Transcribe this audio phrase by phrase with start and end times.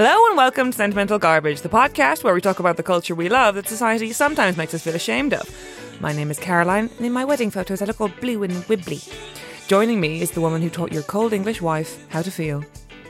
[0.00, 3.28] Hello and welcome to Sentimental Garbage, the podcast where we talk about the culture we
[3.28, 5.50] love that society sometimes makes us feel ashamed of.
[6.00, 9.12] My name is Caroline, and in my wedding photos I look all blue and wibbly.
[9.66, 12.64] Joining me is the woman who taught your cold English wife how to feel.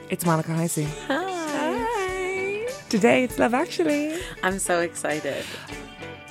[0.09, 0.87] It's Monica Heisey.
[1.09, 2.67] Hi.
[2.89, 4.19] Today it's Love Actually.
[4.43, 5.45] I'm so excited.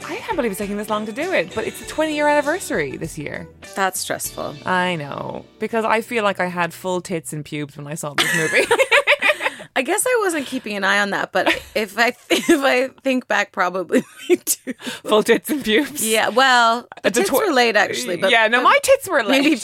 [0.05, 2.27] I can't believe it's taking this long to do it, but it's the 20 year
[2.27, 3.47] anniversary this year.
[3.75, 4.55] That's stressful.
[4.65, 8.15] I know, because I feel like I had full tits and pubes when I saw
[8.15, 8.65] this movie.
[9.77, 12.87] I guess I wasn't keeping an eye on that, but if I th- if I
[13.03, 14.01] think back, probably
[14.45, 14.73] too.
[15.05, 16.03] full tits and pubes.
[16.03, 19.43] Yeah, well, the tits tw- were late actually, but yeah, no, my tits were late.
[19.43, 19.61] maybe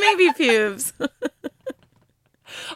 [0.00, 0.92] maybe pubes.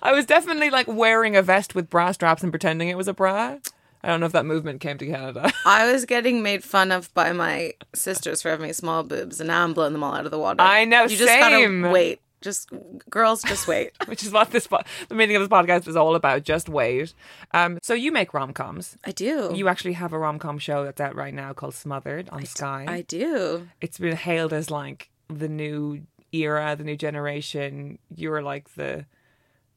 [0.03, 3.15] I was definitely like wearing a vest with bra straps and pretending it was a
[3.15, 3.59] bra.
[4.03, 5.53] I don't know if that movement came to Canada.
[5.65, 9.63] I was getting made fun of by my sisters for having small boobs, and now
[9.63, 10.61] I'm blowing them all out of the water.
[10.61, 12.21] I know, You just gotta wait.
[12.43, 12.71] Just
[13.09, 13.93] girls, just wait.
[14.07, 16.43] Which is what this po- the meaning of this podcast is all about.
[16.43, 17.15] Just wait.
[17.53, 18.97] Um, so you make rom coms.
[19.05, 19.53] I do.
[19.55, 22.85] You actually have a rom com show that's out right now called Smothered on Sky.
[22.89, 23.69] I do.
[23.81, 27.99] it's been hailed as like the new era, the new generation.
[28.15, 29.07] You're like the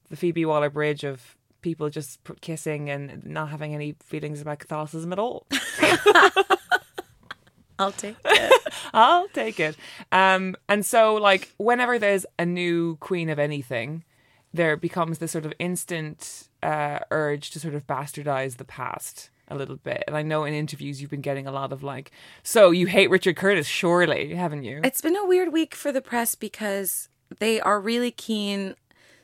[0.10, 4.60] the Phoebe Waller Bridge of people just p- kissing and not having any feelings about
[4.60, 5.48] Catholicism at all.
[7.78, 8.74] I'll take it.
[8.94, 9.76] I'll take it.
[10.12, 14.04] Um, and so, like, whenever there's a new queen of anything,
[14.54, 19.56] there becomes this sort of instant uh, urge to sort of bastardize the past a
[19.56, 20.04] little bit.
[20.08, 22.12] And I know in interviews you've been getting a lot of like,
[22.42, 24.82] so you hate Richard Curtis, surely, haven't you?
[24.84, 28.76] It's been a weird week for the press because they are really keen.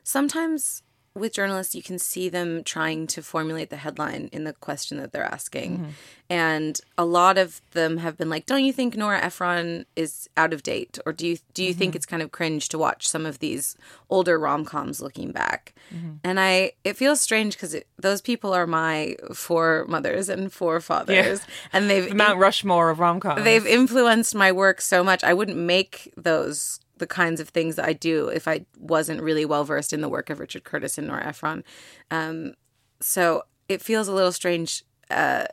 [0.04, 0.84] Sometimes
[1.14, 5.12] with journalists, you can see them trying to formulate the headline in the question that
[5.12, 5.78] they're asking.
[5.78, 5.90] Mm-hmm.
[6.30, 10.54] And a lot of them have been like, "Don't you think Nora Ephron is out
[10.54, 11.98] of date, or do you do you think mm-hmm.
[11.98, 13.76] it's kind of cringe to watch some of these
[14.10, 16.12] older rom coms looking back?" Mm-hmm.
[16.24, 21.42] And I, it feels strange because those people are my foremothers and forefathers,
[21.74, 23.44] and they've the Mount Rushmore of rom coms.
[23.44, 25.26] they've influenced my work so much.
[25.26, 29.44] I wouldn't make those the kinds of things that I do if I wasn't really
[29.44, 31.66] well versed in the work of Richard Curtis and Nora Ephron.
[32.10, 32.54] Um,
[33.02, 35.46] so it feels a little strange, uh,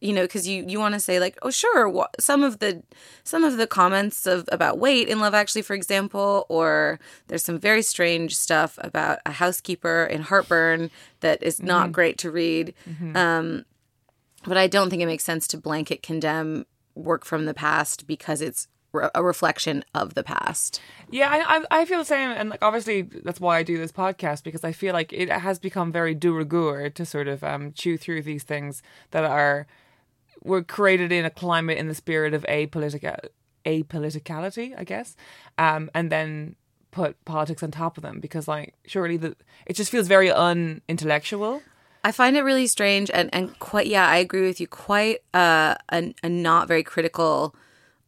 [0.00, 2.82] you know, because you you want to say like, oh sure, wha- some of the
[3.24, 7.58] some of the comments of about weight in Love Actually, for example, or there's some
[7.58, 10.90] very strange stuff about a housekeeper in Heartburn
[11.20, 12.74] that is not great to read.
[13.16, 13.64] Um,
[14.44, 18.40] but I don't think it makes sense to blanket condemn work from the past because
[18.40, 20.80] it's re- a reflection of the past.
[21.10, 23.92] Yeah, I, I I feel the same, and like obviously that's why I do this
[23.92, 27.72] podcast because I feel like it has become very de rigueur to sort of um,
[27.72, 29.66] chew through these things that are
[30.42, 33.18] were created in a climate in the spirit of apolitical
[33.64, 35.16] apoliticality, I guess,
[35.58, 36.56] um, and then
[36.92, 39.36] put politics on top of them because like surely the
[39.66, 41.62] it just feels very unintellectual.
[42.06, 45.74] I find it really strange and, and quite, yeah, I agree with you, quite uh,
[45.88, 47.52] a, a not very critical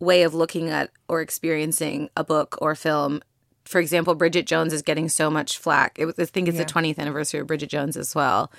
[0.00, 3.20] way of looking at or experiencing a book or film.
[3.64, 5.98] For example, Bridget Jones is getting so much flack.
[5.98, 6.64] It was, I think it's Yeah.
[6.64, 8.50] the 20th anniversary of Bridget Jones as well.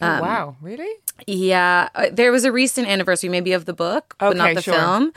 [0.00, 0.92] oh, wow, really?
[1.26, 4.74] Yeah, uh, there was a recent anniversary, maybe of the book, but not the sure.
[4.74, 5.12] film.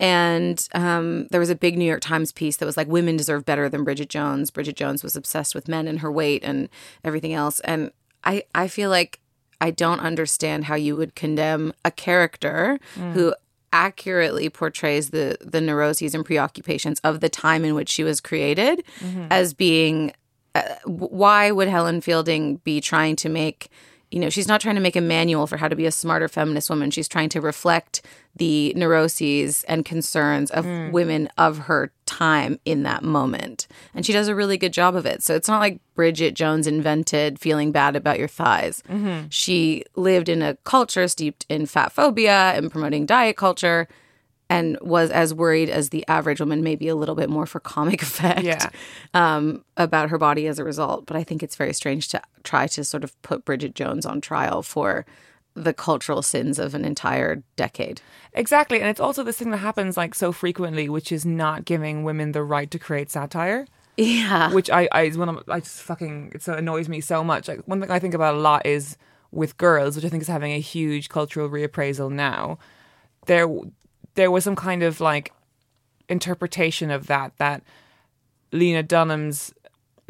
[0.00, 3.44] And um, there was a big New York Times piece that was like, "Women deserve
[3.44, 6.68] better than Bridget Jones." Bridget Jones was obsessed with men and her weight and
[7.04, 7.60] everything else.
[7.60, 7.92] And
[8.24, 9.20] I, I feel like
[9.60, 13.12] I don't understand how you would condemn a character Mm.
[13.12, 13.34] who
[13.72, 18.84] accurately portrays the the neuroses and preoccupations of the time in which she was created
[19.00, 19.26] Mm-hmm.
[19.30, 20.12] as being
[20.54, 23.68] uh, why would Helen Fielding be trying to make
[24.12, 26.28] you know she's not trying to make a manual for how to be a smarter
[26.28, 26.90] feminist woman.
[26.90, 28.02] She's trying to reflect
[28.36, 30.92] the neuroses and concerns of mm.
[30.92, 33.66] women of her time in that moment.
[33.94, 35.22] And she does a really good job of it.
[35.22, 38.82] So it's not like Bridget Jones invented feeling bad about your thighs.
[38.88, 39.28] Mm-hmm.
[39.30, 43.88] She lived in a culture steeped in fat phobia and promoting diet culture
[44.56, 48.02] and was as worried as the average woman, maybe a little bit more for comic
[48.08, 48.68] effect, Yeah.
[49.14, 51.06] um, about her body as a result.
[51.06, 54.20] But I think it's very strange to try to sort of put Bridget Jones on
[54.20, 55.04] trial for
[55.54, 58.00] the cultural sins of an entire decade.
[58.32, 58.80] Exactly.
[58.80, 62.32] And it's also this thing that happens like so frequently, which is not giving women
[62.32, 63.66] the right to create satire.
[63.98, 64.52] Yeah.
[64.54, 67.48] Which I, I is one of I just fucking it so annoys me so much.
[67.48, 68.96] Like one thing I think about a lot is
[69.30, 72.58] with girls, which I think is having a huge cultural reappraisal now.
[73.26, 73.46] There
[74.14, 75.32] there was some kind of like
[76.08, 77.62] interpretation of that that
[78.52, 79.52] Lena Dunham's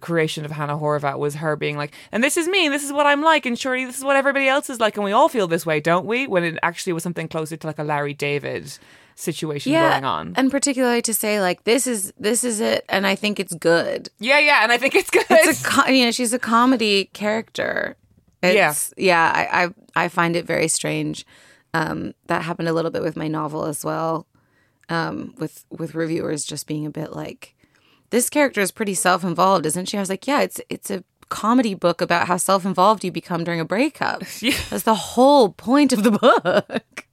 [0.01, 2.93] creation of Hannah Horvath was her being like, and this is me, and this is
[2.93, 5.29] what I'm like, and surely this is what everybody else is like, and we all
[5.29, 6.27] feel this way, don't we?
[6.27, 8.77] When it actually was something closer to like a Larry David
[9.15, 10.33] situation going on.
[10.37, 14.09] And particularly to say like this is this is it and I think it's good.
[14.19, 15.25] Yeah, yeah, and I think it's good.
[15.31, 17.97] It's a co- you know, she's a comedy character.
[18.43, 19.05] It's, yeah.
[19.05, 21.27] Yeah, I, I I find it very strange.
[21.75, 24.27] Um, that happened a little bit with my novel as well.
[24.89, 27.55] Um, with with reviewers just being a bit like,
[28.11, 29.97] this character is pretty self involved, isn't she?
[29.97, 33.43] I was like, yeah, it's it's a comedy book about how self involved you become
[33.45, 34.23] during a breakup.
[34.43, 34.57] Yeah.
[34.71, 37.07] That's the whole point of the book.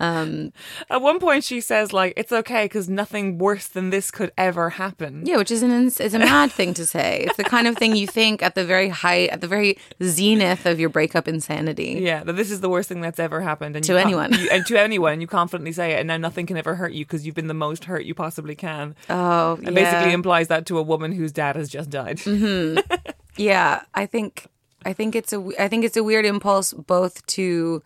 [0.00, 0.52] Um,
[0.90, 4.70] At one point, she says like, "It's okay because nothing worse than this could ever
[4.70, 7.24] happen." Yeah, which is an ins- is a mad thing to say.
[7.26, 10.66] It's the kind of thing you think at the very height, at the very zenith
[10.66, 11.98] of your breakup insanity.
[12.00, 14.32] Yeah, that this is the worst thing that's ever happened, and To you anyone.
[14.34, 17.04] you, and to anyone, you confidently say it, and now nothing can ever hurt you
[17.04, 18.94] because you've been the most hurt you possibly can.
[19.10, 19.82] Oh, and yeah.
[19.84, 22.20] basically implies that to a woman whose dad has just died.
[23.36, 23.82] yeah.
[23.94, 24.46] I think
[24.84, 27.82] I think it's a I think it's a weird impulse both to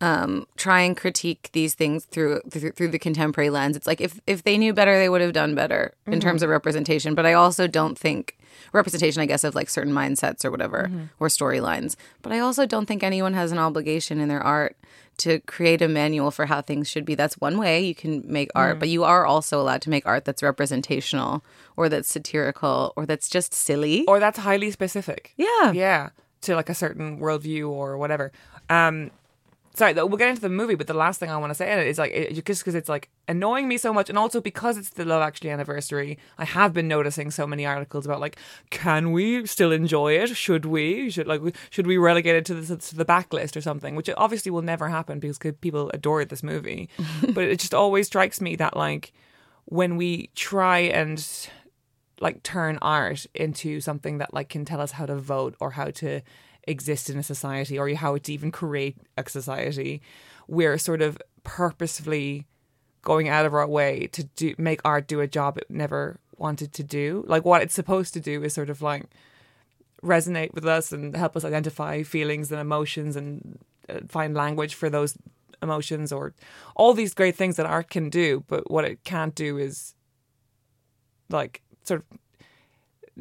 [0.00, 3.76] um, try and critique these things through, through through the contemporary lens.
[3.76, 6.48] It's like if if they knew better, they would have done better in terms of
[6.50, 7.14] representation.
[7.14, 8.38] But I also don't think
[8.72, 11.96] representation, I guess, of like certain mindsets or whatever or storylines.
[12.22, 14.76] But I also don't think anyone has an obligation in their art
[15.18, 17.14] to create a manual for how things should be.
[17.14, 20.24] That's one way you can make art, but you are also allowed to make art
[20.24, 21.44] that's representational
[21.76, 24.06] or that's satirical or that's just silly.
[24.06, 25.34] or that's highly specific.
[25.36, 25.72] yeah.
[25.72, 26.08] Yeah,
[26.42, 28.32] to like a certain worldview or whatever.
[28.70, 29.10] Um,
[29.74, 31.78] sorry, we'll get into the movie, but the last thing I want to say in
[31.78, 34.76] it is like, it, just because it's like annoying me so much, and also because
[34.76, 38.36] it's the Love Actually anniversary, I have been noticing so many articles about like,
[38.70, 40.36] can we still enjoy it?
[40.36, 41.10] Should we?
[41.10, 41.40] Should like,
[41.70, 43.94] should we relegate it to the to the backlist or something?
[43.94, 46.88] Which obviously will never happen because people adore this movie,
[47.32, 49.12] but it just always strikes me that like
[49.66, 51.48] when we try and
[52.20, 55.86] like turn art into something that like can tell us how to vote or how
[55.86, 56.20] to
[56.70, 60.00] exist in a society or how to even create a society
[60.50, 62.46] we're sort of purposefully
[63.02, 66.72] going out of our way to do make art do a job it never wanted
[66.72, 67.24] to do.
[67.26, 69.04] Like what it's supposed to do is sort of like
[70.02, 73.58] resonate with us and help us identify feelings and emotions and
[73.88, 75.16] uh, find language for those
[75.62, 76.34] emotions or
[76.74, 79.94] all these great things that art can do but what it can't do is
[81.28, 82.18] like sort of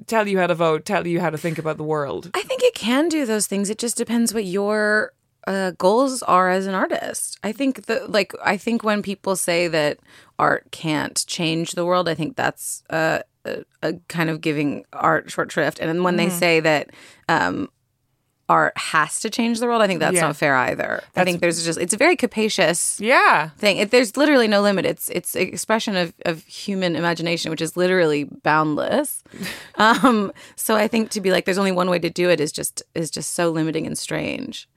[0.08, 2.32] tell you how to vote, tell you how to think about the world.
[2.34, 3.70] I think it can do those things.
[3.70, 5.14] It just depends what your
[5.48, 7.38] uh, goals are as an artist.
[7.44, 10.00] I think that, like, I think when people say that
[10.38, 15.32] art can't change the world, I think that's uh, a, a kind of giving art
[15.32, 15.80] short shrift.
[15.80, 16.90] And then when they say that
[17.28, 17.70] um,
[18.50, 20.22] art has to change the world, I think that's Yeah.
[20.28, 21.04] not fair either.
[21.16, 23.50] I think there's just it's a very capacious Yeah.
[23.58, 23.78] thing.
[23.78, 24.86] It, there's literally no limit.
[24.86, 29.24] It's it's expression of, of human imagination, which is literally boundless.
[29.76, 32.52] um, so I think to be like, there's only one way to do it is
[32.52, 34.68] just is just so limiting and strange.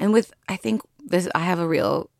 [0.00, 2.10] And with I think this, I have a real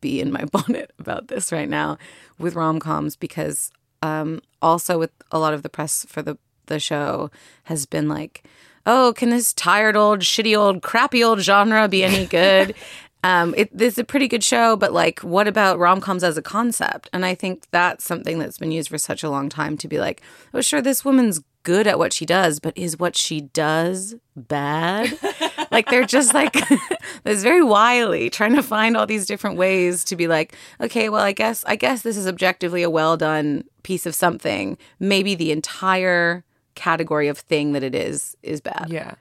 [0.00, 1.96] bee in my bonnet about this right now
[2.38, 3.70] with rom coms because
[4.02, 7.30] um, also with a lot of the press for the the show
[7.64, 8.44] has been like,
[8.88, 12.74] oh, can this tired old, shitty old, crappy old genre be any good?
[13.22, 16.38] um, it, this is a pretty good show, but like, what about rom coms as
[16.38, 17.10] a concept?
[17.12, 19.98] And I think that's something that's been used for such a long time to be
[19.98, 20.22] like,
[20.54, 25.18] oh, sure, this woman's good at what she does, but is what she does bad?
[25.70, 26.54] like they're just like
[27.24, 31.20] it's very wily trying to find all these different ways to be like okay well
[31.20, 35.52] i guess i guess this is objectively a well done piece of something maybe the
[35.52, 36.42] entire
[36.78, 39.14] category of thing that it is is bad Yeah.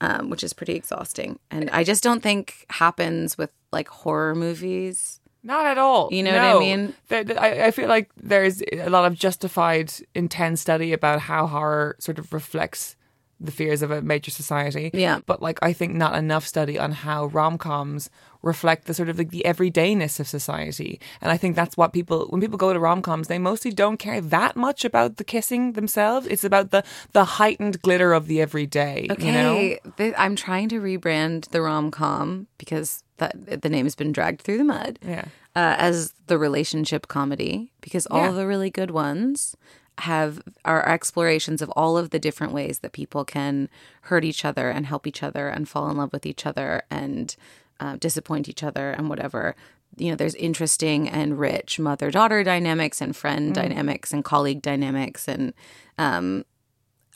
[0.00, 5.20] um, which is pretty exhausting and i just don't think happens with like horror movies
[5.42, 6.08] Not at all.
[6.10, 6.82] You know what I mean?
[7.10, 12.18] I, I feel like there's a lot of justified, intense study about how horror sort
[12.18, 12.96] of reflects
[13.40, 14.90] the fears of a major society.
[14.94, 15.20] Yeah.
[15.26, 18.10] But like, I think not enough study on how rom coms
[18.42, 21.00] reflect the sort of like the everydayness of society.
[21.22, 23.96] And I think that's what people, when people go to rom coms, they mostly don't
[23.96, 26.26] care that much about the kissing themselves.
[26.26, 29.08] It's about the the heightened glitter of the everyday.
[29.10, 30.12] okay You know?
[30.18, 34.98] i'm trying to rebrand the rom-com because that the name's been dragged through the mud
[35.02, 35.24] Yeah.
[35.56, 38.30] uh, as the relationship comedy because all Yeah.
[38.32, 39.56] the really good ones
[39.98, 43.68] have our explorations of all of the different ways that people can
[44.02, 47.36] hurt each other and help each other and fall in love with each other and
[47.80, 49.54] uh, disappoint each other and whatever.
[49.96, 55.28] You know there's interesting and rich mother daughter dynamics and friend dynamics and colleague dynamics
[55.28, 55.54] and
[55.98, 56.44] um,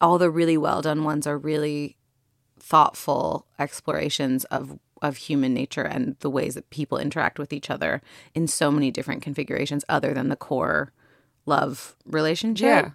[0.01, 1.97] all the really well done ones are really
[2.61, 8.01] thoughtful explorations of of human nature and the ways that people interact with each other
[8.35, 10.93] in so many different configurations other than the core
[11.49, 12.67] love relationship.
[12.67, 12.91] Yeah.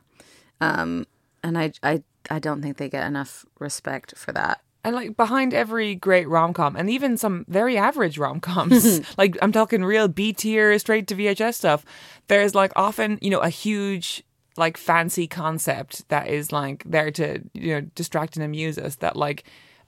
[0.61, 1.05] Um,
[1.43, 4.61] and I, I, I don't think they get enough respect for that.
[4.85, 9.37] And like behind every great rom com, and even some very average rom coms, like
[9.41, 11.85] I'm talking real B tier, straight to VHS stuff,
[12.27, 14.23] there's like often, you know, a huge,
[14.57, 18.95] like fancy concept that is like there to, you know, distract and amuse us.
[18.95, 19.45] That like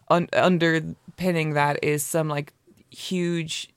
[0.09, 2.53] un- underpinning that is some like
[2.89, 3.69] huge,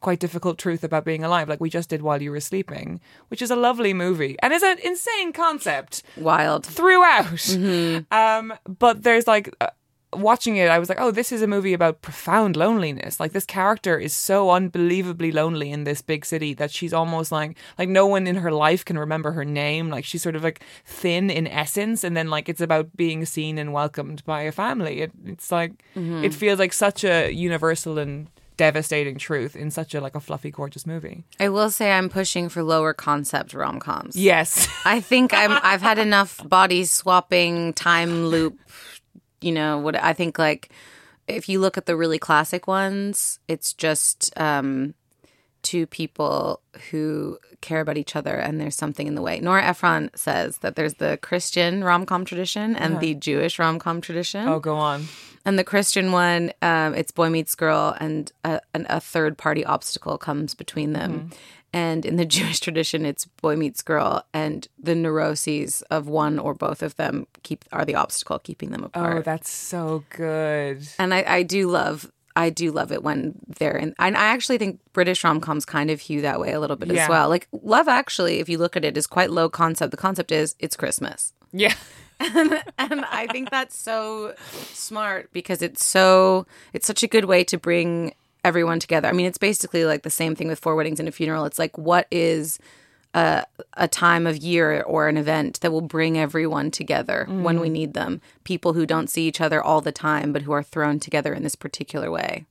[0.00, 1.48] quite difficult truth about being alive.
[1.48, 4.62] Like we just did while you were sleeping, which is a lovely movie and is
[4.62, 6.64] an insane concept Wild.
[6.66, 7.56] throughout.
[8.10, 9.68] Um, but there's like uh,
[10.12, 13.20] watching it, I was like, oh, this is a movie about profound loneliness.
[13.20, 17.56] Like this character is so unbelievably lonely in this big city that she's almost like
[17.78, 19.90] like no one in her life can remember her name.
[19.90, 23.58] Like she's sort of like thin in essence, and then like it's about being seen
[23.58, 25.00] and welcomed by a family.
[25.00, 25.72] It, it's like
[26.22, 30.50] it feels like such a universal and devastating truth in such a like a fluffy
[30.50, 34.14] gorgeous movie I will say I'm pushing for lower concept rom coms.
[34.16, 38.58] yes I think I'm I've had enough body swapping time loop,
[39.40, 40.70] you know, what I think like
[41.26, 44.94] if you look at the really classic ones, it's just um
[45.62, 46.60] two people
[46.90, 49.40] who care about each other and there's something in the way.
[49.40, 54.48] Nora Ephron says that there's the Christian rom-com tradition and the Jewish rom-com tradition.
[54.48, 55.06] oh go on
[55.44, 59.64] And the Christian one, um, it's boy meets girl, and a, an, a third party
[59.64, 61.30] obstacle comes between them.
[61.72, 66.54] And in the Jewish tradition, it's boy meets girl, and the neuroses of one or
[66.54, 69.16] both of them keep are the obstacle keeping them apart.
[69.18, 72.10] oh that's so good and I, I do love.
[72.38, 73.94] I do love it when they're in.
[73.98, 76.88] And I actually think British rom coms kind of hew that way a little bit
[76.90, 77.02] Yeah.
[77.04, 77.28] as well.
[77.28, 79.90] Like Love Actually, if you look at it, is quite low concept.
[79.90, 81.32] The concept is it's Christmas.
[81.52, 81.74] yeah
[82.20, 84.34] and I think that's so
[84.72, 88.12] smart because it's so it's such a good way to bring
[88.44, 89.08] everyone together.
[89.08, 91.44] I mean, it's basically like the same thing with four weddings and a funeral.
[91.44, 92.58] It's like what is
[93.18, 97.68] a a time of year or an event that will bring everyone together when we
[97.68, 97.72] mm.
[97.72, 98.20] need them.
[98.44, 101.42] People who don't see each other all the time, but who are thrown together in
[101.42, 102.46] this particular way.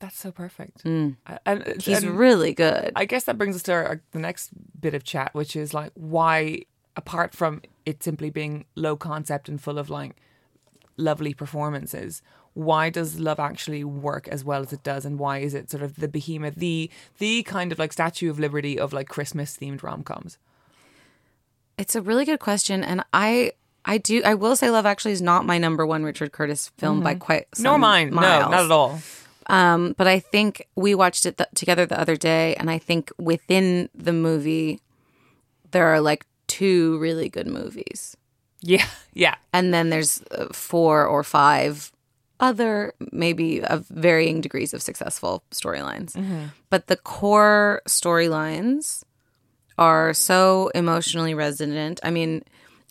[0.00, 0.84] That's so perfect.
[0.84, 1.16] Mm.
[1.44, 2.92] And, He's and really good.
[2.94, 5.90] I guess that brings us to our, the next bit of chat, which is like
[5.94, 6.62] why,
[6.96, 10.14] apart from it simply being low concept and full of like
[10.96, 12.22] lovely performances,
[12.58, 15.82] why does Love Actually work as well as it does, and why is it sort
[15.84, 19.82] of the behemoth, the the kind of like Statue of Liberty of like Christmas themed
[19.84, 20.38] rom coms?
[21.78, 23.52] It's a really good question, and I
[23.84, 27.00] I do I will say Love Actually is not my number one Richard Curtis film
[27.00, 28.12] by quite some Nor mine.
[28.12, 28.50] miles.
[28.50, 28.98] No, not at all.
[29.46, 33.10] Um, but I think we watched it th- together the other day, and I think
[33.18, 34.80] within the movie
[35.70, 38.16] there are like two really good movies,
[38.60, 39.36] Yeah, yeah.
[39.52, 41.92] and then there's uh, four or five
[42.40, 46.14] other maybe of varying degrees of successful storylines.
[46.70, 49.02] But the core storylines
[49.76, 52.00] are so emotionally resonant.
[52.02, 52.42] I mean,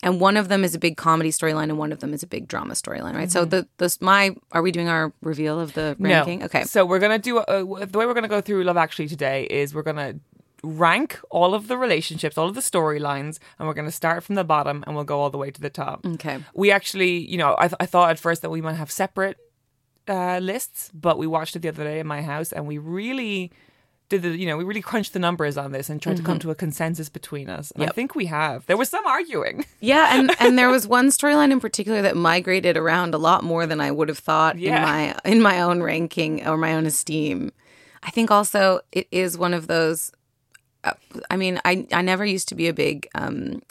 [0.02, 2.26] and one of them is a big comedy storyline, and one of them is a
[2.26, 3.30] big drama storyline, right?
[3.30, 6.38] So the this my are we doing our reveal of the ranking?
[6.38, 6.44] No.
[6.46, 9.44] Okay, So we're gonna do uh, the way we're gonna go through Love Actually today
[9.44, 10.14] is we're gonna
[10.62, 14.44] rank all of the relationships, all of the storylines, and we're gonna start from the
[14.44, 16.04] bottom and we'll go all the way to the top.
[16.04, 18.90] okay, We actually, you know, I, th- I thought at first that we might have
[18.90, 19.36] separate
[20.08, 23.52] uh, lists, but we watched it the other day in my house and we really
[24.08, 26.38] did the, you know, we really crunched the numbers on this and tried to come
[26.38, 27.70] to a consensus between us.
[27.72, 28.64] And I think we have.
[28.64, 29.66] There was some arguing.
[29.80, 33.66] yeah, and and there was one storyline in particular that migrated around a lot more
[33.66, 34.76] than I would have thought Yeah.
[34.78, 37.52] in my in my own ranking or my own esteem.
[38.02, 40.10] I think also it is one of those.
[41.30, 43.62] I mean, I I never used to be a big um,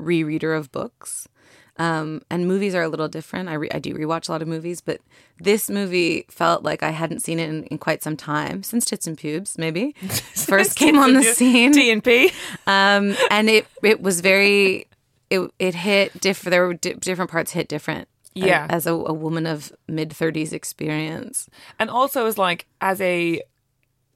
[0.00, 1.28] rereader of books.
[1.76, 3.48] Um, and movies are a little different.
[3.48, 5.00] I, re- I do rewatch a lot of movies, but
[5.38, 9.06] this movie felt like I hadn't seen it in, in quite some time since Tits
[9.06, 9.92] and Pubes, maybe
[10.34, 11.72] first came on the scene.
[11.72, 12.32] TNP.
[12.66, 14.88] Um, and it it was very
[15.30, 16.50] it it hit different.
[16.50, 18.08] There were di- different parts hit different.
[18.34, 18.66] Yeah.
[18.70, 21.48] as a, a woman of mid thirties experience.
[21.78, 23.42] and also as like as a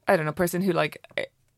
[0.07, 0.97] i don't know person who like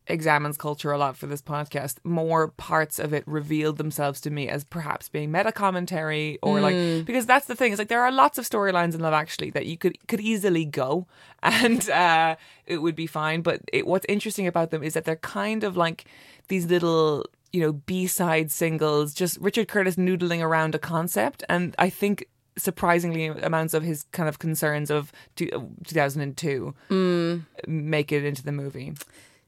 [0.09, 4.47] examines culture a lot for this podcast more parts of it revealed themselves to me
[4.47, 7.01] as perhaps being meta commentary or like hmm.
[7.01, 9.65] because that's the thing is like there are lots of storylines in love actually that
[9.65, 11.07] you could could easily go
[11.43, 12.35] and uh
[12.65, 15.75] it would be fine but it, what's interesting about them is that they're kind of
[15.75, 16.05] like
[16.47, 21.43] these little you know, B side singles, just Richard Curtis noodling around a concept.
[21.49, 27.37] And I think surprisingly amounts of his kind of concerns of two, uh, 2002 hmm.
[27.67, 28.93] make it into the movie.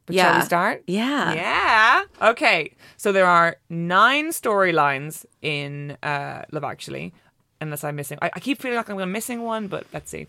[0.10, 0.39] But shall Yeah.
[0.39, 0.84] we start?
[0.88, 1.34] Yeah.
[1.34, 2.04] Yeah.
[2.30, 2.72] Okay.
[2.98, 7.13] So there are nine storylines in uh, Love Actually,
[7.62, 8.18] unless I'm missing.
[8.22, 10.25] I, I keep feeling like I'm missing one, but let's see.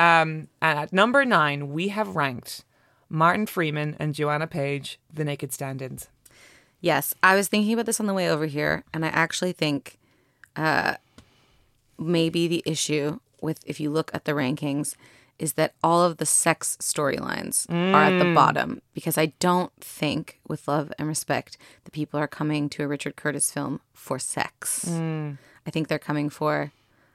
[0.00, 2.64] Um, and at number nine, we have ranked
[3.08, 6.08] Martin Freeman and Joanna Page, The Naked Stand-ins.
[6.80, 9.96] Yes, I was thinking about this on the way over here, and I actually think
[10.56, 10.94] uh,
[11.98, 14.96] maybe the issue with if you look at the rankings
[15.38, 20.38] is that all of the sex storylines are at the bottom because I don't think,
[20.48, 24.88] with love and respect, the people are coming to a Richard Curtis film for sex.
[24.88, 26.72] I think they're coming for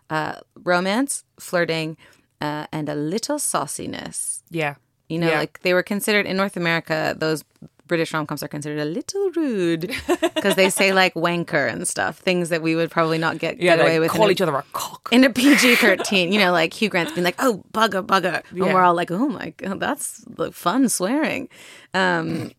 [0.09, 1.95] uh, romance, flirting,
[2.41, 4.41] uh, and a little sauciness.
[4.49, 4.75] Yeah.
[5.07, 5.37] You know, Yeah.
[5.39, 7.43] like they were considered in North America, those
[7.89, 12.19] British rom coms are considered a little rude because they say like wanker and stuff,
[12.19, 14.11] things that we would probably not get, Yeah, get away with.
[14.11, 15.09] call in a, each other a cock.
[15.11, 16.31] in a PG 13.
[16.31, 18.41] You know, like Hugh Grant's being like, oh, bugger, bugger.
[18.51, 18.73] And Yeah.
[18.73, 21.49] we're all like, oh my God, that's fun swearing.
[21.93, 22.51] Um,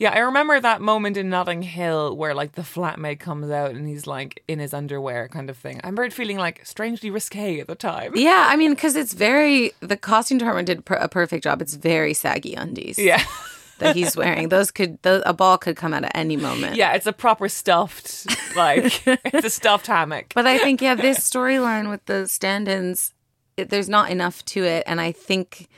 [0.00, 3.86] Yeah, I remember that moment in Notting Hill where like the flatmate comes out and
[3.86, 5.76] he's like in his underwear kind of thing.
[5.84, 8.12] I remember it feeling like strangely risque at the time.
[8.14, 11.60] yeah, I mean, because it's very, the costume department did per- a perfect job.
[11.60, 13.22] It's very saggy undies Yeah.
[13.78, 14.48] that he's wearing.
[14.48, 16.76] Those could, those, a ball could come out at any moment.
[16.76, 20.32] Yeah, it's a proper stuffed, like, it's a stuffed hammock.
[20.34, 23.14] But I think, yeah, this storyline with the stand ins,
[23.56, 24.84] there's not enough to it.
[24.86, 25.68] And I think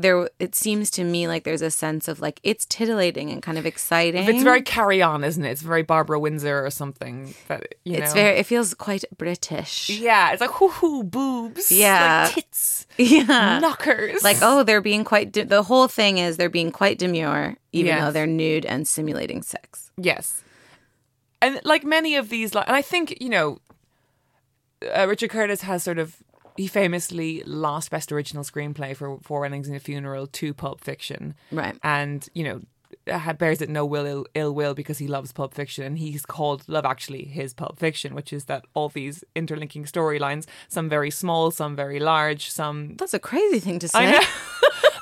[0.00, 3.58] there, it seems to me like there's a sense of like it's titillating and kind
[3.58, 4.28] of exciting.
[4.28, 5.50] It's very carry on, isn't it?
[5.50, 7.34] It's very Barbara Windsor or something.
[7.48, 8.20] That you It's know.
[8.22, 9.90] very, it feels quite British.
[9.90, 12.24] yeah, it's like hoo hoo boobs, Yeah.
[12.26, 13.58] like tits, Yeah.
[13.58, 17.56] knockers, Like, oh, they're being quite, de- the whole thing is they're being quite demure,
[17.72, 18.00] even Yes.
[18.04, 19.90] though they're nude and simulating sex.
[19.96, 20.42] Yes.
[21.42, 23.58] And like many of these, li- and I think, you know,
[24.96, 26.16] uh, Richard Curtis has sort of,
[26.58, 31.34] he famously lost Best Original Screenplay for Four Weddings and a Funeral to Pulp Fiction.
[31.52, 31.78] Right.
[31.84, 32.60] And, you know,
[33.16, 36.26] ha- bears it no will ill, ill will because he loves Pulp Fiction and he's
[36.26, 41.12] called Love Actually his Pulp Fiction, which is that all these interlinking storylines, some very
[41.12, 44.18] small, some very large, some That's a crazy thing to say.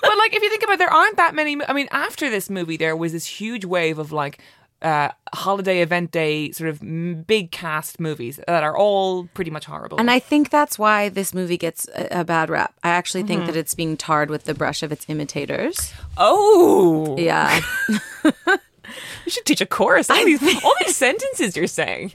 [0.06, 1.58] But like, if you think about, it, there aren't that many.
[1.66, 4.40] I mean, after this movie, there was this huge wave of like
[4.82, 9.98] uh, holiday event day sort of big cast movies that are all pretty much horrible.
[9.98, 12.74] And I think that's why this movie gets a, a bad rap.
[12.84, 13.46] I actually think Mm-hmm.
[13.52, 15.92] that it's being tarred with the brush of its imitators.
[16.18, 17.60] oh, Yeah.
[19.24, 20.08] you should teach a chorus.
[20.10, 22.12] All these, all these sentences you're saying,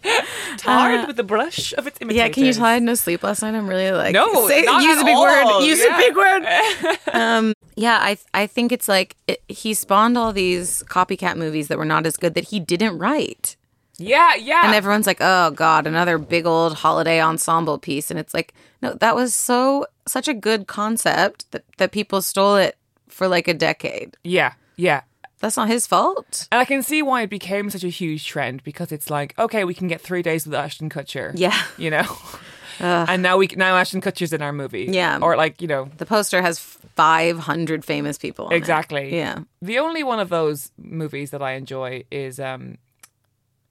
[0.58, 2.22] tarred with the brush of its imitators.
[2.22, 3.56] Uh, Yeah, can you tell I had no sleep last night?
[3.56, 5.24] I'm really like No, say, use a big all.
[5.24, 5.66] word.
[5.66, 5.96] Use Yeah.
[5.96, 6.98] a big word.
[7.14, 11.78] um, yeah, I I think it's like it, he spawned all these copycat movies that
[11.78, 13.56] were not as good that he didn't write,
[13.98, 14.66] Yeah, yeah.
[14.66, 18.94] and everyone's like, oh god, another big old holiday ensemble piece, and it's like, no,
[18.96, 23.54] that was so such a good concept that that people stole it for like a
[23.54, 24.18] decade.
[24.24, 25.02] yeah, yeah.
[25.42, 26.48] That's not his fault.
[26.52, 29.64] And I can see why it became such a huge trend because it's like, okay,
[29.64, 31.32] we can get three days with Ashton Kutcher.
[31.36, 31.60] Yeah.
[31.78, 32.18] You know?
[32.80, 34.88] and now we now Ashton Kutcher's in our movie.
[34.90, 35.20] Yeah.
[35.22, 38.46] Or like, you know, The poster has 500 famous people.
[38.46, 38.58] on it.
[38.58, 39.16] exactly.
[39.16, 39.40] Yeah.
[39.62, 42.78] The only one of those movies that I enjoy is um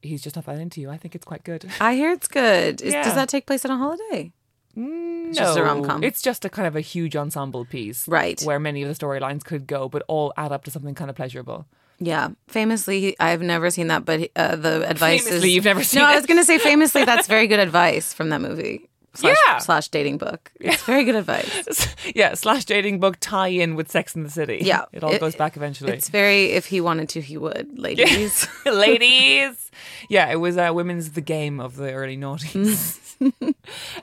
[0.03, 0.89] He's just not that into you.
[0.89, 1.67] I think it's quite good.
[1.79, 2.81] I hear it's good.
[2.81, 3.05] Is, Yeah.
[3.05, 4.33] Does that take place on a holiday?
[4.77, 6.03] No, just a rom-com.
[6.05, 8.41] It's just a kind of a huge ensemble piece, Right.
[8.43, 11.17] Where many of the storylines could go, but all add up to something kind of
[11.17, 11.67] pleasurable.
[11.99, 16.01] Yeah, famously, I've never seen that, but uh, the advice Famously, is you've never seen
[16.01, 17.05] No, I was going to say famously.
[17.05, 18.89] That's very good advice from that movie.
[19.13, 19.59] Slash, Yeah.
[19.59, 20.53] slash dating book.
[20.61, 21.89] It's very good advice.
[22.15, 24.61] yeah, slash dating book tie in with Sex in the City.
[24.63, 25.93] Yeah, it all it- goes back eventually.
[25.93, 27.77] It's very if he wanted to, he would.
[27.79, 29.71] Ladies, ladies.
[30.09, 33.10] Yeah, it was uh, women's the game of the early noughties.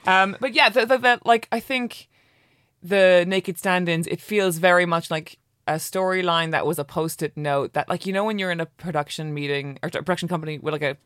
[0.07, 2.07] Um, but yeah, the, the, the, like I think
[2.83, 7.73] the naked stand-ins, it feels very much like a storyline that was a post-it note
[7.73, 10.71] that like you know when you're in a production meeting or a production company with
[10.73, 10.97] like a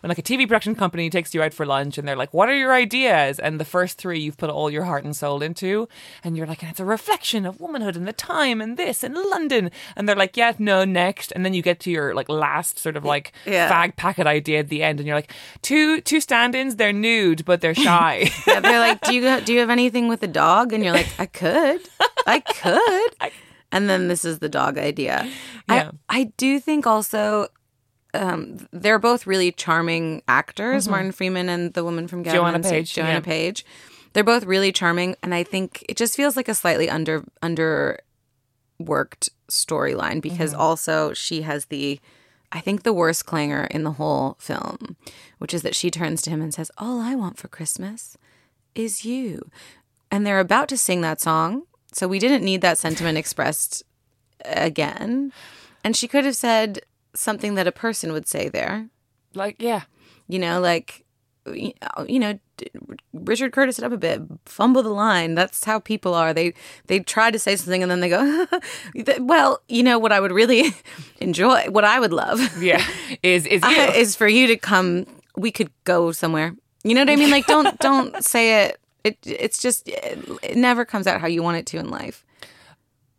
[0.00, 2.48] when like a TV production company takes you out for lunch and they're like what
[2.48, 5.88] are your ideas and the first three you've put all your heart and soul into
[6.24, 9.14] and you're like and it's a reflection of womanhood and the time and this and
[9.14, 12.78] London and they're like yeah no next and then you get to your like last
[12.78, 13.70] sort of like Yeah.
[13.70, 17.60] fag packet idea at the end and you're like two two stand-ins they're nude but
[17.60, 20.82] they're shy yeah, they're like, "Do you do you have anything with a dog?" And
[20.82, 21.80] you're like, "I could,
[22.26, 23.32] I could."
[23.72, 25.28] And then this is the dog idea.
[25.68, 25.90] Yeah.
[26.08, 27.48] I I do think also.
[28.14, 32.50] Um, they're both really charming actors, Martin Freeman and the woman from Gavin Mm-hmm.
[32.62, 33.20] Joanna Page, Joanna yeah.
[33.20, 33.66] Page.
[34.14, 37.98] They're both really charming, and I think it just feels like a slightly under under
[38.78, 40.60] worked storyline because Mm-hmm.
[40.60, 42.00] also she has the
[42.52, 44.96] I think the worst clanger in the whole film,
[45.38, 48.16] which is that she turns to him and says, "All I want for Christmas
[48.74, 49.50] is you."
[50.10, 51.64] And they're about to sing that song,
[51.96, 53.82] so we didn't need that sentiment expressed
[54.44, 55.32] again.
[55.82, 56.80] And she could have said
[57.14, 58.88] something that a person would say there.
[59.34, 59.82] Like, yeah.
[60.28, 61.04] You know, like
[62.08, 62.38] you know,
[63.12, 65.34] Richard Curtis it up a bit, fumble the line.
[65.36, 66.34] That's how people are.
[66.34, 66.54] They
[66.86, 68.46] they try to say something and then they go,
[69.20, 70.74] well, you know what I would really
[71.20, 72.84] enjoy, what I would love, Yeah.
[73.22, 73.62] Is is.
[73.62, 75.06] I- is for you to come.
[75.36, 76.54] We could go somewhere.
[76.82, 77.30] You know what I mean?
[77.30, 78.80] Like don't don't say it.
[79.06, 82.24] It it's just it, never comes out how you want it to in life.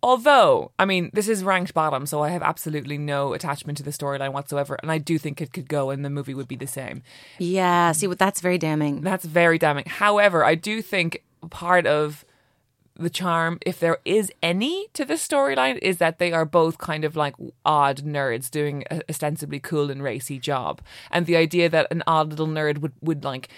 [0.03, 3.91] Although, I mean, this is ranked bottom, so I have absolutely no attachment to the
[3.91, 6.67] storyline whatsoever, and I do think it could go and the movie would be the
[6.67, 7.01] same.
[7.39, 7.93] Yeah.
[7.93, 9.01] See what that's very damning.
[9.01, 9.85] That's very damning.
[9.87, 12.25] However, I do think part of
[12.99, 17.05] the charm, if there is any to this storyline, is that they are both kind
[17.05, 20.81] of like odd nerds doing a ostensibly cool and racy job.
[21.11, 23.49] And the idea that an odd little nerd would, would like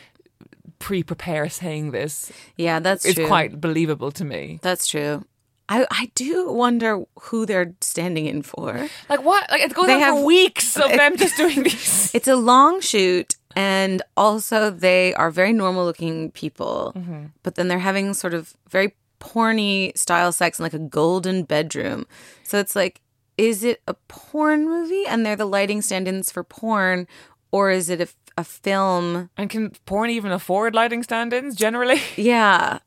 [0.79, 4.59] pre prepare saying this Yeah, that's it's quite believable to me.
[4.61, 5.25] That's true.
[5.67, 8.87] I I do wonder who they're standing in for.
[9.07, 9.49] Like what?
[9.51, 12.13] Like it goes They on have- for weeks of them just doing these.
[12.15, 17.25] It's a long shoot, and also they are very normal looking people, mm-hmm.
[17.43, 22.07] but then they're having sort of very porny style sex in like a golden bedroom.
[22.43, 23.01] So it's like,
[23.37, 27.05] is it a porn movie and they're the lighting stand ins for porn,
[27.51, 28.07] or is it a,
[28.39, 29.29] a film?
[29.37, 32.01] And can porn even afford lighting stand-ins generally?
[32.17, 32.79] Yeah.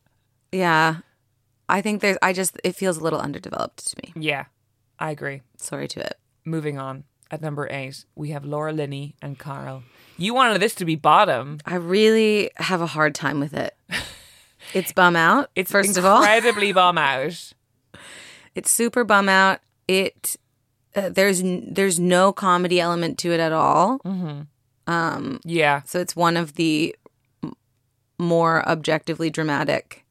[0.51, 0.97] Yeah.
[1.69, 4.13] I think there's, I just, it feels a little underdeveloped to me.
[4.15, 4.45] Yeah,
[4.99, 5.41] I agree.
[5.57, 6.19] Sorry to it.
[6.45, 7.05] Moving on.
[7.31, 9.85] At number eight, we have Laura Linney and Carl.
[10.19, 11.59] You wanted this to be bottom.
[11.65, 13.75] I really have a hard time with it.
[14.75, 15.51] It's bum out.
[15.57, 17.53] It's first of all, incredibly bum out.
[18.55, 19.59] it's super bum out.
[19.89, 20.37] It
[20.95, 23.99] uh, there's n- there's no comedy element to it at all.
[24.87, 26.95] Um, yeah, So it's one of the
[27.43, 27.55] m-
[28.19, 30.05] more objectively dramatic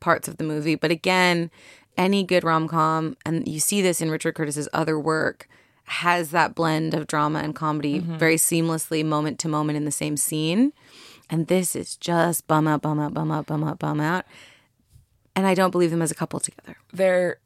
[0.00, 0.74] parts of the movie.
[0.74, 1.50] But again,
[1.96, 5.48] any good rom com, and you see this in Richard Curtis's other work,
[5.84, 8.16] has that blend of drama and comedy mm-hmm.
[8.16, 10.72] very seamlessly, moment to moment in the same scene.
[11.30, 14.24] And this is just bum out, bum out, bum out, bum out, bum out.
[15.34, 16.76] And I don't believe them as a couple together.
[16.92, 17.38] they're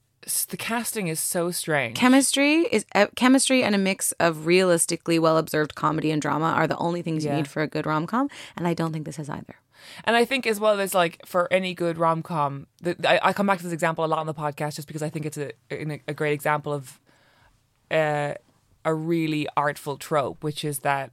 [0.48, 1.96] the casting is so strange.
[1.96, 6.66] Chemistry is uh, chemistry and a mix of realistically well observed comedy and drama are
[6.66, 7.30] the only things Yeah.
[7.32, 9.56] you need for a good rom com, and I don't think this has either.
[10.04, 12.66] And I think as well as like for any good rom com,
[13.04, 15.08] I, I come back to this example a lot on the podcast just because I
[15.08, 17.00] think it's a a, a great example of
[17.90, 18.34] uh,
[18.84, 21.10] a really artful trope, which is that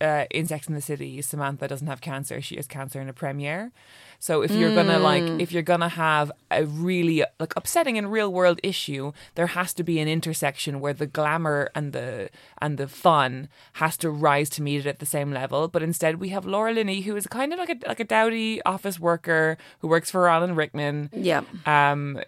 [0.00, 3.12] uh, in Sex in the City, Samantha doesn't have cancer; she has cancer in a
[3.12, 3.70] premiere.
[4.18, 8.32] So if you're gonna like, if you're gonna have a really like upsetting and real
[8.32, 12.88] world issue, there has to be an intersection where the glamour and the and the
[12.88, 15.68] fun has to rise to meet it at the same level.
[15.68, 18.62] But instead, we have Laura Linney, who is kind of like a like a dowdy
[18.64, 21.10] office worker who works for Alan Rickman.
[21.12, 21.42] Yeah.
[21.66, 22.20] Um,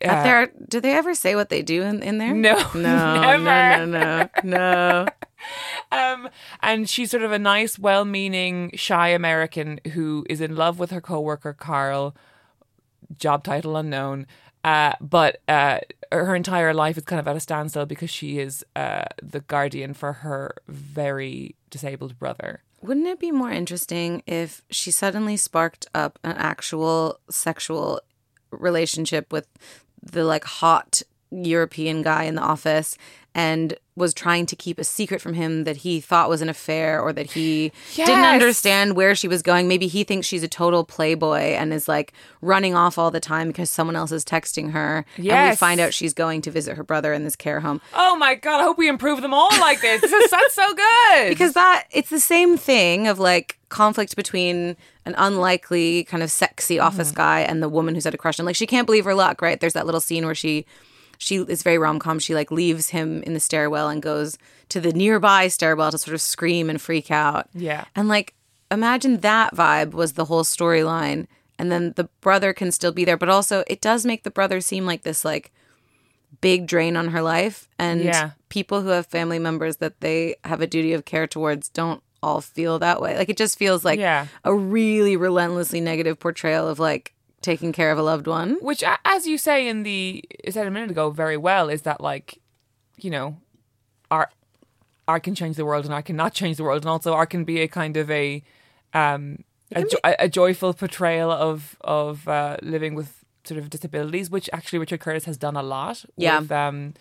[0.00, 2.32] At their, do they ever say what they do in, in there?
[2.34, 3.42] no, No, never.
[3.42, 5.06] no, no, no, no.
[5.94, 6.28] Um,
[6.60, 11.00] and she's sort of a nice, well-meaning, shy American who is in love with her
[11.00, 12.14] coworker Carl.
[13.18, 14.26] Job title unknown.
[14.64, 15.78] Uh, but uh,
[16.10, 19.92] her entire life is kind of at a standstill because she is uh, the guardian
[19.92, 22.62] for her very disabled brother.
[22.80, 28.00] Wouldn't it be more interesting if she suddenly sparked up an actual sexual
[28.50, 29.48] relationship with
[30.02, 32.96] the like hot European guy in the office
[33.34, 37.00] and was trying to keep a secret from him that he thought was an affair
[37.00, 39.68] or that he didn't understand where she was going.
[39.68, 43.48] Maybe he thinks she's a total playboy and is like running off all the time
[43.48, 45.04] because someone else is texting her.
[45.16, 47.80] And we find out she's going to visit her brother in this care home.
[47.94, 48.60] Oh my god!
[48.60, 50.00] I hope we improve them all like this.
[50.00, 51.28] This is that's so good.
[51.28, 54.76] because that it's the same thing of like conflict between
[55.06, 57.16] an unlikely kind of sexy office mm-hmm.
[57.16, 59.42] guy and the woman who's had a crush on like she can't believe her luck
[59.42, 60.64] right there's that little scene where she
[61.24, 64.36] she is very rom-com she like leaves him in the stairwell and goes
[64.68, 67.84] to the nearby stairwell to sort of scream and freak out Yeah.
[67.96, 68.34] and like
[68.70, 71.26] imagine that vibe was the whole storyline
[71.58, 74.60] and then the brother can still be there but also it does make the brother
[74.60, 75.50] seem like this like
[76.42, 78.30] big drain on her life and Yeah.
[78.50, 82.40] people who have family members that they have a duty of care towards don't all
[82.42, 84.26] feel that way like it just feels like Yeah.
[84.44, 87.13] a really relentlessly negative portrayal of like
[87.44, 88.50] taking care of a loved one.
[88.60, 92.40] Which as you say in the said a minute ago very well is that like
[93.04, 93.36] you know
[94.10, 94.30] art
[95.06, 96.82] art can change the world and art cannot change the world.
[96.82, 98.42] And also art can be a kind of a
[98.94, 103.10] um a, a, a joyful portrayal of of uh, living with
[103.44, 106.40] sort of disabilities which actually Richard Curtis has done a lot Yeah.
[106.40, 106.94] with um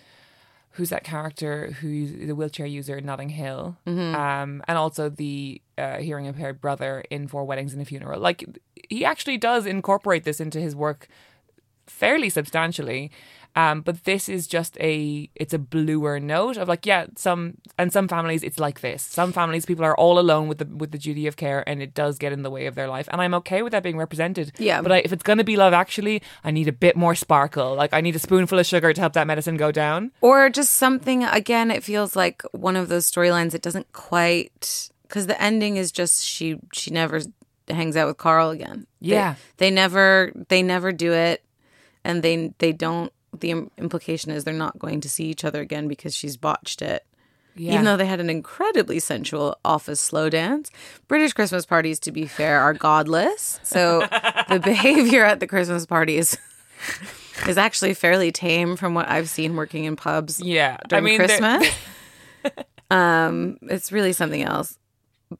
[0.73, 4.15] who's that character who's the wheelchair user in Notting Hill, Mm-hmm.
[4.15, 8.19] um, and also the uh, hearing impaired brother in Four Weddings and a Funeral.
[8.19, 8.43] Like
[8.89, 11.07] he actually does incorporate this into his work
[11.88, 13.12] fairly substantially.
[13.55, 17.93] Um, but this is just a it's a bluer note of like yeah some and
[17.93, 20.97] some families it's like this some families people are all alone with the with the
[20.97, 23.35] duty of care and it does get in the way of their life and I'm
[23.35, 24.81] okay with that being represented Yeah.
[24.81, 27.93] but I, if it's gonna be love actually I need a bit more sparkle like
[27.93, 31.23] I need a spoonful of sugar to help that medicine go down Or just something,
[31.23, 34.89] again, it feels like one of those storylines that doesn't quite.
[35.03, 37.21] Because the ending is just she she never
[37.69, 38.87] hangs out with Carl again.
[38.99, 39.35] They- Yeah.
[39.57, 41.43] They, never they never do it.
[42.03, 43.11] And they they don't.
[43.39, 46.82] The im- implication is they're not going to see each other again because she's botched
[46.82, 47.06] it.
[47.56, 50.69] yeah Even though they had an incredibly sensual office slow dance.
[51.08, 53.60] British Christmas parties, to be fair, are godless.
[53.63, 54.02] So
[54.50, 56.38] the behavior at the Christmas party is
[57.48, 61.17] is actually fairly tame from what I've seen working in pubs yeah I during mean
[61.17, 61.67] Christmas.
[62.91, 64.78] um, it's really something else.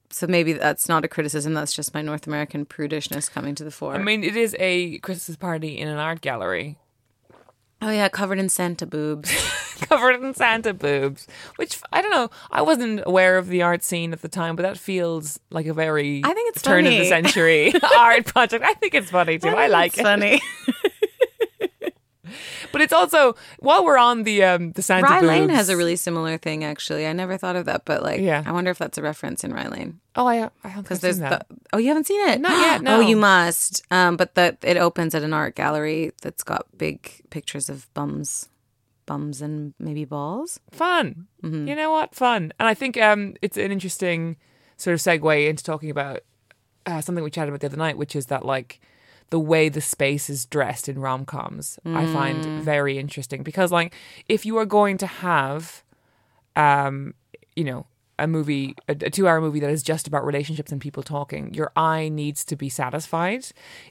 [0.10, 1.54] So maybe that's not a criticism.
[1.54, 3.94] That's just my North American prudishness coming to the fore.
[3.96, 6.78] I mean it is a Christmas party in an art gallery
[7.84, 9.32] oh yeah, covered in Santa boobs.
[9.82, 12.30] covered in Santa boobs, which I don't know.
[12.52, 15.74] I wasn't aware of the art scene at the time, but that feels like a
[15.74, 18.64] very I think it's turn of the century art project.
[18.64, 19.50] I think it's funny too.
[19.50, 20.42] I, like It's it, funny.
[22.72, 25.22] but it's also while we're on the um the Santa Rye.
[25.22, 26.64] Lane has a really similar thing.
[26.64, 28.44] Actually, I never thought of that, but like, Yeah.
[28.46, 31.20] I wonder if that's a reference in Rye Lane oh I I have because there's
[31.20, 31.42] the.
[31.72, 32.40] Oh, you haven't seen it?
[32.40, 32.98] Not yet, no.
[32.98, 33.84] Oh, you must.
[33.92, 38.50] Um, but the it opens at an art gallery that's got big pictures of bums,
[39.06, 40.60] bums and maybe balls.
[40.72, 41.28] fun.
[41.44, 41.68] Mm-hmm.
[41.68, 42.16] You know what?
[42.16, 42.54] Fun.
[42.60, 44.38] And I think um, it's an interesting
[44.78, 46.22] sort of segue into talking about
[46.86, 48.80] uh, something we chatted about the other night, which is that like
[49.34, 52.14] the way the space is dressed in rom coms, I Mm.
[52.14, 52.38] find
[52.74, 53.90] very interesting because like
[54.36, 55.84] if you are going to have,
[56.56, 57.14] um,
[57.56, 57.86] you know.
[58.20, 61.52] A movie, a, a two hour movie that is just about relationships and people talking,
[61.56, 63.44] your eye needs to be satisfied.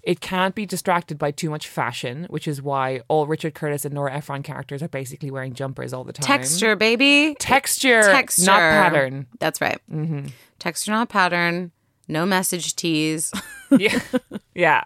[0.05, 3.93] It can't be distracted by too much fashion, which is why all Richard Curtis and
[3.97, 7.35] Nora Ephron characters are basically wearing jumpers all the time Texture, baby.
[7.41, 9.27] texture, Texture, not pattern.
[9.41, 9.81] That's right.
[9.93, 10.29] Mm-hmm.
[10.61, 11.73] Texture, not pattern.
[12.07, 13.33] No message tees.
[13.77, 13.99] yeah,
[14.55, 14.85] yeah.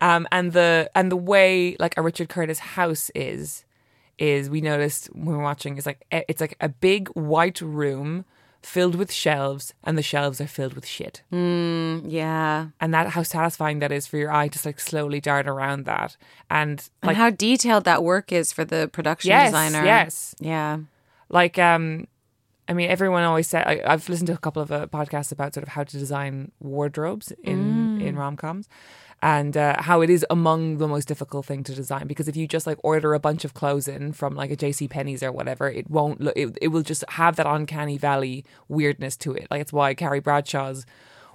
[0.00, 3.64] Um, and the and the way like a Richard Curtis house is
[4.18, 7.60] is we noticed when we we're watching is like eh, it's like a big white
[7.60, 8.24] room
[8.62, 11.22] filled with shelves, and the shelves are filled with shit.
[11.30, 12.68] yeah.
[12.80, 16.16] And that how satisfying that is for your eye to like slowly dart around that.
[16.50, 19.84] And And how detailed that work is for the production yes, designer.
[19.84, 20.78] yes, Yeah.
[21.28, 22.06] like um
[22.68, 25.54] i mean everyone always said I, i've listened to a couple of uh, podcasts about
[25.54, 28.68] sort of how to design wardrobes in in rom-coms
[29.22, 32.46] and uh, how it is among the most difficult thing to design because if you
[32.46, 35.68] just like order a bunch of clothes in from like a jc penney's or whatever
[35.70, 39.46] it won't look it, it will just have that uncanny valley weirdness to it.
[39.50, 40.84] Like it's why carrie bradshaw's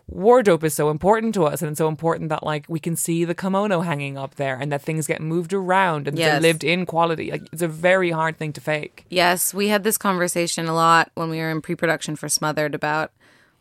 [0.07, 3.23] wardrobe is so important to us and it's so important that like we can see
[3.23, 6.31] the kimono hanging up there and that things get moved around and Yes.
[6.33, 7.31] they're lived in quality.
[7.31, 9.05] Like it's a very hard thing to fake.
[9.09, 13.11] Yes, we had this conversation a lot when we were in pre-production for Smothered about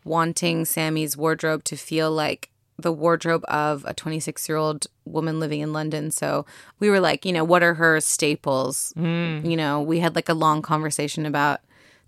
[0.05, 2.50] wanting Sammy's wardrobe to feel like
[2.81, 6.11] the wardrobe of a 26-year-old woman living in London.
[6.11, 6.47] So
[6.79, 8.93] we were like, you know, what are her staples?
[8.97, 11.61] You know, we had like a long conversation about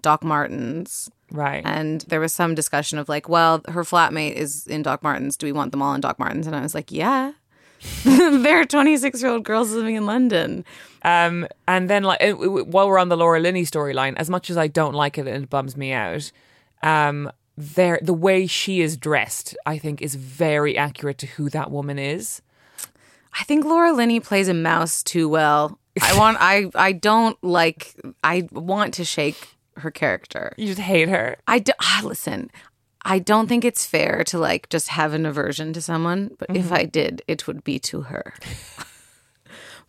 [0.02, 1.11] Doc Martens.
[1.30, 5.37] right And there was some discussion of like, well, her flatmate is in Doc Martens.
[5.37, 6.46] Do we want them all in Doc Martens?
[6.46, 7.32] And I was like, yeah.
[8.04, 10.64] They're 26 year old girls living in London.
[11.04, 14.68] Um, and then like while we're on the Laura Linney storyline, as much as I
[14.68, 16.30] don't like it and it bums me out,
[16.82, 17.30] um,
[18.03, 22.42] the way she is dressed, I think, is very accurate to who that woman is.
[23.38, 25.79] I think Laura Linney plays a mouse too well.
[26.01, 30.53] I want I I don't like I want to shake her character.
[30.57, 31.37] You just hate her.
[31.46, 32.51] I do, ah, listen.
[33.05, 36.70] I don't think it's fair to like just have an aversion to someone, but if
[36.70, 38.35] I did, it would be to her.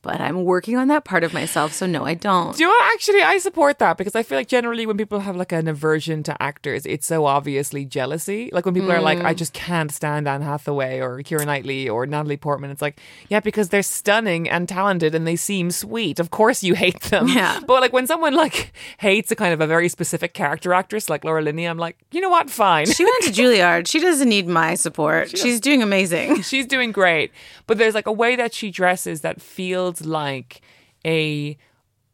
[0.04, 2.56] but I'm working on that part of myself, so no, I don't.
[2.56, 2.94] Do you know what?
[2.94, 6.22] Actually, I support that because I feel like generally when people have like an aversion
[6.24, 8.50] to actors, it's so obviously jealousy.
[8.54, 9.26] Like when people are like, Mm.
[9.26, 12.72] I just can't stand Anne Hathaway or Keira Knightley or Natalie Portman.
[12.72, 16.20] It's like, yeah, because they're stunning and talented and they seem sweet.
[16.20, 17.28] Of course you hate them.
[17.28, 17.60] Yeah.
[17.68, 21.24] But like when someone like hates a kind of a very specific character actress like
[21.24, 22.50] Laura Linney, I'm like, you know what?
[22.50, 22.88] Fine.
[22.88, 23.88] She went to Juilliard.
[23.88, 25.38] She doesn't need my support.
[25.38, 26.42] She's doing amazing.
[26.50, 27.32] She's doing great.
[27.68, 30.62] But there's like a way that she dresses that feels like
[31.06, 31.58] a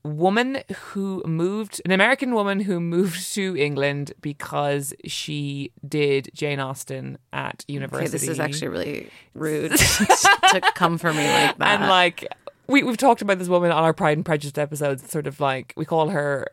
[0.03, 7.17] woman who moved, an American woman who moved to England because she did Jane Austen
[7.33, 8.09] at Okay, university.
[8.11, 11.79] this is actually really rude to come for me like that.
[11.81, 12.25] and like
[12.67, 15.09] we we've talked about this woman on our Pride and Prejudice episodes.
[15.11, 16.47] Sort of like we call her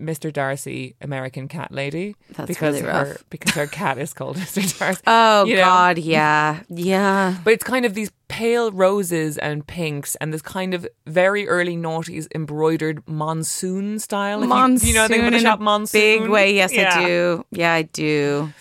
[0.00, 0.32] Mr.
[0.32, 2.16] Darcy, American cat lady.
[2.32, 3.24] That's because really her rough.
[3.30, 4.78] because her cat is called Mr.
[4.78, 5.02] Darcy.
[5.06, 5.62] Oh you know?
[5.64, 7.36] God, yeah, yeah.
[7.44, 11.76] But it's kind of these pale roses and pinks and this kind of very early
[11.76, 14.40] noughties embroidered monsoon style.
[14.46, 16.00] Monsoon, you, you know anything about the in shop a monsoon?
[16.22, 16.54] big way.
[16.54, 16.96] Yes, Yeah.
[16.98, 17.44] I do.
[17.50, 18.52] Yeah, I do.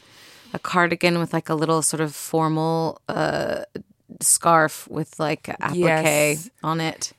[0.53, 3.65] A cardigan with like a little sort of formal uh,
[4.21, 6.49] scarf with like applique Yes.
[6.63, 7.13] on it.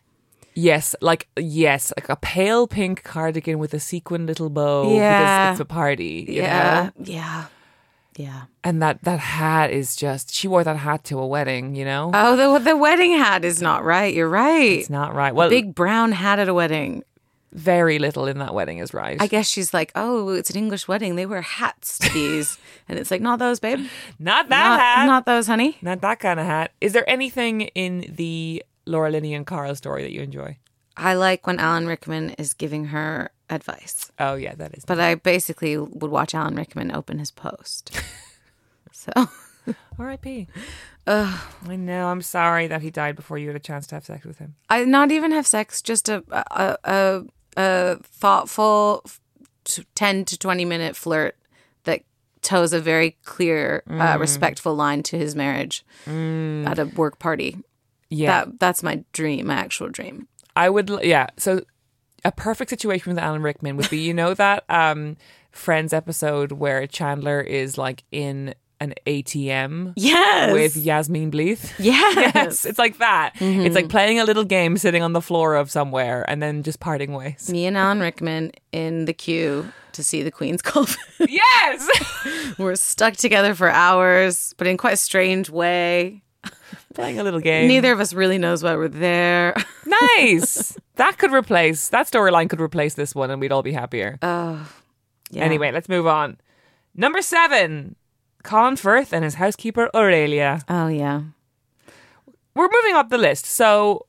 [0.54, 5.52] Yes, like yes, like a pale pink cardigan with a sequin little bow Yeah.
[5.52, 6.26] because it's a party.
[6.28, 7.04] you Yeah, know?
[7.04, 7.44] yeah,
[8.16, 8.42] yeah.
[8.64, 12.10] And that that hat is just she wore that hat to a wedding, you know?
[12.12, 14.12] Oh, the the wedding hat is not right.
[14.14, 14.78] You're right.
[14.80, 15.34] it's not right.
[15.34, 17.04] Well, Big brown hat at a wedding.
[17.52, 19.20] very little in that wedding is right.
[19.20, 21.16] I guess she's like, oh, it's an English wedding.
[21.16, 22.58] They wear hats to these,
[22.88, 23.88] and it's like, not those, babe.
[24.20, 25.06] not that Not, hat.
[25.06, 25.76] not those, honey.
[25.82, 26.70] Not that kind of hat.
[26.80, 30.58] Is there anything in the Laura Linney and Karl story that you enjoy?
[30.96, 34.84] I like when Alan Rickman is giving her advice, Oh yeah, that is.
[34.84, 37.90] but I basically would watch Alan Rickman open his post.
[38.92, 39.10] so
[39.98, 40.48] R.I.P.
[41.06, 42.08] I know.
[42.08, 44.54] I'm sorry that he died before you had a chance to have sex with him.
[44.68, 47.22] I not even have sex, just a a a,
[47.56, 49.04] a thoughtful
[49.64, 51.36] t- ten to twenty minute flirt
[51.84, 52.02] that
[52.42, 57.56] toes a very clear, uh, respectful line to his marriage at a work party.
[58.10, 60.28] Yeah, That that's my dream, my actual dream.
[60.56, 60.90] I would.
[61.02, 61.28] Yeah.
[61.36, 61.62] So
[62.24, 65.16] a perfect situation with Alan Rickman would be, you know, that um,
[65.52, 71.72] Friends episode where Chandler is like in an ATM Yes, with Yasmine Bleeth.
[71.78, 73.32] yes, Yes, it's like that.
[73.38, 76.80] It's like playing a little game sitting on the floor of somewhere and then just
[76.80, 77.50] parting ways.
[77.52, 80.96] Me and Alan Rickman in the queue to see the Queen's Coffin.
[81.28, 82.54] yes!
[82.58, 86.22] We're stuck together for hours, but in quite a strange way.
[86.94, 87.68] playing a little game.
[87.68, 89.54] Neither of us really knows why we're there.
[90.16, 90.76] Nice.
[90.96, 94.18] that could replace, that storyline could replace this one and we'd all be happier.
[94.22, 94.70] Oh,
[95.30, 95.42] yeah.
[95.44, 96.36] Anyway, let's move on.
[96.94, 97.96] Number seven
[98.42, 100.60] Colin Firth and his housekeeper Aurelia.
[100.68, 101.22] Oh yeah.
[102.54, 103.46] We're moving up the list.
[103.46, 104.06] So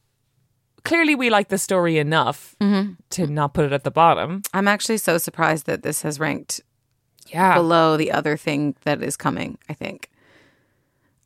[0.83, 2.93] clearly we like the story enough mm-hmm.
[3.11, 4.41] to not put it at the bottom.
[4.53, 6.61] I'm actually so surprised that this has ranked
[7.27, 7.55] Yeah.
[7.55, 10.09] below the other thing that is coming, I think.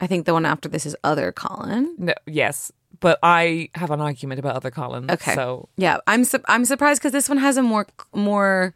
[0.01, 1.95] I think the one after this is Other Colin.
[1.97, 2.71] No, yes.
[2.99, 5.09] But I have an argument about other Colin.
[5.11, 5.35] Okay.
[5.35, 8.73] So Yeah, I'm su- I'm surprised because this one has a more more.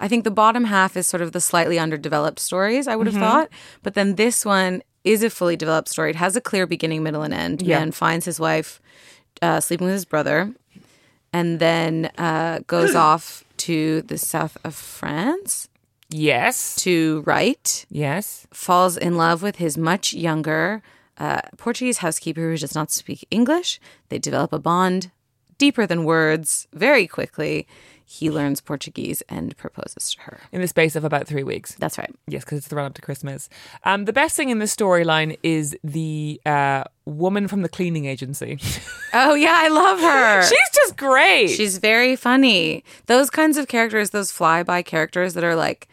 [0.00, 2.86] I think the bottom half is sort of the slightly underdeveloped stories.
[2.86, 3.48] I would have thought,
[3.82, 6.10] but then this one is a fully developed story.
[6.10, 7.62] It has a clear beginning, middle, and end.
[7.62, 7.78] Yeah.
[7.80, 8.80] Man finds his wife
[9.42, 10.54] uh, sleeping with his brother,
[11.32, 15.67] and then uh, goes off to the south of France
[16.10, 16.76] yes.
[16.76, 17.86] to write.
[17.90, 18.46] Yes.
[18.52, 20.82] falls in love with his much younger
[21.18, 23.80] uh, Portuguese housekeeper who does not speak English.
[24.08, 25.10] They develop a bond
[25.58, 27.66] deeper than words very quickly.
[28.10, 30.40] He learns Portuguese and proposes to her.
[30.50, 31.74] In the space of about three weeks.
[31.74, 32.10] That's right.
[32.26, 33.50] Yes, because it's the run up to Christmas.
[33.84, 38.58] Um, the best thing in this storyline is the uh, woman from the cleaning agency.
[39.14, 40.42] Oh, yeah, I love her.
[40.42, 41.48] She's just great.
[41.48, 42.84] She's very funny.
[43.06, 45.88] Those kinds of characters, those flyby characters that are like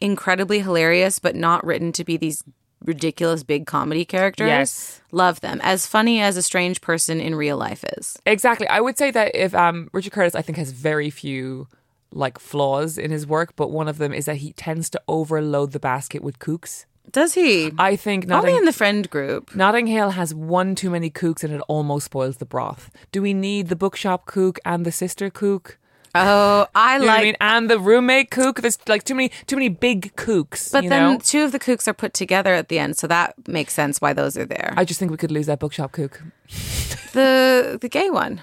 [0.00, 2.42] incredibly hilarious, but not written to be these
[2.84, 4.48] ridiculous big comedy characters.
[4.48, 5.00] Yes.
[5.10, 5.60] Love them.
[5.62, 8.18] As funny as a strange person in real life is.
[8.26, 8.68] Exactly.
[8.68, 11.68] I would say that if um, Richard Curtis, I think, has very few
[12.12, 15.72] like flaws in his work, but one of them is that he tends to overload
[15.72, 16.86] the basket with kooks.
[17.10, 17.72] Does he?
[17.78, 19.54] I think Only Notting, in the friend group.
[19.54, 22.90] Notting Hill has one too many kooks and it almost spoils the broth.
[23.12, 25.78] Do we need the bookshop kook and the sister kook?
[26.14, 27.20] Oh, I You know like.
[27.20, 27.36] I mean?
[27.40, 28.60] And the roommate kook.
[28.60, 30.72] There's like too many too many big kooks.
[30.72, 31.18] But then know?
[31.22, 34.12] two of the kooks are put together at the end, so that makes sense why
[34.12, 34.74] those are there.
[34.76, 36.22] I just think we could lose that bookshop kook.
[37.12, 38.42] the the gay one,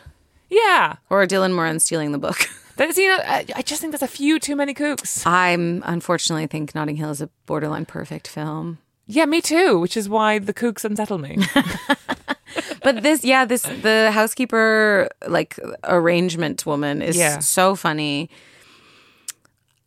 [0.49, 0.95] Yeah.
[1.09, 2.37] or Dylan Moran stealing the book.
[2.77, 5.25] That's, you know, I, I just think there's a few too many kooks.
[5.25, 8.79] I'm unfortunately think Notting Hill is a borderline perfect film.
[9.07, 11.37] Yeah, me too, which is why the kooks unsettle me.
[12.85, 17.39] But this, yeah, this the housekeeper like arrangement woman is Yeah.
[17.39, 18.29] so funny.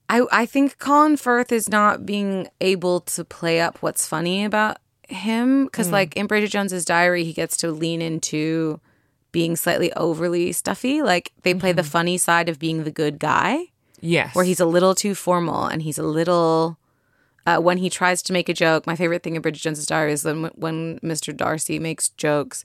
[0.09, 4.79] I I think Colin Firth is not being able to play up what's funny about
[5.09, 8.81] him because like in Bridget Jones's Diary, he gets to lean into
[9.33, 11.03] being slightly overly stuffy.
[11.03, 13.67] Like they play the funny side of being the good guy.
[14.01, 14.35] yes.
[14.35, 16.79] where he's a little too formal and he's a little
[17.47, 18.87] uh, when he tries to make a joke.
[18.87, 21.35] My favorite thing in Bridget Jones's Diary is when, when Mr.
[21.37, 22.65] Darcy makes jokes,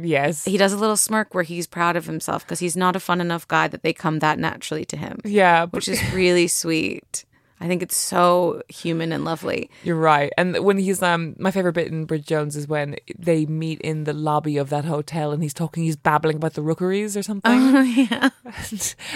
[0.00, 0.44] Yes.
[0.44, 3.20] he does a little smirk where he's proud of himself because he's not a fun
[3.20, 7.24] enough guy that they come that naturally to him, yeah, but which is really sweet.
[7.60, 9.68] I think it's so human and lovely.
[9.82, 10.32] you're right.
[10.38, 14.04] And when he's um, my favorite bit in Bridget Jones is when they meet in
[14.04, 17.50] the lobby of that hotel, and he's talking, he's babbling about the rookeries or something.
[17.52, 18.28] Oh yeah,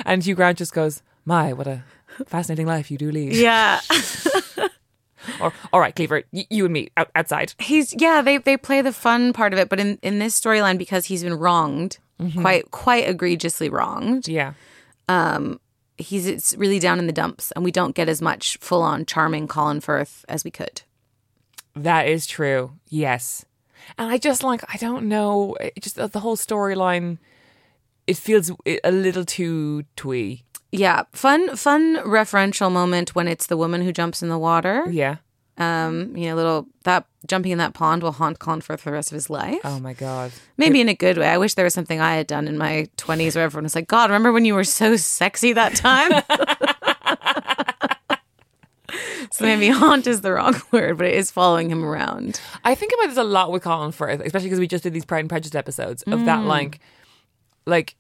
[0.04, 1.84] and Hugh Grant just goes, "My, what a
[2.26, 3.34] Fascinating life you do lead.
[3.34, 3.80] Yeah.
[5.40, 7.54] Or all right, Cleaver, y- you and me out- outside.
[7.58, 10.78] he's yeah they they play the fun part of it but in in this storyline
[10.78, 12.40] because he's been wronged mm-hmm.
[12.40, 14.54] quite quite egregiously wronged Yeah.
[15.08, 15.60] Um,
[15.98, 19.04] he's it's really down in the dumps and we don't get as much full on
[19.06, 20.82] charming colin firth as we could
[21.74, 22.72] That is true.
[22.88, 23.44] Yes.
[23.98, 27.18] And I just like I don't know, just the whole storyline
[28.06, 28.50] it feels
[28.84, 30.44] a little too twee.
[30.72, 35.16] Yeah fun fun referential moment when it's the woman who jumps in the water Yeah.
[35.58, 38.94] um you know little that jumping in that pond will haunt colin firth for the
[38.94, 40.32] rest of his life Oh my god.
[40.56, 41.28] Maybe in a good way.
[41.28, 43.86] I wish there was something I had done in my 20s where everyone was like,
[43.86, 46.10] God, remember when you were so sexy that time?
[49.30, 52.40] so maybe haunt is the wrong word, but it is following him around.
[52.64, 55.04] I think about this a lot with Colin Firth, especially because we just did these
[55.06, 56.24] Pride and Prejudice episodes of Mm.
[56.26, 56.80] that like
[57.66, 57.94] like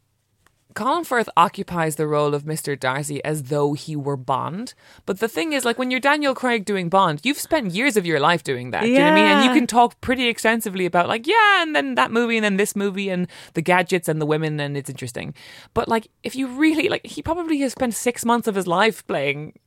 [0.74, 2.78] Colin Firth occupies the role of Mr.
[2.78, 4.74] Darcy as though he were Bond.
[5.06, 8.06] But the thing is, like, when you're Daniel Craig doing Bond, you've spent years of
[8.06, 8.82] your life doing that.
[8.82, 9.24] Do you know what I mean?
[9.24, 12.56] And you can talk pretty extensively about, like, yeah, and then that movie, and then
[12.56, 15.34] this movie, and the gadgets and the women, and it's interesting.
[15.74, 19.06] But, like, if you really, like, he probably has spent six months of his life
[19.06, 19.58] playing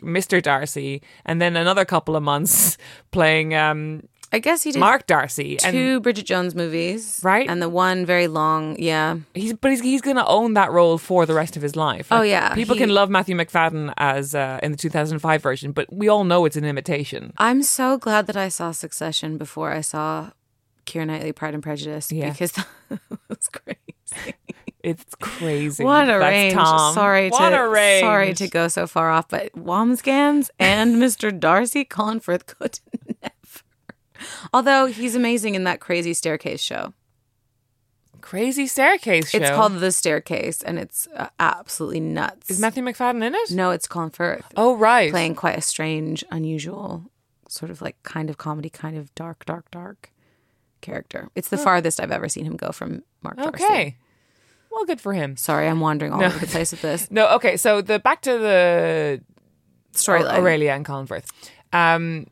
[0.00, 0.42] Mr.
[0.42, 2.76] Darcy, and then another couple of months
[3.10, 5.56] playing um, I guess he did Mark Darcy.
[5.64, 7.20] And two Bridget Jones movies.
[7.22, 7.48] Right.
[7.48, 9.18] And the one very long, yeah.
[9.34, 12.08] He's but he's he's going to own that role for the rest of his life.
[12.10, 12.54] Oh, yeah.
[12.54, 16.24] people He- can love Matthew Macfadyen as uh, in the 2005 version, but we all
[16.24, 17.32] know it's an imitation.
[17.38, 20.30] I'm so glad that I saw Succession before I saw
[20.86, 22.30] Keira Knightley Pride and Prejudice Yeah.
[22.30, 22.52] because
[22.88, 24.34] that was crazy.
[24.82, 25.82] It's crazy.
[25.82, 26.54] What a That's range!
[26.54, 26.94] Tom.
[26.94, 28.02] Sorry what to a range.
[28.02, 31.36] sorry to go so far off, but Wambsgans and Mr.
[31.38, 32.78] Darcy Colin Firth could
[33.20, 33.32] never.
[34.52, 36.92] Although he's amazing in that crazy staircase show.
[38.20, 39.38] crazy staircase show.
[39.38, 42.50] It's called The Staircase, and it's uh, absolutely nuts.
[42.50, 43.50] Is Matthew Macfadyen in it?
[43.52, 45.10] no, it's Colin Firth Oh right.
[45.10, 47.04] playing quite a strange, unusual,
[47.48, 50.10] sort of like kind of comedy, kind of dark, dark, dark
[50.80, 51.28] character.
[51.34, 53.64] It's the farthest I've ever seen him go from Mark Darcy.
[53.64, 53.96] Okay.
[54.70, 55.36] Well, good for him.
[55.36, 57.56] Sorry, I'm wandering all over the place with this No, okay.
[57.56, 59.20] So the back to the
[59.94, 60.34] storyline.
[60.38, 61.30] Aurelia and Colin Firth.
[61.72, 62.26] Um,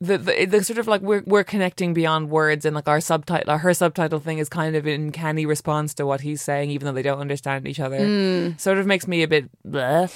[0.00, 3.58] the, the the sort of like we're we're connecting beyond words and like our subtitle
[3.58, 6.92] her subtitle thing is kind of in canny response to what he's saying even though
[6.92, 8.60] they don't understand each other Mm.
[8.60, 10.08] sort of makes me a bit bleh.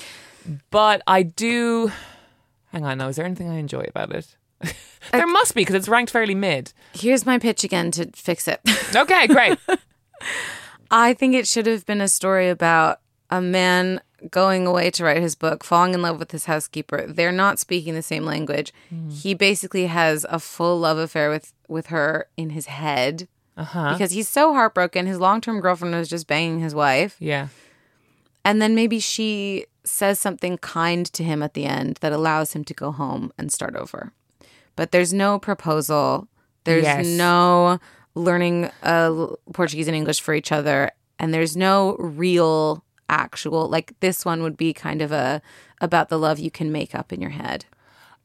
[0.71, 1.91] but I do
[2.73, 4.37] hang on now is there anything I enjoy about it
[5.11, 8.61] there must be because it's ranked fairly mid Here's my pitch again to fix it.
[8.95, 9.59] okay great
[10.91, 15.21] I think it should have been a story about a man going away to write
[15.23, 17.07] his book, falling in love with his housekeeper.
[17.07, 18.73] They're not speaking the same language.
[19.11, 23.29] He basically has a full love affair with with her in his head.
[23.57, 25.07] uh-huh Because he's so heartbroken.
[25.07, 27.17] His long term girlfriend was just banging his wife.
[27.19, 27.49] yeah
[28.45, 32.65] And then maybe she says something kind to him at the end that allows him
[32.65, 34.13] to go home and start over.
[34.77, 36.29] But there's no proposal.
[36.65, 37.07] There's Yes.
[37.07, 37.79] no
[38.15, 40.91] learning uh, Portuguese and English for each other.
[41.19, 45.43] And there's no real actual like this one would be kind of a
[45.81, 47.67] about the love you can make up in your head.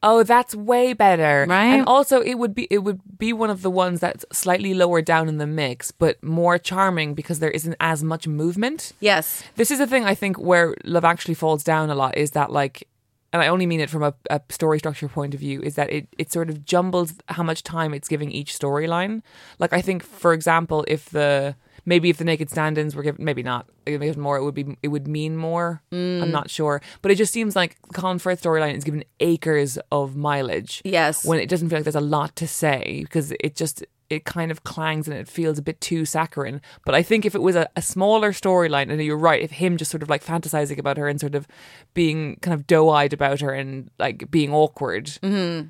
[0.04, 1.46] Oh, that's way better.
[1.50, 1.66] Right?
[1.66, 5.02] And also it would be it would be one of the ones that's slightly lower
[5.02, 8.94] down in the mix, but more charming because there isn't as much movement.
[9.00, 9.44] Yes.
[9.56, 12.52] This is the thing I think where Love Actually falls down a lot is that
[12.52, 12.88] like
[13.34, 15.90] and I only mean it from a, a story structure point of view, is that
[15.92, 19.22] it, it sort of jumbles how much time it's giving each storyline.
[19.60, 21.56] Like I think, for example, if the
[21.88, 24.90] maybe if the naked stand-ins were given maybe not given more, it would be it
[24.90, 25.82] would mean more.
[25.92, 26.22] Mm.
[26.22, 26.82] I'm not sure.
[27.02, 31.26] But it just seems like Colin Firth storyline is given acres of mileage Yes.
[31.26, 34.52] when it doesn't feel like there's a lot to say because it just it kind
[34.52, 36.62] of clangs and it feels a bit too saccharine.
[36.86, 39.76] But I think if it was a, a smaller storyline, and you're right, if him
[39.78, 41.48] just sort of like fantasizing about her and sort of
[41.94, 45.68] being kind of doe eyed about her and like being awkward, mm-hmm.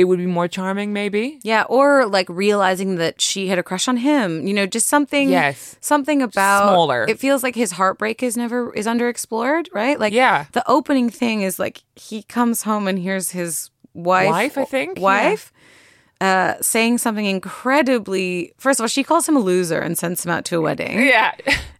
[0.00, 1.38] It would be more charming, maybe.
[1.42, 4.46] Yeah, or like realizing that she had a crush on him.
[4.46, 5.28] You know, just something.
[5.28, 5.76] Yes.
[5.80, 7.06] something about Smaller.
[7.08, 9.98] It feels like his heartbreak is never is underexplored, right?
[10.00, 10.46] Like, Yeah.
[10.52, 14.98] the opening thing is like he comes home and here's his wife, Wife, I think?
[15.00, 15.52] wife,
[16.20, 18.52] uh, saying something incredibly.
[18.58, 20.98] First of all, she calls him a loser and sends him out to a wedding,
[21.06, 21.32] Yeah.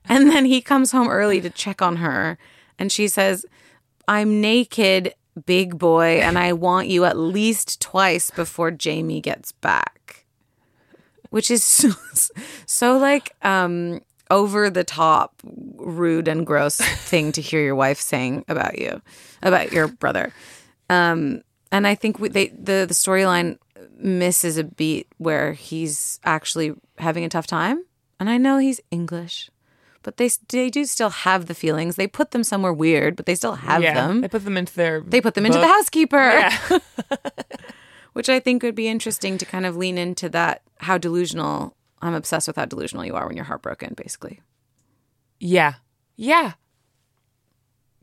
[0.09, 2.39] and then he comes home early to check on her,
[2.79, 3.45] and she says,
[4.09, 5.15] "I'm naked."
[5.47, 10.25] Big boy, and I want you at least twice before Jamie gets back.
[11.31, 11.91] Which is so,
[12.67, 18.45] so like um over the top rude and gross thing to hear your wife saying
[18.49, 19.01] about you
[19.43, 20.33] about your brother.
[20.89, 23.59] Um and i think they the the storyline
[23.97, 27.85] misses a beat where he's actually having a tough time.
[28.19, 29.51] And i know he's english
[30.03, 31.97] but they they do still have the feelings.
[31.97, 34.21] They put them somewhere weird, but they still have yeah, them.
[34.21, 35.01] they put them into their.
[35.01, 36.59] They put them into the housekeeper, Yeah.
[38.13, 40.63] which I think would be interesting to kind of lean into that.
[40.79, 44.41] How delusional I'm obsessed with how delusional you are when you're heartbroken, basically.
[45.39, 45.75] yeah,
[46.17, 46.53] yeah.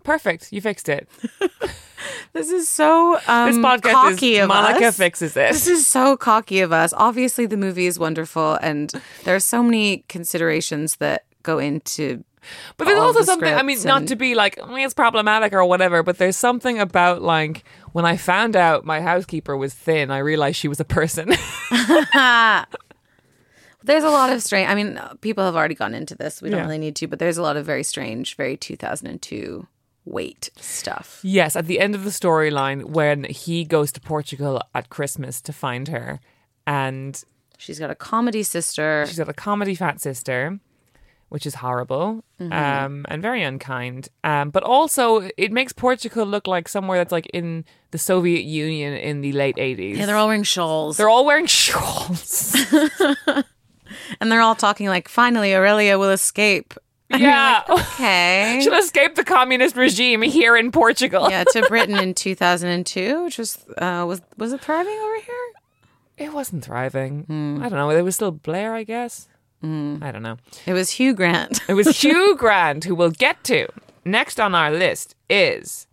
[0.03, 0.53] Perfect.
[0.53, 1.07] You fixed it.
[2.33, 4.97] This is so um, This podcast cocky is of Monica us.
[4.97, 5.71] fixes This it.
[5.71, 6.93] is so cocky of us.
[6.95, 8.91] Obviously, the movie is wonderful, and
[9.23, 12.23] there are so many considerations that go into.
[12.77, 13.53] But there's also the something.
[13.53, 17.21] I mean, not to be like "Oh, it's problematic or whatever, but there's something about
[17.21, 21.33] like when I found out my housekeeper was thin, I realized she was a person.
[23.83, 24.69] There's a lot of strange.
[24.69, 26.41] I mean, people have already gone into this.
[26.41, 26.65] We don't Yeah.
[26.65, 29.65] really need to, but there's a lot of very strange, very 2002
[30.03, 31.19] weight stuff.
[31.23, 35.53] yes, at the end of the storyline, when he goes to Portugal at Christmas to
[35.53, 36.19] find her,
[36.65, 37.23] and
[37.57, 39.05] She's got a comedy sister.
[39.07, 40.59] she's got a comedy fat sister,
[41.29, 42.53] which is horrible Mm-hmm.
[42.53, 44.09] um, and very unkind.
[44.23, 48.93] Um, but also, it makes Portugal look like somewhere that's like in the Soviet Union
[48.93, 49.97] in the late 80s.
[49.97, 52.55] Yeah, they're all wearing shawls, They're all wearing shawls.
[54.21, 56.73] and they're all talking like, "Finally, Aurelia will escape."
[57.09, 57.63] yeah.
[57.69, 58.59] Okay.
[58.61, 61.29] She'll escape the communist regime here in Portugal.
[61.29, 65.35] yeah, to Britain in 2002, which was uh, was was it thriving over here?
[66.17, 67.23] It wasn't thriving.
[67.23, 67.61] Hmm.
[67.63, 67.89] I don't know.
[67.89, 69.27] It was still Blair, I guess.
[69.63, 70.37] I don't know.
[70.65, 71.61] It was Hugh Grant.
[71.67, 73.67] It was Hugh Grant, who we'll get to.
[74.05, 75.87] Next on our list is,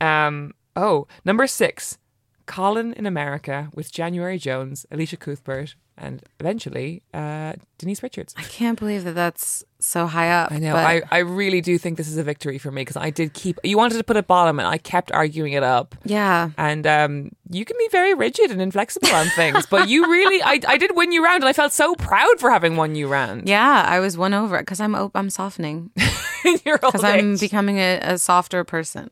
[0.00, 1.98] um, oh, number six,
[2.46, 8.34] Colin in America with January Jones, Elisha Cuthbert, and eventually uh, Denise Richards.
[8.36, 10.50] I can't believe that that's so high up.
[10.50, 10.72] I know.
[10.72, 13.32] but- I, I really do think this is a victory for me because I did
[13.34, 13.58] keep.
[13.62, 15.94] You wanted to put it bottom, and I kept arguing it up.
[16.04, 16.50] yeah.
[16.58, 20.60] And um, you can be very rigid and inflexible on things, but you really, I,
[20.66, 23.48] I did win you round, and I felt so proud for having won you round.
[23.48, 25.90] Yeah, I was won over because I'm op- I'm softening
[26.44, 29.10] in your old because I'm becoming a, a softer person.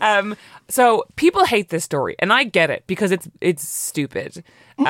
[0.00, 0.36] Um,
[0.68, 4.42] so people hate this story, and I get it because it's it's stupid.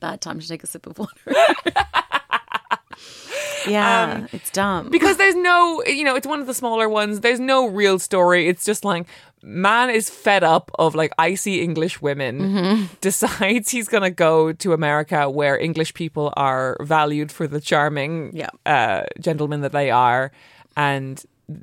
[0.00, 1.12] Bad time to take a sip of water.
[3.68, 4.90] yeah, it's dumb.
[4.90, 7.20] Because there's no, you know, it's one of the smaller ones.
[7.20, 8.48] There's no real story.
[8.48, 9.06] It's just like
[9.42, 12.88] man is fed up of like icy English women.
[13.00, 18.50] Decides he's gonna go to America where English people are valued for the charming Yeah.
[18.66, 20.32] uh, gentlemen that they are,
[20.76, 21.22] and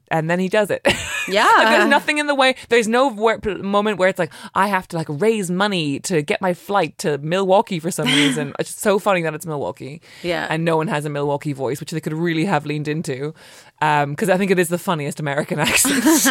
[0.10, 0.86] and then he does it.
[1.28, 1.44] Yeah.
[1.56, 2.56] Like, there's nothing in the way.
[2.70, 6.56] There's no moment where it's like I have to like raise money to get my
[6.56, 8.54] flight to Milwaukee for some reason.
[8.60, 10.02] it's so funny that it's Milwaukee.
[10.24, 10.48] Yeah.
[10.50, 13.36] and no one has a Milwaukee voice, which they could really have leaned into,
[13.80, 16.28] because I think it is the funniest American accent.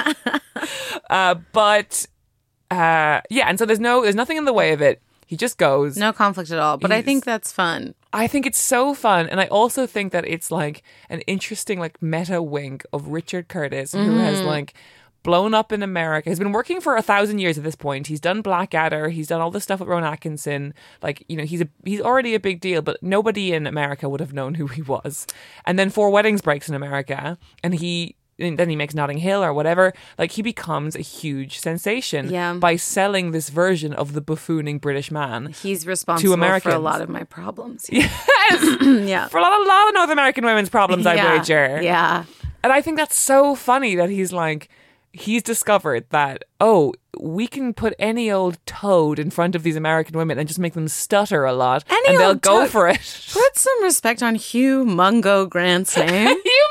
[1.09, 2.07] uh, but
[2.72, 5.01] uh, yeah, and so there's no, there's nothing in the way of it.
[5.31, 5.97] He just goes.
[5.97, 6.76] no conflict at all.
[6.76, 7.95] But I think that's fun.
[8.12, 12.03] I think it's so fun, and I also think that it's like an interesting like
[12.03, 14.49] meta wink of Richard Curtis, who has mm-hmm.
[14.49, 14.74] like
[15.22, 16.31] blown up in America.
[16.31, 18.09] He's been working for a thousand years at this point.
[18.09, 19.11] He's done Blackadder.
[19.11, 20.74] He's done all this stuff with Rowan Atkinson.
[21.01, 24.18] Like you know, he's a he's already a big deal, but nobody in America would
[24.18, 25.28] have known who he was.
[25.64, 28.16] And then Four Weddings breaks in America, and he.
[28.41, 29.93] And then he makes Notting Hill or whatever.
[30.18, 32.55] Like he becomes a huge sensation Yeah.
[32.55, 35.55] by selling this version of the buffooning British man.
[35.62, 37.88] He's responsible to for a lot of my problems.
[38.51, 39.28] Yes, yeah.
[39.28, 41.36] for a lot, a lot of North American women's problems, I yeah.
[41.38, 41.80] wager.
[41.82, 42.24] Yeah.
[42.64, 44.68] And I think that's so funny that he's like,
[45.12, 50.16] he's discovered that, oh, we can put any old toad in front of these American
[50.16, 51.84] women and just make them stutter a lot.
[51.91, 52.70] Any and they'll go toad.
[52.70, 53.01] for it.
[53.32, 56.09] Put some respect on Hugh Mungo Grant's name.
[56.09, 56.41] Grant!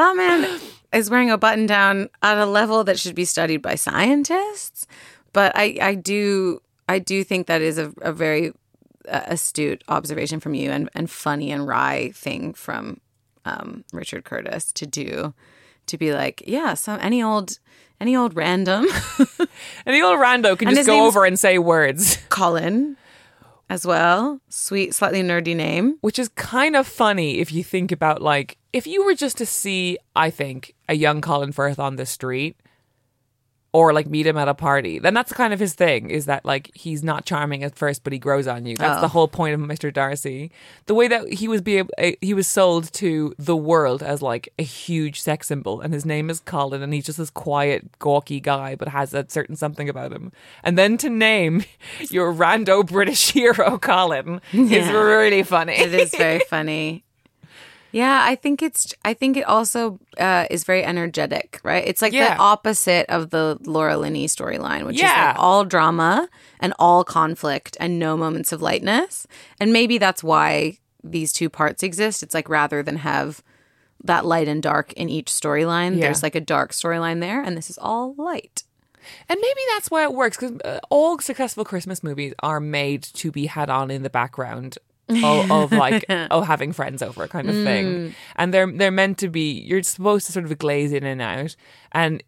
[0.00, 0.60] that man
[0.92, 4.86] is wearing a button down at a level that should be studied by scientists.
[5.32, 8.52] But I, I do I do think that is a, a very
[9.08, 13.00] uh, astute observation from you and, and funny and wry thing from
[13.44, 15.32] um, Richard Curtis to do
[15.86, 17.58] to be like, yeah, some any old
[18.00, 18.86] any old random
[19.86, 22.96] any old rando can And just go over and say words, Colin
[23.68, 24.40] as well.
[24.48, 25.96] Sweet, slightly nerdy name.
[26.00, 29.46] which is kind of funny if you think about like, if you were just to
[29.46, 32.56] see, I think, a young Colin Firth on the street
[33.72, 36.44] or like meet him at a party, then that's kind of his thing is that
[36.44, 38.76] like he's not charming at first, but he grows on you.
[38.76, 39.00] That's Oh.
[39.00, 39.92] the whole point of Mr.
[39.92, 40.50] Darcy.
[40.86, 41.84] The way that he was be
[42.20, 46.30] he was sold to the world as like a huge sex symbol, and his name
[46.30, 50.10] is Colin, and he's just this quiet, gawky guy, but has a certain something about
[50.10, 50.32] him.
[50.64, 51.62] And then to name
[52.10, 55.74] your rando British hero Colin is really funny.
[55.74, 57.04] It is very funny.
[57.92, 58.94] Yeah, I think it's.
[59.04, 61.82] I think it also uh, is very energetic, right?
[61.86, 62.34] It's like Yeah.
[62.34, 66.28] the opposite of the Laura Linney storyline, which is like all drama
[66.60, 69.26] and all conflict and no moments of lightness.
[69.58, 72.22] And maybe that's why these two parts exist.
[72.22, 73.42] It's like rather than have
[74.04, 76.02] that light and dark in each storyline, Yeah.
[76.02, 78.62] there's like a dark storyline there, and this is all light.
[79.28, 83.32] And maybe that's why it works because uh, all successful Christmas movies are made to
[83.32, 84.78] be had on in the background
[85.10, 88.14] of, of like oh having friends over kind of thing, mm.
[88.36, 89.52] and they're they're meant to be.
[89.60, 91.56] You're supposed to sort of glaze in and out,
[91.92, 92.22] and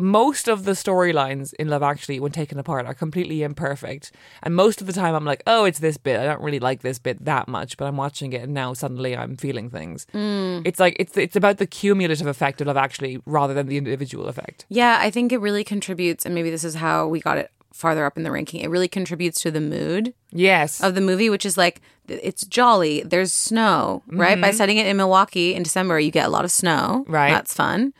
[0.00, 4.12] most of the storylines in Love Actually, when taken apart, are completely imperfect.
[4.42, 6.18] And most of the time, I'm like, oh, it's this bit.
[6.18, 9.16] I don't really like this bit that much, but I'm watching it, and now suddenly
[9.16, 10.06] I'm feeling things.
[10.14, 10.62] Mm.
[10.64, 14.26] It's like it's it's about the cumulative effect of Love Actually rather than the individual
[14.26, 14.66] effect.
[14.68, 18.04] Yeah, I think it really contributes, and maybe this is how we got it farther
[18.04, 18.60] up in the ranking.
[18.60, 20.82] It really contributes to the mood Yes.
[20.82, 23.02] of the movie, which is like it's jolly.
[23.02, 24.40] There's snow, right?
[24.40, 27.04] By setting it in Milwaukee in December, you get a lot of snow.
[27.08, 27.30] Right.
[27.30, 27.94] That's fun.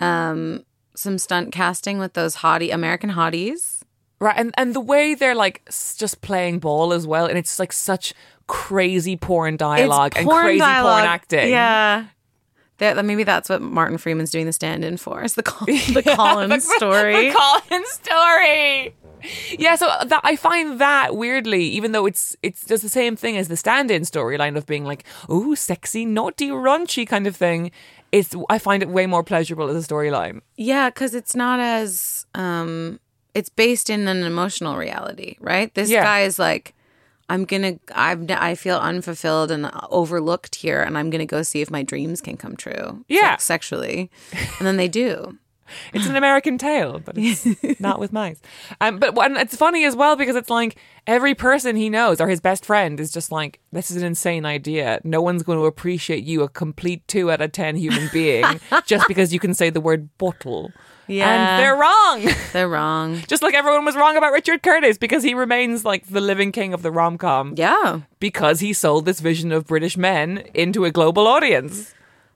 [0.00, 0.64] Um,
[0.94, 3.82] some stunt casting with those hottie American hotties.
[4.18, 5.62] Right, and and the way they're like
[5.96, 8.14] just playing ball as well, and it's like such
[8.46, 11.48] crazy porn dialogue and crazy porn acting.
[11.50, 12.06] Yeah.
[12.78, 15.22] That, maybe that's what Martin Freeman's doing the stand-in for.
[15.22, 17.30] Is the Col- the Collins story?
[17.30, 18.94] the Colin story.
[19.58, 23.36] Yeah, so that I find that weirdly, even though it's it's just the same thing
[23.36, 27.70] as the stand-in storyline of being like, ooh, sexy, naughty, raunchy kind of thing.
[28.10, 30.40] It's I find it way more pleasurable as a storyline.
[30.56, 32.98] Yeah, because it's not as um
[33.34, 35.72] it's based in an emotional reality, right?
[35.74, 36.02] This Yeah.
[36.04, 36.74] guy is like,
[37.30, 38.26] I'm gonna I'm.
[38.28, 42.36] I feel unfulfilled and overlooked here, and I'm gonna go see if my dreams can
[42.36, 43.04] come true.
[43.08, 43.32] Yeah.
[43.36, 44.10] sex- sexually,
[44.58, 45.38] and then they do.
[45.92, 47.46] It's an American tale, but it's
[47.80, 48.40] not with mice.
[48.80, 52.28] Um, but and it's funny as well because it's like every person he knows or
[52.28, 55.00] his best friend is just like, this is an insane idea.
[55.04, 58.44] No one's going to appreciate you, a complete two out of ten human being,
[58.86, 60.72] just because you can say the word bottle.
[61.08, 61.28] Yeah.
[61.28, 62.34] And they're wrong.
[62.52, 63.22] They're wrong.
[63.28, 66.72] just like everyone was wrong about Richard Curtis because he remains like the living king
[66.72, 70.90] of the rom com Yeah, because he sold this vision of British men into a
[70.90, 71.94] global audience.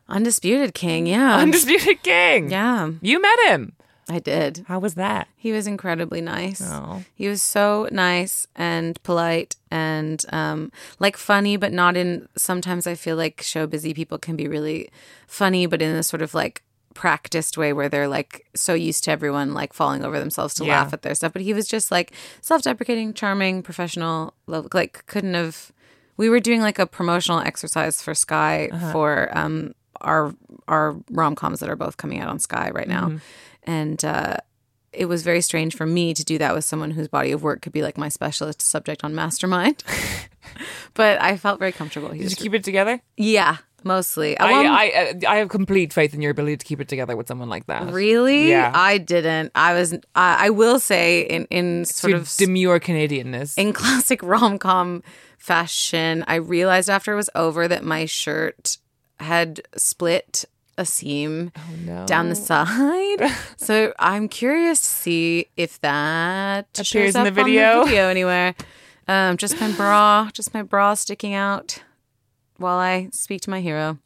[0.09, 1.07] Undisputed king.
[1.07, 2.51] Yeah, Undisputed king.
[2.51, 3.73] yeah, You met him.
[4.09, 4.65] I did.
[4.69, 5.27] How was that?
[5.37, 6.63] He was incredibly nice.
[6.65, 7.03] Oh.
[7.17, 12.29] He was so nice and polite and um, like funny, but not in.
[12.37, 14.91] Sometimes I feel like show busy people can be really
[15.27, 16.63] funny, but in a sort of like
[16.95, 20.83] practiced way where they're like so used to everyone like falling over themselves to Yeah.
[20.83, 21.33] laugh at their stuff.
[21.33, 24.35] But he was just like self deprecating, charming, professional.
[24.47, 25.73] Like couldn't have.
[26.17, 30.35] We were doing like a promotional exercise for Sky for um, our
[30.69, 33.13] our rom coms that are both coming out on Sky right now,
[33.65, 34.05] and.
[34.05, 34.37] uh
[34.93, 37.61] it was very strange for me to do that with someone whose body of work
[37.61, 39.85] could be like my specialist subject on Mastermind.
[40.95, 42.09] but I felt very comfortable.
[42.13, 43.03] He Did was, you keep it together?
[43.15, 44.39] yeah, mostly.
[44.39, 47.15] I, Well, I, uh, I have complete faith in your ability to keep it together
[47.15, 47.93] with someone like that.
[47.93, 48.73] really, Yeah.
[48.75, 49.53] I didn't.
[49.55, 49.93] I was.
[50.15, 53.59] I I will say in in sort Your of demure Canadianness.
[53.59, 55.03] in classic rom com
[55.37, 58.79] fashion, I realized after it was over that my shirt
[59.21, 60.45] had split
[60.79, 62.07] a seam Oh, no.
[62.07, 63.31] down the side.
[63.57, 67.81] so I'm curious to see if that Appears shows in the video.
[67.81, 68.55] the video anywhere.
[69.09, 71.83] Um, just my bra, just my bra sticking out
[72.59, 73.99] while I speak to my hero.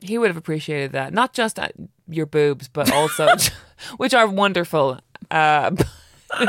[0.00, 1.12] He would have appreciated that.
[1.12, 1.68] Not just uh,
[2.08, 3.28] your boobs, but also,
[3.96, 5.00] which are wonderful.
[5.30, 5.72] Uh,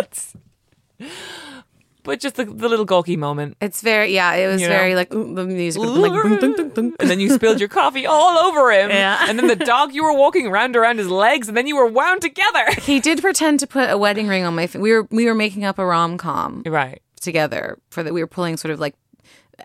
[2.08, 3.55] but, just the, the little gawky moment.
[3.62, 4.74] It's very, yeah, it was You know?
[4.74, 6.95] very like ooh, the music, like dun, dun, dun, dun.
[6.99, 8.89] And then you spilled your coffee all over him.
[8.89, 9.26] Yeah.
[9.30, 11.86] And then the dog you were walking around around his legs, and then you were
[11.88, 12.66] wound together.
[12.82, 14.66] He did pretend to put a wedding ring on my.
[14.68, 17.01] Fi- we were we were making up a rom com Right.
[17.20, 18.14] together for that.
[18.14, 18.95] We were pulling sort of like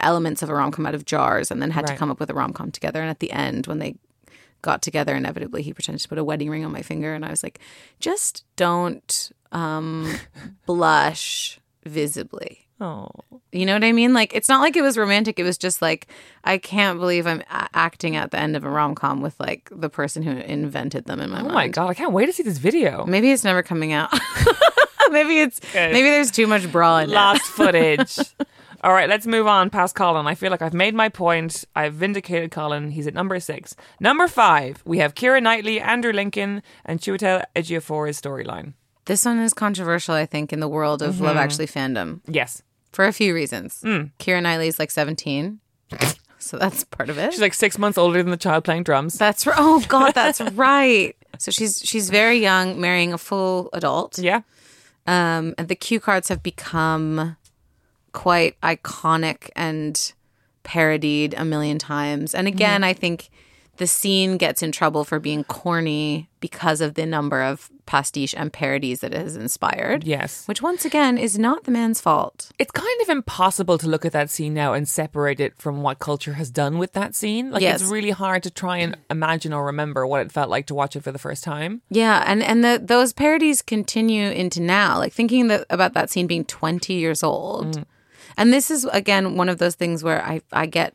[0.00, 1.98] elements of a rom com out of jars, and then had to Right.
[1.98, 3.00] come up with a rom com together.
[3.00, 3.94] And at the end, when they
[4.62, 7.30] got together, inevitably he pretended to put a wedding ring on my finger, and I
[7.30, 7.58] was like,
[8.00, 10.12] just don't um,
[10.66, 12.66] blush visibly.
[12.80, 13.08] Oh.
[13.52, 14.12] You know what I mean?
[14.12, 15.38] Like, it's not like it was romantic.
[15.38, 16.08] It was just like,
[16.42, 19.68] I can't believe I'm a- acting at the end of a rom com with like
[19.70, 21.50] the person who invented them in my oh mind.
[21.50, 21.68] Oh mind.
[21.68, 21.90] my God.
[21.90, 23.04] I can't wait to see this video.
[23.06, 24.10] Maybe it's never coming out.
[25.10, 27.12] maybe it's maybe there's too much bra in it.
[27.12, 28.18] Lost footage.
[28.84, 30.26] All right, let's move on past Colin.
[30.26, 31.64] I feel like I've made my point.
[31.76, 32.90] I've vindicated Colin.
[32.90, 33.76] He's at number six.
[34.00, 38.72] Number five, we have Keira Knightley, Andrew Lincoln, and Chiwetel Ejiofor's storyline.
[39.06, 41.24] This one is controversial, I think, in the world of Mm-hmm.
[41.24, 42.62] Love Actually fandom Yes.
[42.92, 43.80] for a few reasons.
[43.82, 44.04] Hmm.
[44.18, 45.58] Keira Knightley's like 17,
[46.38, 47.32] so that's part of it.
[47.32, 49.18] She's like six months older than the child playing drums.
[49.18, 51.16] that's r- oh god, that's right.
[51.38, 54.18] So she's she's very young, marrying a full adult.
[54.18, 54.42] Yeah.
[55.06, 57.36] Um, and the cue cards have become
[58.12, 60.12] quite iconic and
[60.62, 62.34] parodied a million times.
[62.36, 63.30] And again, I think
[63.78, 68.52] the scene gets in trouble for being corny because of the number of pastiche and
[68.52, 70.04] parodies that it has inspired.
[70.04, 70.46] Yes.
[70.46, 72.50] Which once again is not the man's fault.
[72.58, 75.98] It's kind of impossible to look at that scene now and separate it from what
[75.98, 77.50] culture has done with that scene.
[77.50, 77.82] Like Yes.
[77.82, 80.94] it's really hard to try and imagine or remember what it felt like to watch
[80.96, 81.82] it for the first time.
[81.90, 84.98] Yeah, and and the, those parodies continue into now.
[84.98, 87.76] Like thinking that about that scene being 20 years old.
[87.78, 87.84] Mm.
[88.36, 90.94] And this is again one of those things where I I get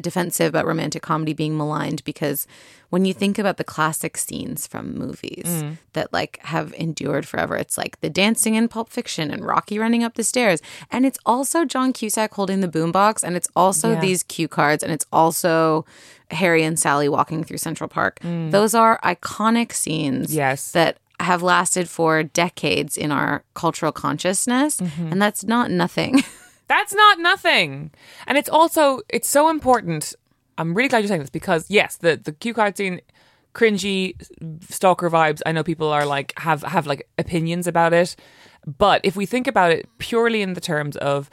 [0.00, 2.46] defensive about romantic comedy being maligned because
[2.90, 5.78] when you think about the classic scenes from movies mm.
[5.94, 10.04] that like have endured forever, it's like the dancing in Pulp Fiction and Rocky running
[10.04, 10.60] up the stairs,
[10.90, 14.00] and it's also John Cusack holding the boombox, and it's also Yeah.
[14.00, 15.86] these cue cards, and it's also
[16.30, 18.20] Harry and Sally walking through Central Park.
[18.20, 18.50] Mm.
[18.50, 20.72] Those are iconic scenes Yes.
[20.72, 25.12] that have lasted for decades in our cultural consciousness, mm-hmm.
[25.12, 26.22] and that's not nothing.
[26.70, 27.90] That's not nothing.
[28.28, 30.14] And it's also it's so important.
[30.60, 33.00] I'm really glad you're saying this because yes, the the cue card scene
[33.54, 34.14] cringy
[34.70, 35.40] stalker vibes.
[35.46, 38.14] I know people are like have have like opinions about it.
[38.66, 41.30] But if we think about it purely in the terms of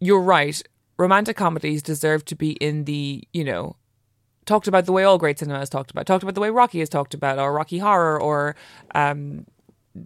[0.00, 0.62] you're right,
[0.96, 3.76] romantic comedies deserve to be in the, you know,
[4.44, 6.80] talked about the way all great cinema is talked about, talked about the way Rocky
[6.80, 8.54] is talked about, or Rocky Horror, or
[8.94, 9.46] um,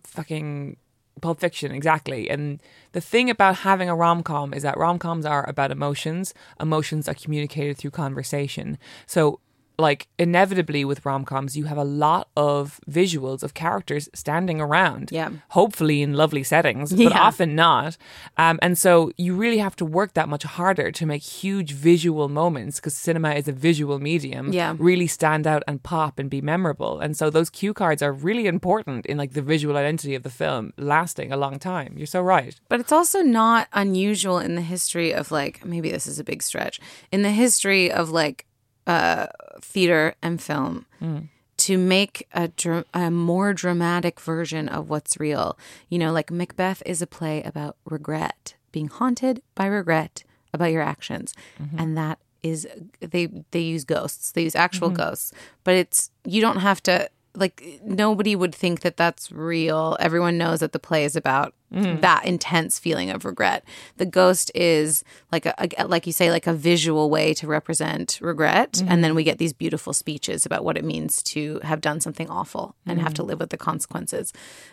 [0.04, 0.76] fucking
[1.20, 2.28] Pulp Fiction, exactly.
[2.28, 2.60] And
[2.92, 6.34] the thing about having a rom com is that rom coms are about emotions.
[6.58, 8.78] Emotions are communicated through conversation.
[9.06, 9.40] So,
[9.80, 15.10] like, inevitably with rom coms, you have a lot of visuals of characters standing around.
[15.10, 15.30] Yeah.
[15.50, 17.20] Hopefully in lovely settings, but Yeah.
[17.20, 17.96] often not.
[18.36, 22.28] Um, and so you really have to work that much harder to make huge visual
[22.28, 24.74] moments because cinema is a visual medium Yeah.
[24.78, 27.00] really stand out and pop and be memorable.
[27.00, 30.30] And so those cue cards are really important in like the visual identity of the
[30.30, 31.94] film lasting a long time.
[31.96, 32.54] You're so right.
[32.68, 36.42] But it's also not unusual in the history of like maybe this is a big
[36.42, 36.80] stretch
[37.12, 38.46] in the history of like
[38.86, 39.26] uh,
[39.60, 41.28] theater and film mm.
[41.58, 45.58] to make a, dra- a more dramatic version of what's real.
[45.88, 50.82] You know, like Macbeth is a play about regret, being haunted by regret about your
[50.82, 51.78] actions, mm-hmm.
[51.78, 52.66] and that is
[53.00, 54.96] they they use ghosts, they use actual mm-hmm.
[54.96, 55.32] ghosts,
[55.64, 59.96] but it's you don't have to like nobody would think that that's real.
[60.00, 62.00] Everyone knows that the play is about mm-hmm.
[62.00, 63.64] that intense feeling of regret.
[63.98, 68.18] The ghost is like a, a like you say like a visual way to represent
[68.20, 69.16] regret and then mm-hmm.
[69.16, 73.00] we get these beautiful speeches about what it means to have done something awful and
[73.00, 73.30] have to mm-hmm.
[73.30, 74.32] live with the consequences.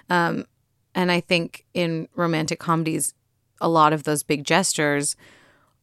[0.09, 0.45] Um
[0.95, 3.13] and I think in romantic comedies
[3.61, 5.15] a lot of those big gestures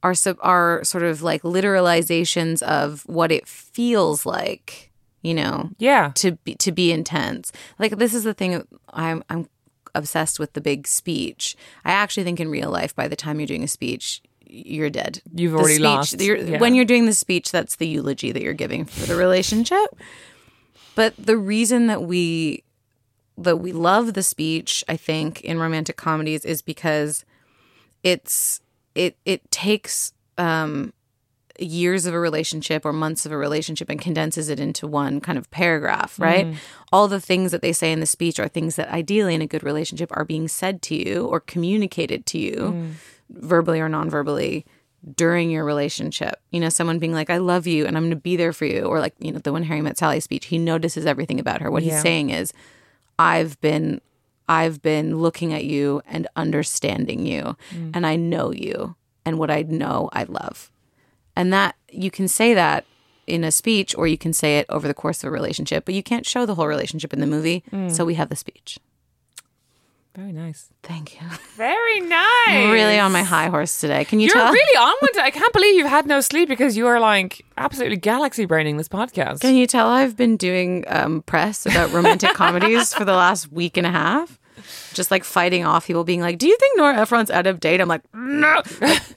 [0.03, 4.93] are sub- are sort of like literalizations of what it feels like,
[5.25, 6.13] you know, Yeah.
[6.17, 7.51] to be to be intense.
[7.79, 9.49] Like this is the thing I'm I'm
[9.97, 11.57] obsessed with the big speech.
[11.85, 15.21] I actually think in real life by the time you're doing a speech you're dead.
[15.35, 16.21] You've The already speech- lost.
[16.21, 16.59] you're- Yeah.
[16.61, 19.89] When you're doing the speech, that's the eulogy that you're giving for the relationship.
[20.95, 22.63] But the reason that we
[23.37, 27.25] that we love the speech, I think, in romantic comedies is because
[28.05, 28.61] it's
[28.95, 30.93] it it takes um
[31.59, 35.39] years of a relationship or months of a relationship and condenses it into one kind
[35.39, 36.47] of paragraph, right?
[36.47, 36.57] Mm.
[36.93, 39.47] All the things that they say in the speech are things that ideally in a
[39.47, 42.91] good relationship are being said to you or communicated to you mm.
[43.31, 44.67] verbally or non-verbally
[45.15, 46.41] during your relationship.
[46.51, 48.65] You know, someone being like, I love you and I'm going to be there for
[48.65, 48.83] you.
[48.83, 51.71] Or like, you know, the When Harry Met Sally speech, he notices everything about her.
[51.71, 51.95] What Yeah.
[51.95, 52.53] he's saying is,
[53.19, 54.01] I've been
[54.49, 57.91] I've been looking at you and understanding you mm.
[57.95, 60.71] and I know you and what I know I love.
[61.37, 62.85] And that you can say that
[63.27, 65.95] in a speech or you can say it over the course of a relationship, but
[65.95, 67.65] you can't show the whole relationship in the movie.
[67.89, 68.79] So we have the speech.
[70.15, 70.69] Very nice.
[70.85, 71.27] Thank you.
[71.57, 72.47] Very nice.
[72.47, 74.05] I'm really on my high horse today.
[74.05, 74.53] Can you You're tell?
[74.53, 75.23] really on with it.
[75.23, 78.89] I can't believe you've had no sleep because you are like absolutely galaxy braining this
[78.89, 79.41] podcast.
[79.41, 83.77] Can you tell I've been doing um, press about romantic comedies for the last week
[83.77, 84.39] and a half?
[84.95, 87.81] Just like fighting off people being like, "Do you think Nora Ephron's out of date?"
[87.81, 88.63] I'm like, "No."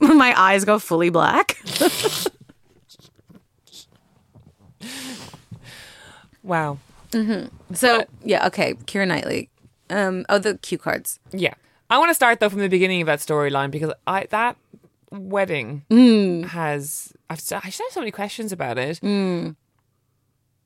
[0.00, 1.56] My eyes go fully black.
[6.42, 6.78] wow.
[7.10, 7.74] Mm-hmm.
[7.74, 8.74] So yeah, okay.
[8.74, 9.50] Keira Knightley.
[9.90, 11.18] Um, oh, the cue cards.
[11.32, 11.54] Yeah.
[11.90, 14.56] I want to start though from the beginning of that storyline because I that
[15.10, 15.84] wedding
[16.48, 19.02] has I've I just have so many questions about it.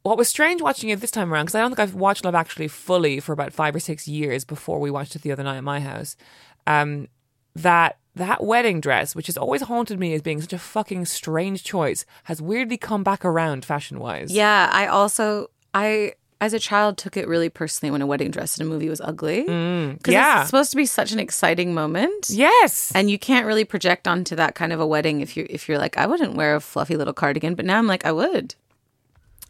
[0.02, 2.34] What was strange watching it this time around because I don't think I've watched Love
[2.34, 5.58] Actually fully for about five or six years before we watched it the other night
[5.58, 6.16] at my house.
[6.66, 7.08] Um,
[7.54, 11.64] that that wedding dress, which has always haunted me as being such a fucking strange
[11.64, 14.32] choice, has weirdly come back around fashion wise.
[14.32, 18.58] Yeah, I also I as a child, took it really personally when a wedding dress
[18.58, 19.42] in a movie was ugly.
[19.42, 20.40] Because yeah.
[20.40, 22.30] it's supposed to be such an exciting moment.
[22.30, 22.90] Yes.
[22.96, 25.78] And you can't really project onto that kind of a wedding if you if you're
[25.78, 28.56] like, I wouldn't wear a fluffy little cardigan, but now I'm like, I would.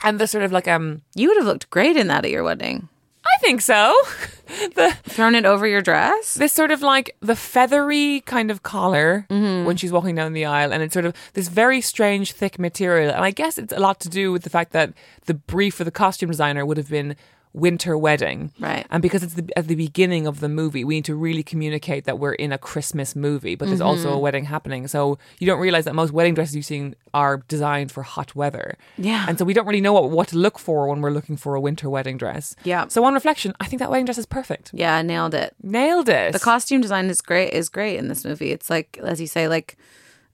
[0.05, 2.43] And the sort of like um You would have looked great in that at your
[2.45, 2.89] wedding.
[3.25, 3.95] I think so.
[4.75, 6.35] the Thrown it over your dress.
[6.35, 9.65] this sort of like the feathery kind of collar Mm-hmm.
[9.65, 13.11] when she's walking down the aisle and it's sort of this very strange thick material
[13.15, 14.93] and i guess it's a lot to do with the fact that
[15.27, 17.17] the brief for the costume designer would have been
[17.55, 18.87] winter wedding Right.
[18.91, 22.05] and because it's the, at the beginning of the movie we need to really communicate
[22.05, 24.15] that we're in a christmas movie but there's also Mm-hmm.
[24.15, 27.93] a wedding happening so you don't realize that most wedding dresses you've seen are designed
[27.93, 29.27] for hot weather Yeah.
[29.29, 31.55] and so we don't really know what, what to look for when we're looking for
[31.55, 32.89] a winter wedding dress Yeah.
[32.89, 35.55] so on reflection i think that wedding dress is perfect Yeah, nailed it.
[35.63, 38.51] nailed it The costume design is great is great in this movie.
[38.51, 39.77] It's like as you say, like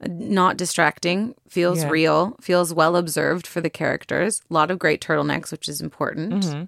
[0.06, 1.88] not distracting, feels Yeah.
[1.90, 4.40] real, feels well observed for the characters.
[4.48, 6.44] A lot of great turtlenecks, which is important.
[6.44, 6.64] Mm-hmm.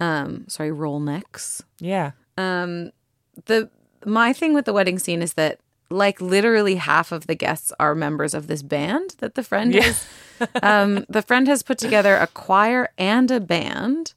[0.00, 1.62] Um, sorry, roll necks.
[1.78, 2.90] yeah Um,
[3.46, 3.70] The
[4.04, 5.58] my thing with the wedding scene is that
[5.90, 10.06] like literally half of the guests are members of this band that the friend is.
[10.62, 14.14] um, the friend has put together a choir and a band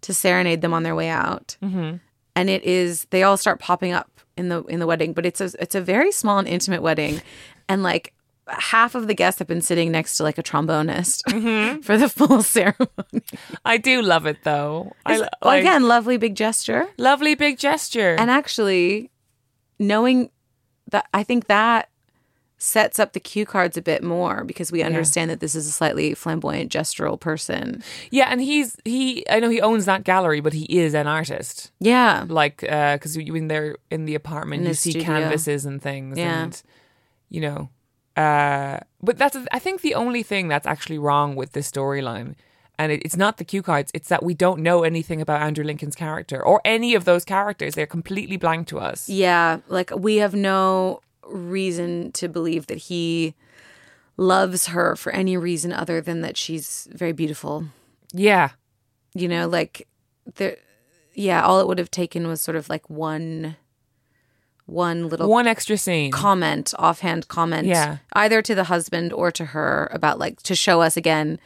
[0.00, 1.96] to serenade them on their way out mm-hmm.
[2.34, 5.40] and it is they all start popping up in the in the wedding but it's
[5.40, 7.20] a it's a very small and intimate wedding
[7.68, 8.12] and like
[8.48, 11.22] half of the guests have been sitting next to like a trombonist
[11.84, 13.22] for the full ceremony
[13.64, 14.92] I do love it though.
[15.06, 18.16] I well, like, again lovely big gesture lovely big gesture.
[18.18, 19.10] and actually
[19.78, 20.30] knowing
[20.90, 21.88] that i think that
[22.60, 25.70] sets up the cue cards a bit more because we understand that this is a
[25.70, 27.80] slightly flamboyant gestural person
[28.10, 29.24] yeah, and he's he.
[29.30, 31.70] I know he owns that gallery, but he is an artist.
[31.78, 35.06] yeah Like, uh because you when they're in the apartment, In you his see studio.
[35.06, 36.42] canvases and things, Yeah.
[36.42, 36.62] and
[37.28, 37.68] you know.
[38.18, 42.34] Uh, but that's I think the only thing that's actually wrong with this storyline.
[42.80, 45.64] And it, it's not the cue cards; it's that we don't know anything about Andrew
[45.64, 47.74] Lincoln's character or any of those characters.
[47.74, 49.08] They're completely blank to us.
[49.08, 51.00] yeah like we have no
[51.30, 53.34] reason to believe that he
[54.16, 57.64] loves her for any reason other than that she's very beautiful
[58.12, 58.50] Yeah,
[59.14, 59.86] you know like
[60.36, 60.56] there
[61.14, 63.56] yeah all it would have taken was sort of like one
[64.68, 66.10] one little one extra scene.
[66.12, 67.98] comment, offhand comment, Yeah.
[68.12, 71.40] either to the husband or to her about like to show us again.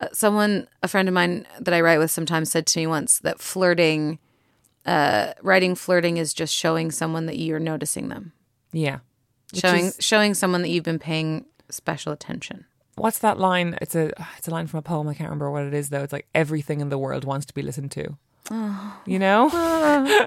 [0.00, 3.18] Uh, someone, a friend of mine that I write with, sometimes said to me once
[3.20, 4.18] that flirting,
[4.86, 8.32] uh, writing flirting is just showing someone that you're noticing them,
[8.72, 8.98] yeah,
[9.52, 12.66] Which showing is- showing someone that you've been paying special attention.
[12.96, 13.78] What's that line?
[13.80, 15.08] It's a it's a line from a poem.
[15.08, 16.02] I can't remember what it is though.
[16.02, 18.16] It's like everything in the world wants to be listened to.
[19.06, 19.48] You know?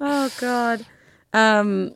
[0.00, 0.84] Oh God.
[1.32, 1.94] Um,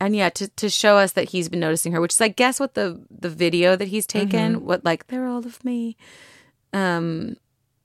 [0.00, 2.58] and yeah, to to show us that he's been noticing her, which is I guess
[2.60, 5.96] what the the video that he's taken, what like they're all of me,
[6.72, 7.36] um,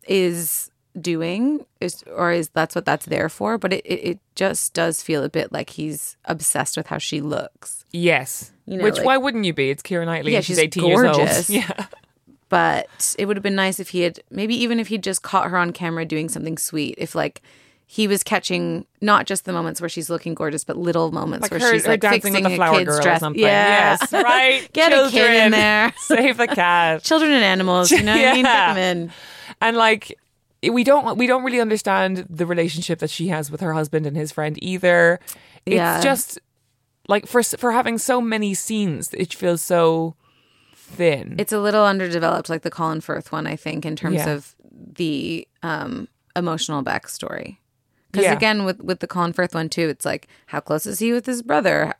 [0.07, 3.57] is doing is or is that's what that's there for.
[3.57, 7.21] But it, it, it just does feel a bit like he's obsessed with how she
[7.21, 7.85] looks.
[7.91, 8.51] yes.
[8.65, 9.71] You know, Which like- why wouldn't you be?
[9.71, 10.31] It's Keira Knightley.
[10.33, 11.49] Yeah, she's, she's eighteen years gorgeous.
[11.49, 11.55] old.
[11.63, 11.85] Yeah.
[12.49, 15.49] But it would have been nice if he had maybe even if he'd just caught
[15.51, 16.95] her on camera doing something sweet.
[16.97, 17.41] If like
[17.91, 21.49] he was catching not just the moments where she's looking gorgeous, but little moments Like
[21.51, 23.17] where her, she's like dancing fixing with the a flower kid's girl dress.
[23.17, 23.41] or something.
[23.41, 24.69] Yeah, Yes, right.
[24.73, 25.91] Get a kid in there.
[25.97, 27.01] Save the cat.
[27.03, 28.43] Children and animals, you know what I mean?
[28.45, 28.73] Get Yeah.
[28.75, 29.11] them in.
[29.59, 30.15] And like
[30.61, 34.15] we don't we don't really understand the relationship that she has with her husband and
[34.15, 35.19] his friend either.
[35.65, 35.99] It's Yeah.
[35.99, 36.37] just
[37.07, 40.15] like for for having so many scenes, it feels so
[40.75, 41.37] thin.
[41.39, 44.29] It's a little underdeveloped, like the Colin Firth one, I think, in terms Yeah.
[44.29, 47.57] of the um, emotional backstory.
[48.11, 48.33] Because Yeah.
[48.33, 51.25] again, with with the Colin Firth one too, it's like how close is he with
[51.25, 51.93] his brother?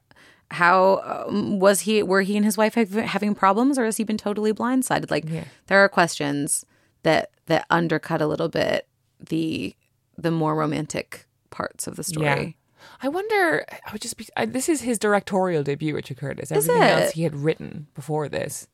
[0.51, 2.01] How um, was he?
[2.01, 5.11] Were he and his wife have, having problems, or has he been totally blindsided?
[5.11, 5.25] Like
[5.67, 6.65] there are questions
[7.03, 8.87] that that undercut a little bit
[9.19, 9.75] the
[10.17, 12.25] the more romantic parts of the story.
[12.25, 12.51] Yeah.
[13.03, 13.65] I wonder.
[13.69, 14.27] I would just be.
[14.35, 16.51] I, this is his directorial debut, Richard Curtis.
[16.51, 18.67] Everything else he had written before this.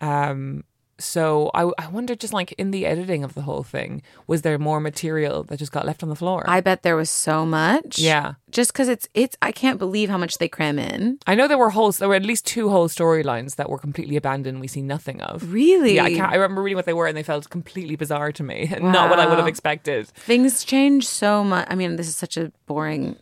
[0.00, 0.64] Um.
[1.04, 4.58] So I, I wonder, just like in the editing of the whole thing, was there
[4.58, 6.42] more material that just got left on the floor?
[6.46, 7.98] I bet there was so much.
[7.98, 8.34] Yeah.
[8.50, 11.18] just because it's it's I can't believe how much they cram in.
[11.26, 11.92] I know there were whole.
[11.92, 14.60] There were at least two whole storylines that were completely abandoned.
[14.60, 15.52] We see nothing of.
[15.52, 15.96] Really?
[15.96, 16.32] Yeah, I can't.
[16.32, 19.10] I remember reading what they were, and they felt completely bizarre to me, and not
[19.10, 20.06] what I would have expected.
[20.08, 21.66] things change so much.
[21.70, 23.16] I mean, this is such a boring,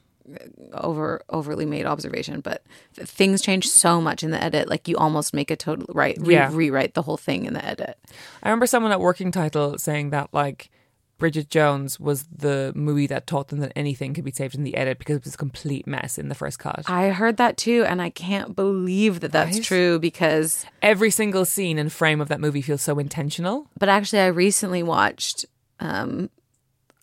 [0.72, 2.62] over overly made observation, but
[2.94, 4.68] things change so much in the edit.
[4.68, 6.50] Like you almost make a total right re- Yeah.
[6.52, 7.98] rewrite the whole thing in the edit.
[8.42, 10.70] I remember someone at Working Title saying that like
[11.18, 14.76] Bridget Jones was the movie that taught them that anything could be saved in the
[14.76, 16.82] edit because it was a complete mess in the first cut.
[16.90, 19.64] I heard that too, and I can't believe that that's Right?
[19.64, 20.66] true because.
[20.82, 23.68] Every single scene and frame of that movie feels so intentional.
[23.78, 25.44] But actually, I recently watched
[25.78, 26.28] um,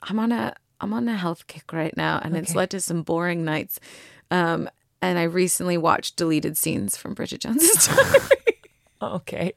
[0.04, 3.02] I'm on a I'm on a health kick right now, and it's led to some
[3.04, 3.80] boring nights.
[4.32, 4.70] Um,
[5.02, 8.20] and I recently watched deleted scenes from Bridget Jones's Diary.
[9.02, 9.54] Okay.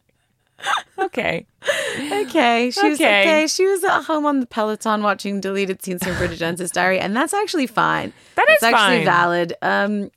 [0.99, 1.47] Okay.
[2.13, 3.21] okay, she was Okay.
[3.23, 3.47] okay.
[3.49, 7.17] She was at home on the Peloton watching deleted scenes from Bridget Jones's Diary, and
[7.17, 8.13] that's actually fine.
[8.37, 9.05] That is It's actually fine.
[9.05, 9.55] valid.
[9.63, 10.11] Um,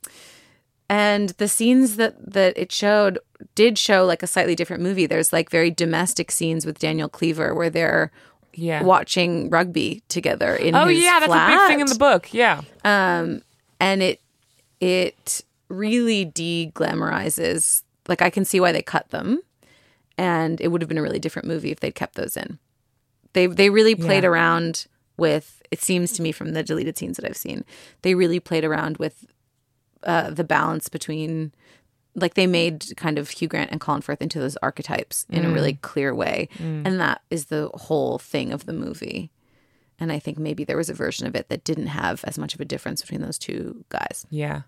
[0.88, 3.18] and the scenes that that it showed
[3.56, 5.06] did show like a slightly different movie.
[5.06, 8.12] There's like very domestic scenes with Daniel Cleaver where they're
[8.56, 8.82] Yeah.
[8.82, 12.32] watching rugby together in Oh yeah, that's a big thing in the book.
[12.32, 12.62] Yeah.
[12.84, 13.42] Um,
[13.78, 14.20] and it
[14.80, 17.82] it really de-glamorizes.
[18.08, 19.40] Like I can see why they cut them,
[20.16, 22.58] and it would have been a really different movie if they'd kept those in.
[23.32, 24.30] They they really played Yeah.
[24.30, 24.86] around
[25.16, 25.62] with.
[25.70, 27.64] It seems to me from the deleted scenes that I've seen,
[28.02, 29.26] they really played around with
[30.04, 31.52] uh, the balance between.
[32.18, 35.50] Like they made kind of Hugh Grant and Colin Firth into those archetypes in a
[35.50, 39.30] really clear way, and that is the whole thing of the movie.
[40.00, 42.54] And I think maybe there was a version of it that didn't have as much
[42.54, 44.26] of a difference between those two guys.
[44.30, 44.62] Yeah.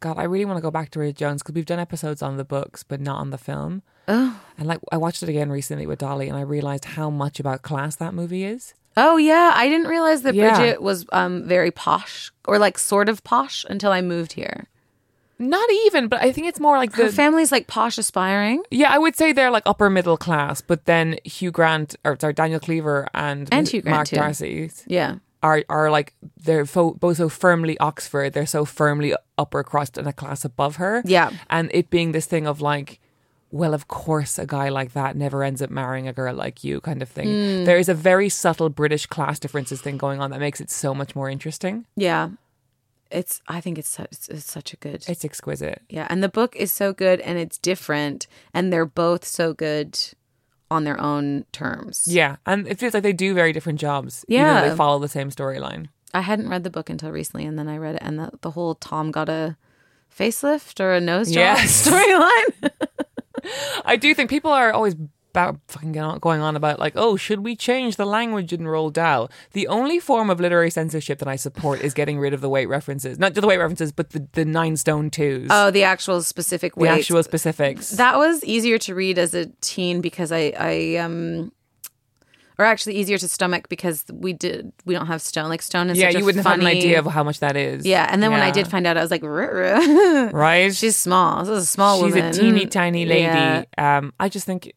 [0.00, 2.36] God, I really want to go back to Bridget Jones because we've done episodes on
[2.36, 3.82] the books, but not on the film.
[4.08, 7.40] Oh, And like, I watched it again recently with Dolly, and I realized how much
[7.40, 8.74] about class that movie is.
[8.98, 9.52] oh yeah.
[9.54, 10.54] I didn't realize that Yeah.
[10.56, 14.68] Bridget was um very posh or like sort of posh until I moved here.
[15.38, 17.12] Not even, but I think it's more like Her the.
[17.12, 21.18] family's like posh aspiring yeah, I would say they're like upper middle class, but then
[21.24, 24.16] Hugh Grant, or sorry, Daniel Cleaver and, And Hugh Grant, Mark too.
[24.16, 25.16] Darcy Yeah.
[25.42, 26.14] are are like
[26.44, 28.32] they're fo- both so firmly Oxford.
[28.32, 31.02] They're so firmly upper crust and a class above her.
[31.04, 31.30] Yeah.
[31.50, 33.00] and it being this thing of like.
[33.50, 36.80] Well, of course, a guy like that never ends up marrying a girl like you,
[36.80, 37.28] kind of thing.
[37.28, 37.64] Hmm.
[37.64, 40.92] There is a very subtle British class differences thing going on that makes it so
[40.92, 41.84] much more interesting.
[41.94, 42.30] Yeah.
[43.14, 45.82] It's I think it's such, it's, it's such a good It's exquisite.
[45.88, 49.98] Yeah, and the book is so good and it's different and they're both so good
[50.70, 52.06] on their own terms.
[52.08, 54.24] Yeah, and it feels like they do very different jobs.
[54.28, 54.68] even Yeah.
[54.68, 55.86] they follow the same storyline.
[56.12, 58.50] I hadn't read the book until recently and then I read it and the, the
[58.52, 59.56] whole Tom got a
[60.16, 61.86] facelift or a nose job Yes.
[61.88, 62.70] storyline.
[63.84, 64.94] I do think people are always
[65.34, 69.28] about fucking going on- about like, oh, should we change the language in Roald Dahl?
[69.52, 72.66] The only form of literary censorship that I support is getting rid of the weight
[72.68, 76.22] references, not just the weight references, but the, the nine stone twos, oh, the actual
[76.22, 76.90] specific the weight.
[76.90, 77.90] actual specifics.
[77.90, 81.50] That was easier to read as a teen because I, I um,
[82.56, 85.98] or actually easier to stomach because we did we don't have stone like stone is
[85.98, 87.84] yeah, you wouldn't have an idea of how much that is.
[87.84, 90.72] yeah, and then when I did find out, I was like, right?
[90.76, 91.40] she's small.
[91.40, 92.30] This is a small She's woman.
[92.30, 93.22] a teeny tiny lady.
[93.22, 93.64] Yeah.
[93.76, 94.72] Um, I just think,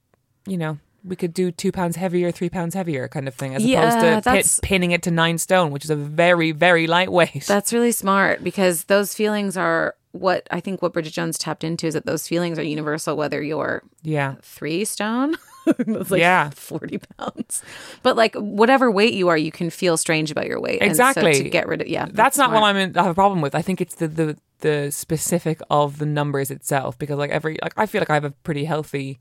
[0.48, 3.64] you know, we could do two pounds heavier, three pounds heavier kind of thing, as
[3.66, 7.46] Yeah, opposed to pit, pinning it to nine stone, which is a very, very lightweight.
[7.48, 11.86] That's really smart because those feelings are what I think what Bridget Jones tapped into
[11.86, 14.36] is that those feelings are universal, whether you're yeah.
[14.42, 15.36] three stone,
[15.78, 16.50] that's like Yeah.
[16.50, 17.62] 40 pounds,
[18.02, 20.82] but like whatever weight you are, you can feel strange about your weight.
[20.82, 21.26] Exactly.
[21.28, 22.08] And so to get rid of, yeah.
[22.12, 22.62] That's, not smart.
[22.62, 23.54] what I'm in, I have a problem with.
[23.54, 27.74] I think it's the, the the specific of the numbers itself because like every like
[27.78, 29.20] I feel like I have a pretty healthy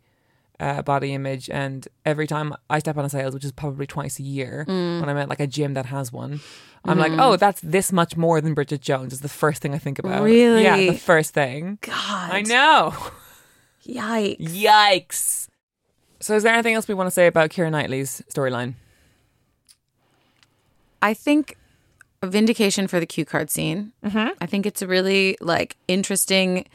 [0.61, 4.19] uh, body image and every time I step on a sales, which is probably twice
[4.19, 5.01] a year, Mm.
[5.01, 6.41] when I'm at like a gym that has one,
[6.85, 7.21] I'm like, Mm-hmm.
[7.21, 10.23] oh, that's this much more than Bridget Jones is the first thing I think about.
[10.23, 10.63] Really?
[10.63, 11.79] Yeah, the first thing.
[11.83, 12.31] God.
[12.31, 12.95] I know.
[13.87, 14.39] Yikes.
[14.41, 15.49] Yikes.
[16.21, 18.75] So is there anything else we want to say about Keira Knightley's storyline?
[21.03, 21.57] I think
[22.23, 23.93] a vindication for the cue card scene.
[24.05, 24.29] Mm-hmm.
[24.41, 26.67] I think it's a really like interesting.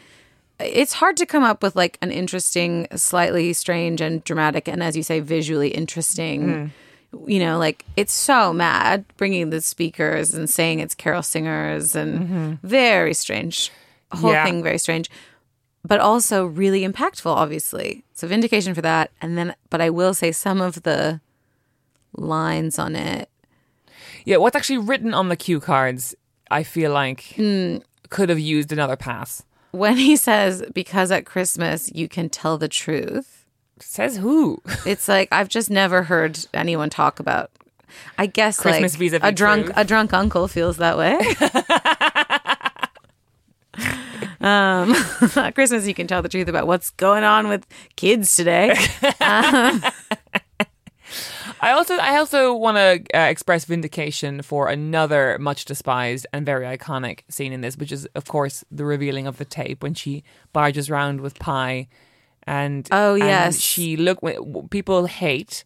[0.64, 4.96] It's hard to come up with like an interesting, slightly strange and dramatic, and as
[4.98, 6.72] you say, visually interesting.
[7.28, 12.60] You know, like it's so mad bringing the speakers and saying it's carol singers and
[12.64, 13.70] very strange.
[14.14, 14.46] Whole Yeah.
[14.46, 15.10] thing very strange,
[15.86, 17.34] but also really impactful.
[17.34, 19.12] Obviously, so vindication for that.
[19.22, 21.20] And then, but I will say some of the
[22.16, 23.30] lines on it
[24.26, 26.14] Yeah, what's actually written on the cue cards,
[26.52, 27.78] I feel like Hmm.
[28.10, 29.44] could have used another pass.
[29.72, 33.38] When he says because at christmas you can tell the truth
[33.80, 34.62] Says who?
[34.86, 37.50] it's like i've just never heard anyone talk about
[38.18, 39.78] i guess Christmas like vis-a-vis drunk truth.
[39.78, 41.18] a drunk uncle feels that way
[44.42, 44.94] um
[45.36, 47.66] at christmas you can tell the truth about what's going on with
[47.96, 48.76] kids today
[51.64, 56.66] I also I also want to uh, express vindication for another much despised and very
[56.66, 60.24] iconic scene in this, which is of course the revealing of the tape when she
[60.54, 61.88] barges round with pie,
[62.48, 63.60] and Oh, and yes.
[63.60, 64.20] she look
[64.72, 65.64] people hate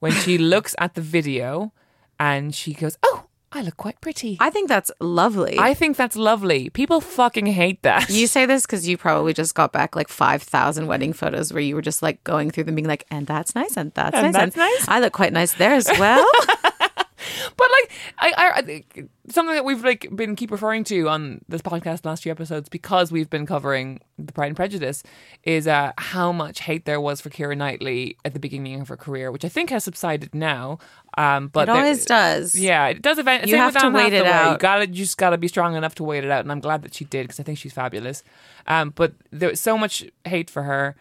[0.00, 1.72] when she looks at the video
[2.18, 6.16] and she goes, "Oh, I look quite pretty." i think that's lovely I think that's
[6.16, 6.70] lovely.
[6.70, 8.08] People fucking hate that.
[8.10, 11.74] you say this because you probably just got back like 5,000 wedding photos where you
[11.74, 14.34] were just like going through them being like, and that's nice, and that's And nice,
[14.34, 14.88] that's nice.
[14.88, 16.24] I look quite nice there as well.
[17.56, 21.40] But like, I, I, I think something that we've like been keep referring to on
[21.48, 25.02] this podcast last few episodes because we've been covering the Pride and Prejudice
[25.42, 28.96] is uh, how much hate there was for Keira Knightley at the beginning of her
[28.96, 30.78] career, which I think has subsided now.
[31.16, 32.54] Um, but It there- always does.
[32.54, 33.18] Yeah, it does.
[33.18, 34.44] Event- You have to wait it Hathaway.
[34.48, 34.60] You out.
[34.60, 36.94] gotta, you just gotta be strong enough to wait it out, and I'm glad that
[36.94, 38.22] she did because I think she's fabulous.
[38.66, 40.94] Um, but there was so much hate for her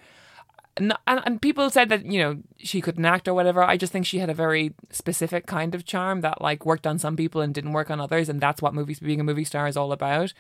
[0.78, 3.64] and, and people said that you know she couldn't act or whatever.
[3.64, 7.00] I just think she had a very specific kind of charm that like worked on
[7.00, 9.68] some people and didn't work on others, and that's what movies being a movie star
[9.68, 10.34] is all about.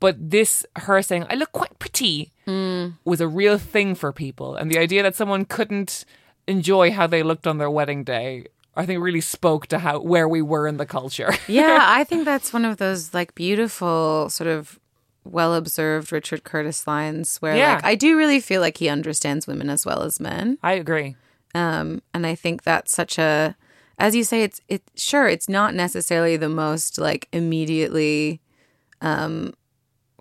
[0.00, 2.88] But this her saying I look quite pretty hmm.
[3.04, 6.04] was a real thing for people, and the idea that someone couldn't
[6.46, 8.46] enjoy how they looked on their wedding day.
[8.74, 11.34] I think really spoke to how where we were in the culture.
[11.46, 14.80] yeah, I think that's one of those like beautiful sort of
[15.24, 17.74] well observed Richard Curtis lines where Yeah.
[17.76, 20.58] like I do really feel like he understands women as well as men.
[20.62, 21.16] I agree.
[21.54, 23.56] Um and I think that's such a
[23.98, 28.40] as you say it's it sure it's not necessarily the most like immediately
[29.00, 29.52] um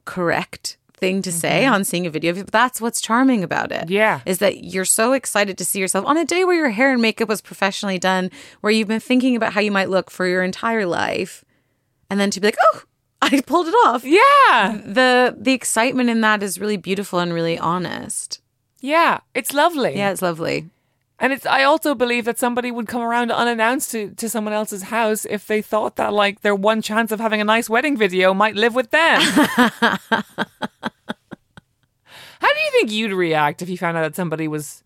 [0.05, 3.89] correct thing to say on seeing a video but that's what's charming about it.
[3.89, 4.19] Yeah.
[4.27, 7.01] Is that you're so excited to see yourself on a day where your hair and
[7.01, 8.29] makeup was professionally done,
[8.61, 11.43] where you've been thinking about how you might look for your entire life,
[12.09, 12.83] and then to be like, oh,
[13.33, 14.03] I pulled it off.
[14.03, 18.41] Yeah, The the excitement in that is really beautiful and really honest.
[18.79, 19.95] yeah, it's lovely.
[19.95, 20.69] Yeah, it's lovely.
[21.19, 24.83] And it's I also believe that somebody would come around unannounced to, to someone else's
[24.83, 28.33] house if they thought that like their one chance of having a nice wedding video
[28.33, 29.21] might live with them.
[32.39, 34.81] How do you think you'd react if you found out that somebody was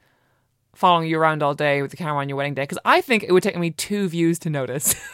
[0.74, 2.64] following you around all day with the camera on your wedding day?
[2.64, 4.94] Because I think it would take me two views to notice.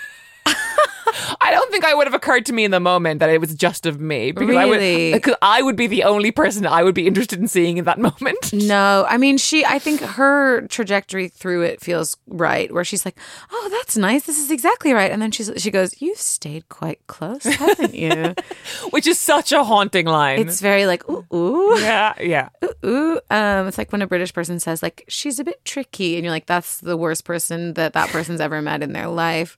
[1.41, 3.53] I don't think I would have occurred to me in the moment that it was
[3.55, 6.95] just of me because I would because I would be the only person I would
[6.95, 8.53] be interested in seeing in that moment.
[8.53, 9.65] No, I mean she.
[9.65, 13.17] I think her trajectory through it feels right, where she's like,
[13.51, 14.25] "Oh, that's nice.
[14.25, 18.35] This is exactly right," and then she's she goes, "You've stayed quite close, haven't you?"
[18.91, 20.39] Which is such a haunting line.
[20.39, 22.49] it's very like, "Ooh, ooh, yeah, yeah.
[22.85, 26.23] ooh." Um, it's like when a British person says, "Like she's a bit tricky," and
[26.23, 29.57] you're like, "That's the worst person that that person's ever met in their life."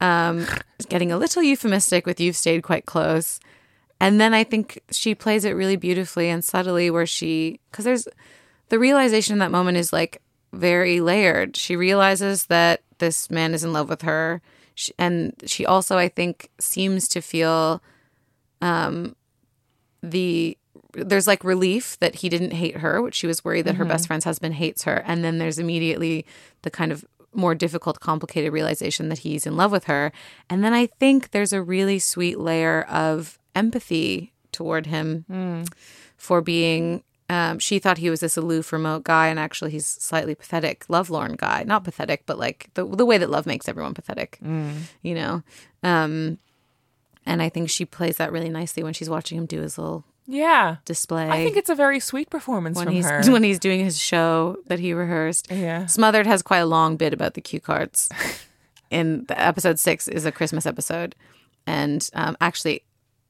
[0.00, 0.46] Um,
[0.88, 3.40] getting a little euphemistic with "You've stayed quite close."
[4.00, 8.08] And then I think she plays it really beautifully and subtly, where she, because there's
[8.70, 10.22] the realization in that moment is like
[10.52, 11.56] very layered.
[11.56, 14.40] She realizes that this man is in love with her.
[14.74, 17.82] She, and she also, I think, seems to feel
[18.62, 19.14] um,
[20.02, 20.56] the
[20.92, 24.06] there's like relief that he didn't hate her, which she was worried that her best
[24.06, 25.02] friend's husband hates her.
[25.06, 26.26] And then there's immediately
[26.62, 30.12] the kind of more difficult, complicated realization that he's in love with her.
[30.48, 35.24] And then I think there's a really sweet layer of empathy toward him
[36.16, 37.02] for being.
[37.28, 41.36] Um, she thought he was this aloof, remote guy, and actually he's slightly pathetic, lovelorn
[41.36, 41.62] guy.
[41.64, 44.38] Not pathetic, but like the the way that love makes everyone pathetic,
[45.02, 45.44] you know.
[45.84, 46.38] Um,
[47.24, 50.04] and I think she plays that really nicely when she's watching him do his little
[50.30, 50.76] Yeah.
[50.84, 51.28] display.
[51.28, 53.22] I think it's a very sweet performance when from he's her.
[53.32, 55.50] when he's doing his show that he rehearsed.
[55.50, 55.86] Yeah.
[55.86, 58.08] Smothered has quite a long bit about the cue cards.
[58.90, 61.14] in the episode six is a Christmas episode,
[61.66, 62.82] and um, actually,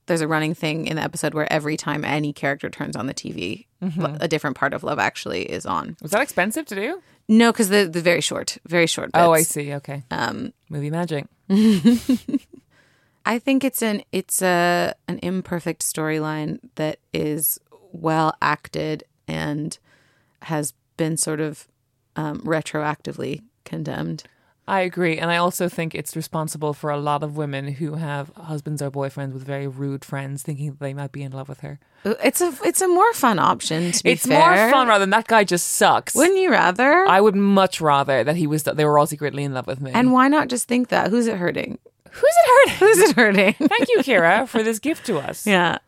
[0.06, 3.14] there's a running thing in the episode where every time any character turns on the
[3.14, 4.16] TV, Mm-hmm.
[4.20, 5.96] a different part of Love Actually is on.
[6.02, 7.02] Was that expensive to do?
[7.30, 9.10] No, because the the very short, very short.
[9.12, 9.22] Bits.
[9.24, 9.72] Oh, I see.
[9.72, 10.02] Okay.
[10.10, 11.24] Um, Movie magic.
[13.30, 17.60] I think it's an it's a an imperfect storyline that is
[17.92, 19.78] well acted and
[20.42, 21.68] has been sort of
[22.16, 24.24] um, retroactively condemned.
[24.66, 25.18] I agree.
[25.18, 28.90] And I also think it's responsible for a lot of women who have husbands or
[28.90, 31.78] boyfriends with very rude friends thinking that they might be in love with her.
[32.04, 34.38] It's a it's a more fun option to be It's fair.
[34.38, 36.14] more fun rather than that guy just sucks.
[36.16, 37.04] Wouldn't you rather?
[37.06, 39.80] I would much rather that he was that they were all secretly in love with
[39.80, 39.92] me.
[39.94, 41.10] and why not just think that?
[41.10, 41.78] Who's it hurting?
[42.12, 42.74] Who's it hurting?
[42.78, 43.52] Who's it hurting?
[43.68, 45.46] Thank you, Keira, for this gift to us.
[45.46, 45.78] yeah.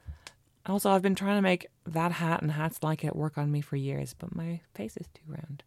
[0.66, 3.60] Also, I've been trying to make that hat and hats like it work on me
[3.60, 5.64] for years, but my face is too round.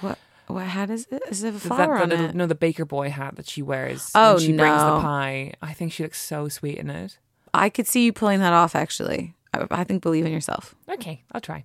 [0.00, 1.20] What what hat is it?
[1.28, 2.34] Is it a That, flower the on it?
[2.36, 4.12] no, the baker boy hat that she wears.
[4.14, 5.52] Oh, when she brings the pie.
[5.60, 7.18] I think she looks so sweet in it.
[7.52, 8.76] I could see you pulling that off.
[8.76, 10.76] Actually, I, I think believe in yourself.
[10.88, 11.64] Okay, I'll try.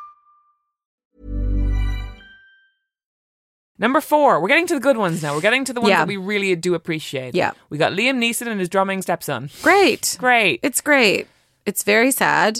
[3.81, 5.33] Number four, we're getting to the good ones now.
[5.33, 5.97] We're getting to the ones Yeah.
[5.99, 7.33] that we really do appreciate.
[7.35, 7.51] Yeah.
[7.71, 9.49] We got Liam Neeson and his drumming stepson.
[9.63, 10.15] Great.
[10.19, 10.59] Great.
[10.61, 11.27] It's great.
[11.65, 12.59] It's very sad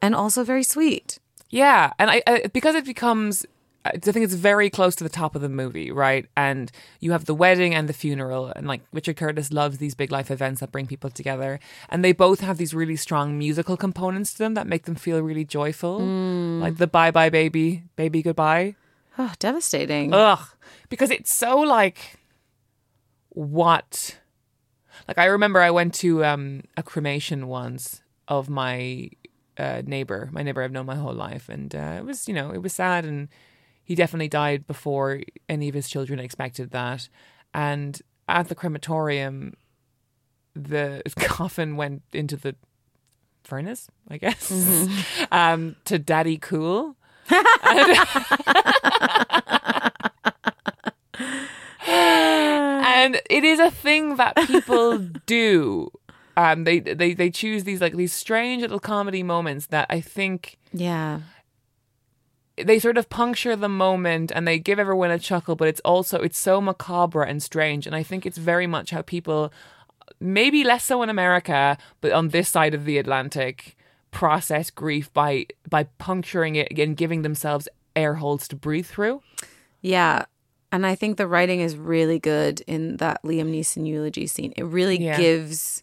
[0.00, 1.18] and also very sweet.
[1.50, 3.46] Yeah, and I, I because it becomes,
[3.84, 6.26] I think it's very close to the top of the movie, right?
[6.36, 10.10] And you have the wedding and the funeral, and like Richard Curtis loves these big
[10.10, 14.32] life events that bring people together, and they both have these really strong musical components
[14.32, 16.60] to them that make them feel really joyful, mm.
[16.60, 18.74] like the "Bye Bye Baby, Baby Goodbye."
[19.18, 20.12] Oh, devastating.
[20.12, 20.46] Ugh,
[20.88, 22.18] because it's so like
[23.30, 24.18] what,
[25.08, 29.10] like I remember I went to um, a cremation once of my
[29.58, 32.50] uh, neighbor, my neighbor I've known my whole life, and uh, it was you know
[32.50, 33.28] it was sad, and
[33.82, 37.08] he definitely died before any of his children expected that,
[37.54, 39.54] and at the crematorium,
[40.54, 42.56] the coffin went into the
[43.44, 44.88] furnace, I guess,
[45.32, 46.96] um, to Daddy Cool.
[53.06, 55.90] and it is a thing that people do.
[56.36, 60.58] Um, they they they choose these like these strange little comedy moments that I think
[60.72, 61.20] yeah.
[62.62, 66.20] they sort of puncture the moment and they give everyone a chuckle, but it's also
[66.20, 67.86] it's so macabre and strange.
[67.86, 69.52] And I think it's very much how people,
[70.20, 73.75] maybe less so in America, but on this side of the Atlantic,
[74.16, 79.20] process grief by by puncturing it and giving themselves air holes to breathe through.
[79.82, 80.24] Yeah.
[80.72, 84.54] And I think the writing is really good in that Liam Neeson eulogy scene.
[84.56, 85.18] It really Yeah.
[85.18, 85.82] gives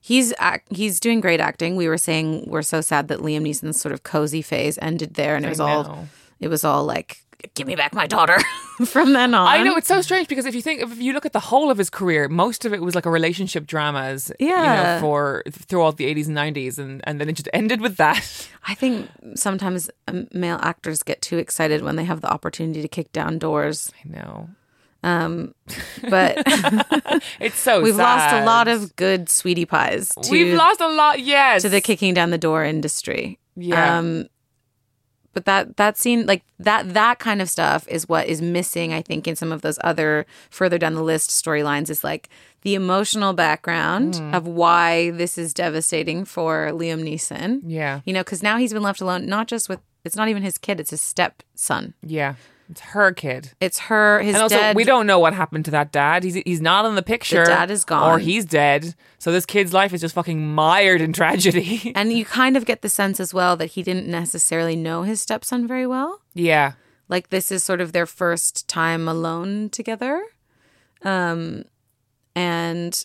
[0.00, 1.74] he's act, he's doing great acting.
[1.74, 5.34] We were saying we're so sad that Liam Neeson's sort of cozy phase ended there
[5.34, 6.06] and it was all
[6.38, 8.38] it was all like give me back my daughter
[8.86, 9.46] from then on.
[9.46, 11.70] I know it's so strange because if you think if you look at the whole
[11.70, 15.00] of his career, most of it was like a relationship dramas, you know, Yeah.
[15.00, 18.48] for throughout the eighties and nineties, and and then it just ended with that.
[18.68, 22.88] I think sometimes um, male actors get too excited when they have the opportunity to
[22.88, 23.92] kick down doors.
[24.04, 24.48] I know
[25.04, 25.54] Um,
[26.08, 26.38] but
[27.40, 31.18] it's so we've lost a lot of good sweetie pies to, We've lost a lot,
[31.20, 33.38] yes, to the kicking down the door industry.
[33.56, 33.98] Yeah.
[33.98, 34.28] Um,
[35.32, 38.92] but that that scene, like that that kind of stuff, is what is missing.
[38.92, 42.28] I think in some of those other further down the list storylines is like
[42.62, 44.34] the emotional background Mm.
[44.34, 47.60] of why this is devastating for Liam Neeson.
[47.66, 50.42] Yeah, You know, because now he's been left alone, not just with it's not even
[50.42, 51.94] his kid; it's his stepson.
[52.02, 52.34] yeah,
[52.72, 53.52] it's her kid.
[53.60, 54.20] It's her.
[54.20, 54.74] His and also, dad.
[54.76, 56.24] we don't know what happened to that dad.
[56.24, 57.44] He's he's not in the picture.
[57.44, 58.10] dad is gone.
[58.10, 58.94] or he's dead.
[59.18, 61.92] So this kid's life is just fucking mired in tragedy.
[61.94, 65.20] And you kind of get the sense as well that he didn't necessarily know his
[65.20, 66.20] stepson very well.
[66.34, 66.72] yeah,
[67.08, 70.24] Like this is sort of their first time alone together.
[71.04, 71.64] Um
[72.34, 73.04] and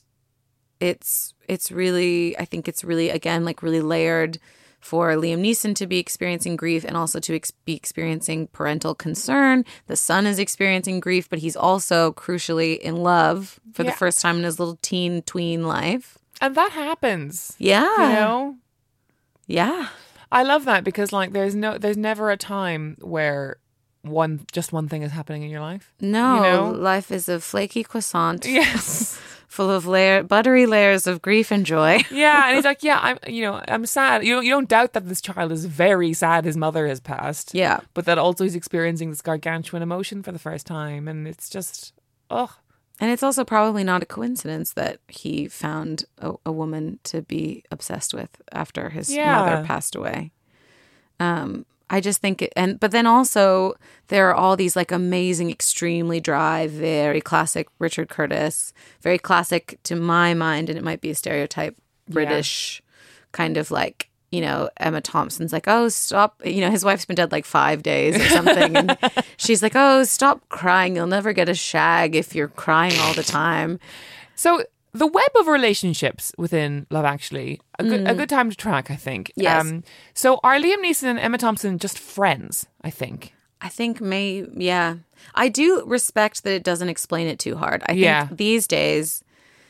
[0.80, 4.39] it's it's really I think it's really again like really layered
[4.88, 9.65] for Liam Neeson to be experiencing grief and also to ex- be experiencing parental concern.
[9.88, 13.91] The son is experiencing grief, but he's also crucially in love for Yeah.
[13.91, 16.18] the first time in his little teen tween life.
[16.39, 17.55] and that happens.
[17.57, 17.89] Yeah.
[17.97, 18.55] You know,
[19.47, 19.88] Yeah.
[20.31, 23.57] I love that because like there's no there's never a time where
[24.03, 25.93] one just one thing is happening in your life.
[25.99, 26.72] No, You know?
[26.72, 29.19] life is a flaky croissant Yes.
[29.58, 32.00] full of layer buttery layers of grief and joy.
[32.12, 34.24] Yeah, and he's like, yeah, I'm, you know, I'm sad.
[34.24, 36.46] You don't, you don't doubt that this child is very sad.
[36.46, 37.54] His mother has passed.
[37.54, 37.80] Yeah.
[37.94, 41.94] but that also he's experiencing this gargantuan emotion for the first time, and it's just,
[42.30, 42.54] oh,
[43.00, 47.64] And it's also probably not a coincidence that he found a, a woman to be
[47.72, 49.36] obsessed with after his Yeah.
[49.36, 50.32] mother passed away.
[51.20, 53.76] Um, I just think, it, and but then also
[54.07, 59.95] there are all these like amazing, extremely dry, very classic Richard Curtis, very classic to
[59.95, 61.77] my mind, and it might be a stereotype
[62.09, 62.81] British
[63.31, 67.15] kind of like you know Emma Thompson's like oh stop you know his wife's been
[67.15, 68.97] dead like five days or something and
[69.38, 70.95] she's like oh stop crying.
[70.95, 73.80] You'll never get a shag if you're crying all the time.
[74.35, 74.64] So
[74.98, 78.95] the web of relationships within Love Actually, a good, a good time to track, I
[78.95, 79.30] think.
[79.30, 79.34] Mm.
[79.44, 79.61] Yes.
[79.61, 79.84] Um,
[80.14, 82.68] so are Liam Neeson and Emma Thompson just friends?
[82.82, 83.34] I think.
[83.61, 84.95] I think may yeah.
[85.36, 87.84] I do respect that it doesn't explain it too hard.
[87.88, 88.28] I Yeah.
[88.28, 89.24] think these days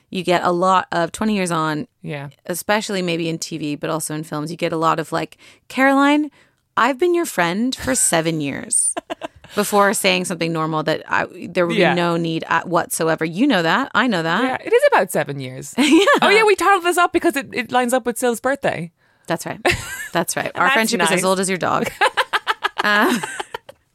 [0.09, 2.29] you get a lot of 20 years on, Yeah.
[2.45, 5.37] especially maybe in TV, but also in films, you get a lot of like,
[5.67, 6.31] Caroline,
[6.75, 8.93] I've been your friend for seven years.
[9.55, 11.93] before saying something normal that I, there would Yeah.
[11.93, 13.25] be no need at whatsoever.
[13.25, 13.91] You know that.
[13.95, 14.43] I know that.
[14.43, 15.73] Yeah, it is about seven years.
[15.77, 16.05] yeah.
[16.21, 18.91] Oh yeah, we titled this up because it, it lines up with Sil's birthday.
[19.27, 19.59] That's right.
[20.13, 20.51] That's right.
[20.55, 21.89] Our That's friendship is as old as your dog.
[22.83, 23.19] Uh,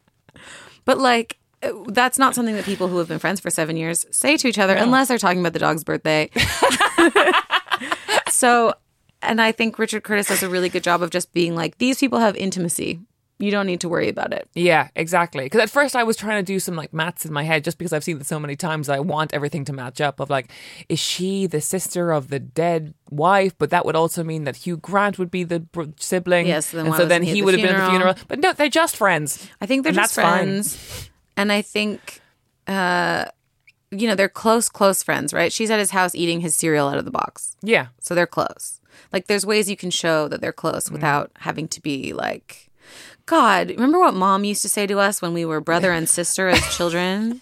[0.85, 4.05] but like, uh, that's not something that people who have been friends for seven years
[4.11, 6.29] say to each other unless they're talking about the dog's birthday.
[8.29, 8.73] so,
[9.21, 11.99] and I think Richard Curtis does a really good job of just being like, these
[11.99, 12.99] people have intimacy.
[13.43, 14.47] You don't need to worry about it.
[14.53, 15.43] Yeah, exactly.
[15.43, 17.77] Because at first I was trying to do some like maths in my head just
[17.77, 18.87] because I've seen it so many times.
[18.87, 20.21] I want everything to match up.
[20.21, 20.49] Of like,
[20.87, 23.53] is she the sister of the dead wife?
[23.57, 26.47] But that would also mean that Hugh Grant would be the br- sibling.
[26.47, 28.15] Yes, then and so then he the would have been at the funeral?
[28.29, 29.49] But no, they're just friends.
[29.59, 30.43] I think they're And just that's fine.
[30.45, 31.09] friends.
[31.35, 32.21] And I think,
[32.67, 33.25] uh,
[33.91, 35.51] you know, they're close, close friends, right?
[35.51, 37.57] She's at his house eating his cereal out of the box.
[37.61, 38.79] Yeah, So they're close.
[39.11, 42.69] Like there's ways you can show that they're close without having to be like
[43.25, 46.47] God, remember what mom used to say to us when we were brother and sister
[46.49, 47.41] as children?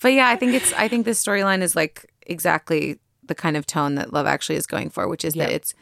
[0.00, 3.66] but yeah, I think it's I think this storyline is like exactly the kind of
[3.66, 5.74] tone that Love Actually is going for, which is that it's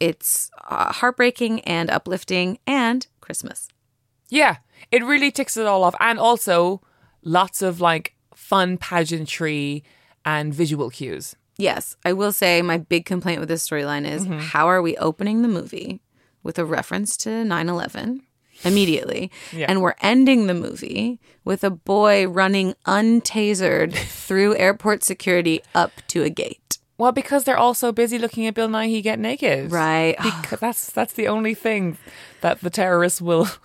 [0.00, 3.68] it's uh, heartbreaking and uplifting and Christmas.
[4.28, 4.56] yeah.
[4.90, 6.82] It really ticks it all off, and also
[7.22, 9.84] lots of like fun pageantry
[10.24, 11.36] and visual cues.
[11.56, 14.38] Yes, I will say my big complaint with this storyline is Mm-hmm.
[14.40, 16.00] how are we opening the movie
[16.42, 18.22] with a reference to 9 11
[18.64, 19.30] immediately?
[19.52, 19.66] Yeah.
[19.68, 26.22] And we're ending the movie with a boy running untasered through airport security up to
[26.22, 26.78] a gate.
[26.98, 30.16] Well, because they're all so busy looking at Bill Nighy get naked, Right.
[30.16, 31.98] Because that's that's the only thing
[32.42, 33.48] that the terrorists will.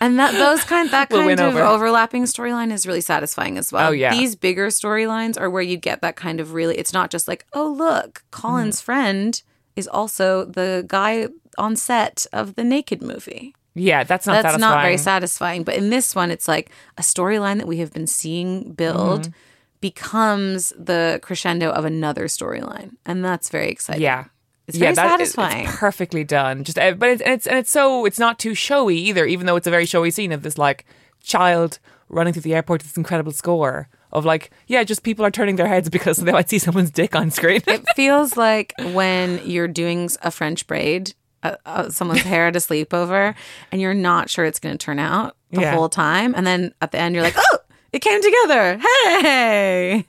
[0.00, 1.62] And that those kind that kind of over.
[1.62, 3.88] overlapping storyline is really satisfying as well.
[3.88, 4.12] Oh, yeah.
[4.12, 7.46] These bigger storylines are where you get that kind of really it's not just like,
[7.52, 8.22] oh look.
[8.30, 8.84] Colin's mm-hmm.
[8.84, 9.42] friend
[9.76, 13.54] is also the guy on set of the naked movie.
[13.74, 14.60] Yeah, that's not That's satisfying.
[14.76, 15.62] not very satisfying.
[15.62, 19.32] But in this one, it's like a storyline that we have been seeing build Mm-hmm.
[19.80, 24.02] becomes the crescendo of another storyline, and that's very exciting.
[24.02, 24.24] Yeah.
[24.66, 25.66] It's yeah, very that- satisfying.
[25.66, 26.64] It's perfectly done.
[26.64, 29.24] Just, uh, but it's and it's and it's so it's not too showy either.
[29.24, 30.84] Even though it's a very showy scene of this like
[31.22, 31.78] child
[32.10, 35.56] running through the airport with this incredible score of like yeah, just people are turning
[35.56, 37.62] their heads because they might see someone's dick on screen.
[37.66, 42.58] It feels like when you're doing a French braid, uh, uh, someone's hair at a
[42.58, 43.34] sleepover,
[43.72, 45.74] and you're not sure it's going to turn out the Yeah.
[45.74, 47.58] whole time, and then at the end you're like, oh.
[47.90, 48.76] It came together.
[49.22, 50.04] Hey!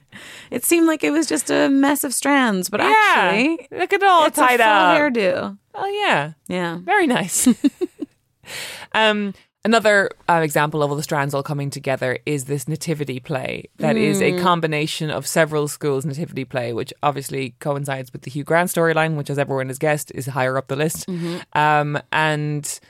[0.50, 4.06] It seemed like it was just a mess of strands, but actually, look at it
[4.06, 4.98] all it's a tied full up.
[4.98, 5.58] hairdo.
[5.74, 6.76] Oh yeah, Yeah.
[6.82, 7.48] very nice.
[8.92, 9.32] um,
[9.64, 13.96] another uh, example of all the strands all coming together is this nativity play that
[13.96, 18.70] is a combination of several schools' nativity play, which obviously coincides with the Hugh Grant
[18.70, 21.08] storyline, which, as everyone has guessed, is higher up the list.
[21.52, 22.80] Um, and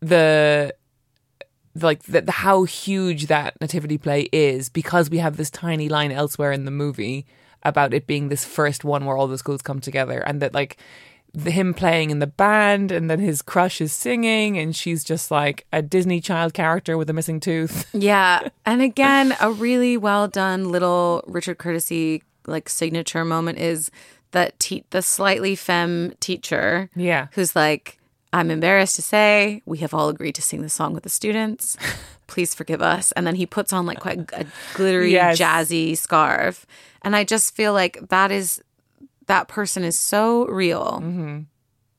[0.00, 0.74] the
[1.80, 6.12] like the, the how huge that nativity play is because we have this tiny line
[6.12, 7.26] elsewhere in the movie
[7.64, 10.76] about it being this first one where all the schools come together and that like
[11.42, 15.66] him playing in the band and then his crush is singing and she's just like
[15.72, 17.86] a Disney child character with a missing tooth.
[17.94, 18.48] Yeah.
[18.66, 21.90] And again, a really well done little Richard Curtis
[22.46, 23.90] like signature moment is
[24.32, 26.90] that te- the slightly femme teacher.
[26.94, 27.28] Yeah.
[27.32, 27.98] Who's like,
[28.32, 31.76] I'm embarrassed to say we have all agreed to sing the song with the students.
[32.26, 33.12] Please forgive us.
[33.12, 35.38] And then he puts on like quite a glittery, Yes.
[35.38, 36.66] jazzy scarf.
[37.02, 38.60] And I just feel like that is,
[39.26, 41.00] that person is so real.
[41.02, 41.40] Mm-hmm.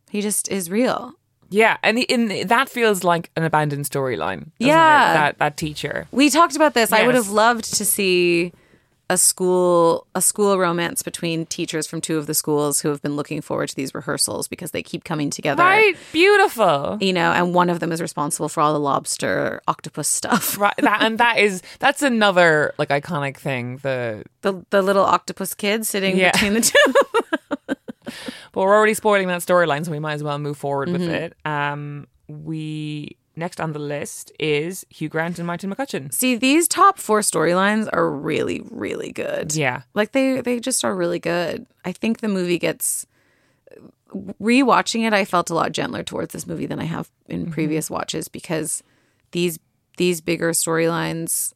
[0.10, 1.14] He just is real.
[1.50, 4.40] Yeah, and in that feels like an abandoned storyline.
[4.40, 4.68] doesn't it?
[4.68, 5.14] Yeah.
[5.14, 6.08] that that teacher.
[6.12, 6.92] We talked about this.
[6.92, 8.52] I would have loved to see
[9.08, 13.16] a school a school romance between teachers from two of the schools who have been
[13.16, 15.62] looking forward to these rehearsals because they keep coming together.
[15.62, 16.98] Right, beautiful.
[17.00, 20.58] You know, and one of them is responsible for all the lobster octopus stuff.
[20.66, 23.78] Right, that and that is that's another like iconic thing.
[23.84, 26.32] The The the little octopus kid sitting Yeah.
[26.32, 26.94] between the two.
[27.68, 27.78] but
[28.54, 31.00] we're already spoiling that storyline, so we might as well move forward Mm-hmm.
[31.00, 31.34] with it.
[31.46, 36.14] Um, we next on the list is Hugh Grant and Martine McCutcheon.
[36.14, 39.54] See, these top four storylines are really, really good.
[39.56, 41.66] Yeah, Like they they just are really good.
[41.84, 43.06] I think the movie gets
[44.14, 47.90] rewatching it I felt a lot gentler towards this movie than I have in previous
[47.90, 48.82] watches because
[49.32, 49.60] these
[49.98, 51.52] these bigger storylines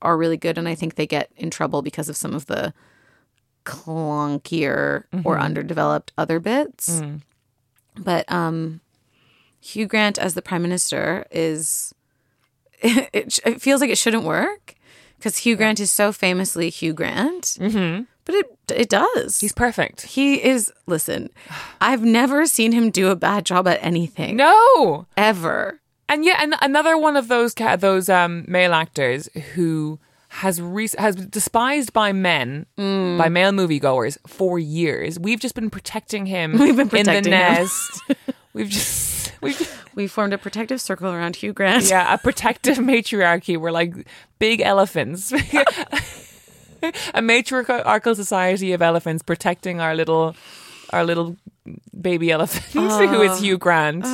[0.00, 2.72] are really good and I think they get in trouble because of some of the
[3.64, 7.02] clunkier or underdeveloped other bits.
[7.96, 8.80] But um
[9.60, 11.94] Hugh Grant as the prime minister is
[12.82, 14.74] it, it feels like it shouldn't work
[15.16, 17.42] because Hugh Grant is so famously Hugh Grant.
[17.60, 18.02] Mm-hmm.
[18.24, 19.40] But it it does.
[19.40, 20.02] he's perfect.
[20.02, 20.72] he is.
[20.86, 21.28] Listen,
[21.80, 25.80] I've never seen him do a bad job at anything No, ever.
[26.08, 29.98] And yeah, and another one of those ca- those um, male actors who
[30.36, 33.18] has re- has despised by men, Mm.
[33.18, 35.18] by male moviegoers for years.
[35.18, 38.02] We've just been protecting him We've been in the nest.
[38.54, 41.84] we've just we've just, We formed a protective circle around Hugh Grant.
[41.90, 43.58] yeah, a protective matriarchy.
[43.58, 43.92] We're like
[44.38, 45.32] big elephants.
[47.14, 50.34] a matriarchal society of elephants protecting our little
[50.94, 51.36] our little
[52.00, 54.04] baby elephant who is Hugh Grant.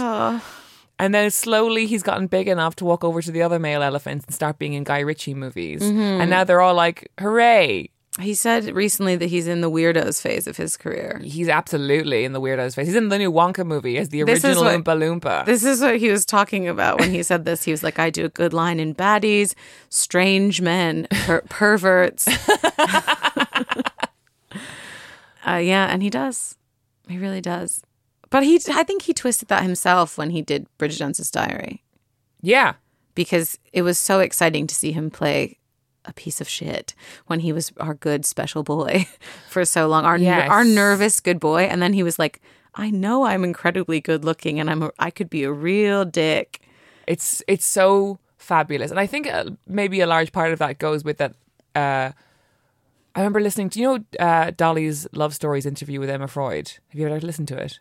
[0.99, 4.25] And then slowly he's gotten big enough to walk over to the other male elephants
[4.27, 5.81] and start being in Guy Ritchie movies.
[5.83, 7.91] And now they're all like, hooray.
[8.21, 11.21] He said recently that he's in the weirdos phase of his career.
[11.23, 12.89] He's absolutely in the weirdo's phase.
[12.89, 15.45] He's in the new Wonka movie as the original what- Oompa Loompa.
[15.45, 17.63] This is what he was talking about when he said this.
[17.63, 19.55] He was like, I do a good line in baddies,
[19.89, 22.27] strange men, per- perverts.
[25.47, 26.57] uh, yeah, and he does.
[27.09, 27.83] He really does.
[28.31, 31.83] But he, I think he twisted that himself when he did Bridget Jones's Diary
[32.43, 32.75] yeah.
[33.15, 35.59] because it was so exciting to see him play
[36.05, 36.95] a piece of shit
[37.27, 39.07] when he was our good special boy
[39.49, 40.19] for so long, our
[40.51, 42.41] our nervous good boy, and then he was like,
[42.75, 46.63] "I know I'm incredibly good looking, and I'm a, I could be a real dick."
[47.09, 51.03] it's it's so fabulous, and I think uh, maybe a large part of that goes
[51.03, 51.35] with that.
[51.75, 52.13] Uh,
[53.15, 56.73] I remember listening to you know uh, Dolly's love stories interview with Emma Freud.
[56.91, 57.81] Have you ever listened to it?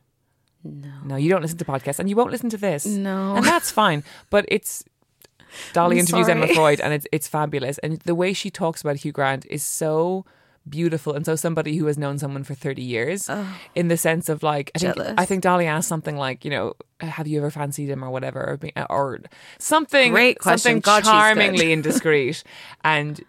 [0.67, 2.85] No, no, you don't listen to podcasts, and you won't listen to this.
[2.85, 3.35] No.
[3.35, 4.03] and that's fine.
[4.29, 4.83] But it's
[5.73, 6.47] Dolly I'm interviews Emma.
[6.47, 7.77] Freud, and it's it's fabulous.
[7.79, 10.25] And the way she talks about Hugh Grant is so
[10.69, 13.29] beautiful, and so somebody who has known someone for thirty years,
[13.73, 15.13] in the sense of like, I think, Jealous.
[15.17, 18.39] I think Dolly asked something like, you know, have you ever fancied him or whatever,
[18.41, 19.21] or, uh, or
[19.59, 20.57] something, Great question.
[20.57, 22.43] something God, charmingly indiscreet,
[22.83, 23.23] and.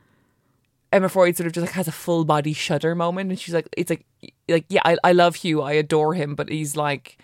[0.90, 3.68] Emma Freud sort of just like has a full body shudder moment, and she's like,
[3.76, 4.06] "It's like,
[4.48, 7.18] like yeah, I, I love Hugh, I adore him, but he's like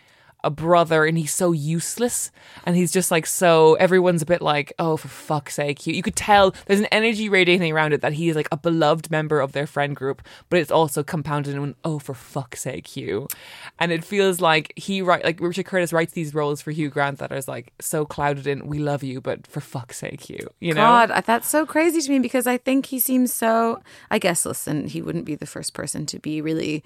[0.45, 2.31] a brother, and he's so useless,
[2.65, 3.75] and he's just like so.
[3.75, 5.95] Everyone's a bit like, oh, for fuck's sake, Hugh.
[5.95, 9.11] You could tell there's an energy radiating around it that he is like a beloved
[9.11, 13.27] member of their friend group, but it's also compounded in, oh, for fuck's sake, Hugh,
[13.79, 17.19] and it feels like he write like Richard Curtis writes these roles for Hugh Grant
[17.19, 20.75] that are like so clouded in, we love you, but for fuck's sake, Hugh, you
[20.75, 20.83] know.
[20.83, 23.81] God, that's so crazy to me because I think he seems so.
[24.11, 26.85] I guess, listen, he wouldn't be the first person to be really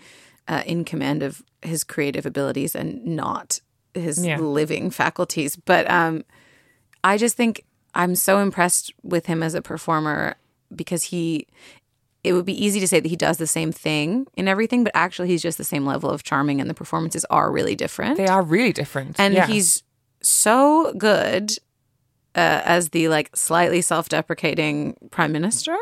[0.48, 3.60] uh, in command of his creative abilities and not
[3.94, 4.38] his Yeah.
[4.38, 5.56] living faculties.
[5.56, 6.24] But um,
[7.04, 7.64] I just think
[7.94, 10.34] I'm so impressed with him as a performer
[10.74, 11.46] because he.
[12.24, 14.90] It would be easy to say that he does the same thing in everything, but
[14.94, 18.26] actually, he's just the same level of charming, and the performances are really different They
[18.26, 19.46] are really different, and Yeah.
[19.46, 19.84] he's
[20.20, 21.52] so good
[22.34, 25.76] uh, as the like slightly self-deprecating prime minister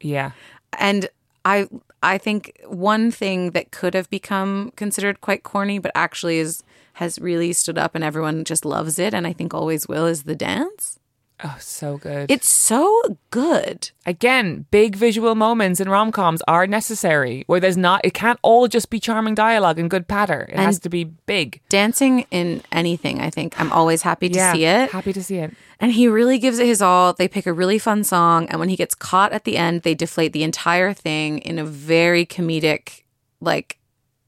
[0.00, 0.32] yeah.
[0.78, 1.08] and
[1.44, 1.68] i
[2.02, 6.62] i think one thing that could have become considered quite corny but actually is
[6.94, 10.24] has really stood up and everyone just loves it and i think always will is
[10.24, 10.98] the dance
[11.44, 12.30] Oh, so good.
[12.30, 17.44] it's so good Again, big visual moments in rom coms are necessary.
[17.46, 20.48] Where there's not, it can't all just be charming dialogue and good patter.
[20.48, 21.60] It has to be big.
[21.68, 25.38] dancing in anything i think i'm always happy to yeah, see it Happy to see
[25.38, 25.54] it.
[25.80, 27.12] And he really gives it his all.
[27.12, 28.46] They pick a really fun song.
[28.48, 31.64] And when he gets caught at the end, they deflate the entire thing in a
[31.64, 33.02] very comedic,
[33.40, 33.78] like,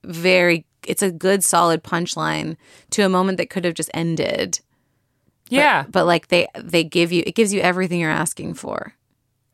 [0.03, 2.57] very, it's a good, solid punchline
[2.91, 4.59] to a moment that could have just ended.
[5.51, 8.95] Yeah, But like, they, they give you, it gives you everything you're asking for.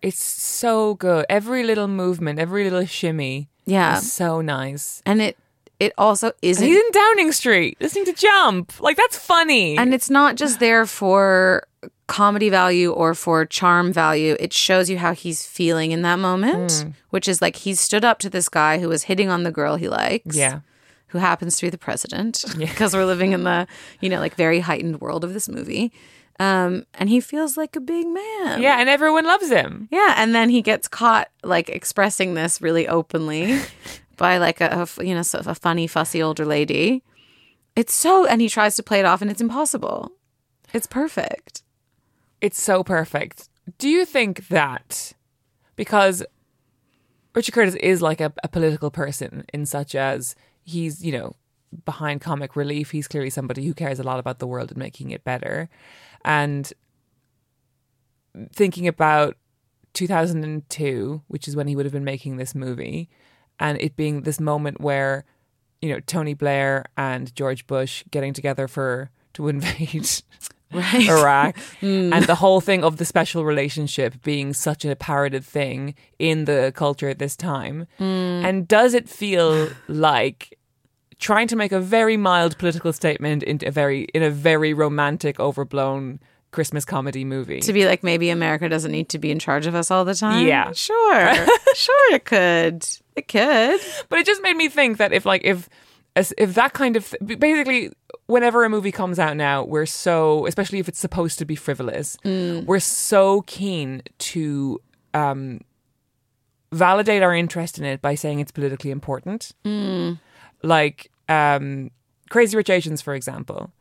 [0.03, 1.27] it's so good.
[1.29, 3.97] Every little movement, every little shimmy, Yeah.
[3.99, 5.03] so nice.
[5.05, 5.37] And it,
[5.79, 6.67] it also isn't.
[6.67, 8.81] he's in Downing Street listening to Jump.
[8.81, 9.77] Like that's funny.
[9.79, 11.65] And it's not just there for
[12.07, 14.37] comedy value or for charm value.
[14.41, 16.95] It shows you how he's feeling in that moment, Mm.
[17.11, 19.77] which is like he stood up to this guy who was hitting on the girl
[19.77, 20.37] he likes.
[20.37, 20.61] yeah,
[21.11, 23.67] Who happens to be the president because we're living in the,
[24.01, 25.93] you know, like very heightened world of this movie.
[26.39, 28.63] Um, and he feels like a big man.
[28.63, 29.89] yeah, and everyone loves him.
[29.91, 30.15] Yeah.
[30.17, 33.61] And then he gets caught like expressing this really openly
[34.17, 37.03] by like a you know, sort of a funny, fussy older lady.
[37.77, 40.13] It's so, and he tries to play it off and it's impossible.
[40.73, 41.63] It's perfect.
[42.41, 43.49] It's so perfect.
[43.79, 45.13] Do you think that
[45.77, 46.23] because
[47.35, 50.35] Richard Curtis is like a, a political person in such as
[50.71, 51.35] he's, you know,
[51.85, 55.11] behind comic relief, he's clearly somebody who cares a lot about the world and making
[55.11, 55.69] it better.
[56.25, 56.73] And
[58.53, 59.37] thinking about
[59.95, 63.09] 2002, which is when he would have been making this movie,
[63.59, 65.25] and it being this moment where,
[65.81, 70.23] you know, Tony Blair and George Bush getting together for to invade
[70.73, 71.09] Right.
[71.09, 72.13] Iraq, hmm.
[72.13, 76.73] and the whole thing of the special relationship being such a parroted thing in the
[76.77, 77.89] culture at this time.
[77.99, 78.05] Hmm.
[78.05, 80.57] And does it feel like
[81.21, 85.39] trying to make a very mild political statement into a very in a very romantic,
[85.39, 86.19] overblown
[86.51, 87.61] Christmas comedy movie.
[87.61, 90.15] To be like, maybe America doesn't need to be in charge of us all the
[90.15, 90.47] time.
[90.47, 90.73] Yeah.
[90.73, 91.35] Sure.
[91.75, 92.85] sure, it could.
[93.15, 93.81] It could.
[94.09, 95.69] But it just made me think that if like if
[96.17, 97.93] if that kind of th- basically
[98.27, 102.17] whenever a movie comes out now, we're so especially if it's supposed to be frivolous,
[102.25, 104.81] we're so keen to
[105.15, 105.61] um
[106.73, 109.53] validate our interest in it by saying it's politically important.
[110.63, 111.91] Like um
[112.31, 113.73] Crazy Rich Asians, for example.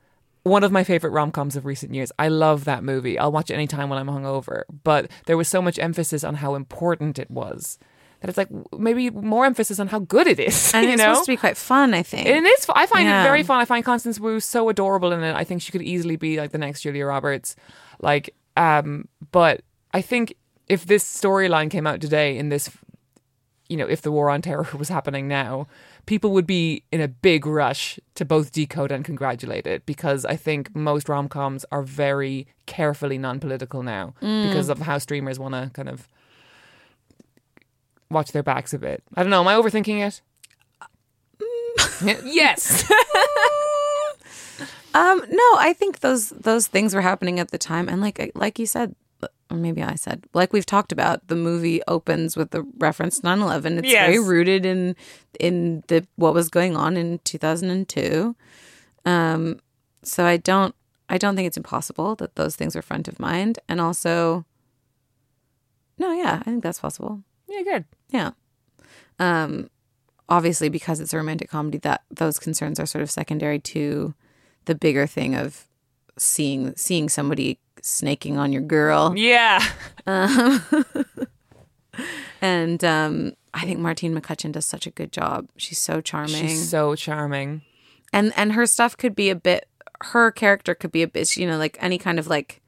[0.43, 2.11] One of my favorite rom coms of recent years.
[2.17, 3.19] I love that movie.
[3.19, 4.63] I'll watch it anytime when I'm hungover.
[4.83, 7.77] But there was so much emphasis on how important it was
[8.21, 10.71] that it's like maybe more emphasis on how good it is.
[10.75, 11.13] And it's know?
[11.13, 12.27] supposed to be quite fun, I think.
[12.27, 12.65] It is.
[12.73, 13.21] I find Yeah.
[13.21, 13.59] it very fun.
[13.59, 15.35] I find Constance Wu so adorable in it.
[15.35, 17.55] I think she could easily be like the next Julia Roberts.
[18.01, 19.61] Like, um, but
[19.93, 20.33] I think
[20.67, 22.69] if this storyline came out today in this,
[23.69, 25.67] you know, if the war on terror was happening now,
[26.09, 30.35] people would be in a big rush to both decode and congratulate it because I
[30.35, 35.53] think most rom coms are very carefully non political now because of how streamers want
[35.53, 36.07] to kind of
[38.09, 39.03] watch their backs a bit.
[39.15, 39.41] I don't know.
[39.41, 40.21] Am I overthinking
[42.01, 42.25] it?
[42.25, 42.91] yes.
[44.91, 48.57] Um, no, I think those those things were happening at the time, and like like
[48.57, 48.95] you said,
[49.51, 53.25] or maybe I said, like we've talked about, the movie opens with the reference to
[53.27, 53.79] 9-11.
[53.79, 54.05] It's Yes.
[54.07, 54.95] very rooted in
[55.39, 58.35] in the what was going on in two thousand and two.
[59.05, 59.59] Um,
[60.03, 60.75] so I don't
[61.09, 64.45] I don't think it's impossible that those things are front of mind, and also,
[65.97, 67.23] no, yeah, I think that's possible.
[67.47, 67.85] yeah, good.
[68.09, 68.31] Yeah.
[69.17, 69.69] Um,
[70.29, 74.13] obviously, because it's a romantic comedy, that those concerns are sort of secondary to
[74.65, 75.65] the bigger thing of
[76.19, 79.13] seeing seeing somebody snaking on your girl.
[79.15, 79.63] Yeah.
[82.41, 85.47] And um, I think Martine McCutcheon does such a good job.
[85.57, 87.61] She's so charming, She's so charming.
[88.13, 89.67] and and her stuff could be a bit.
[90.01, 92.61] Her character could be a bit, you know, like any kind of like.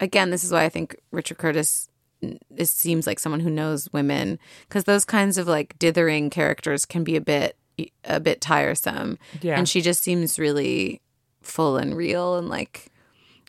[0.00, 1.88] Again, this is why I think Richard Curtis
[2.20, 4.38] it seems like someone who knows women
[4.68, 7.56] because those kinds of like dithering characters can be a bit
[8.04, 9.18] a bit tiresome.
[9.40, 9.56] Yeah.
[9.56, 11.00] And she just seems really
[11.48, 12.86] full and real and like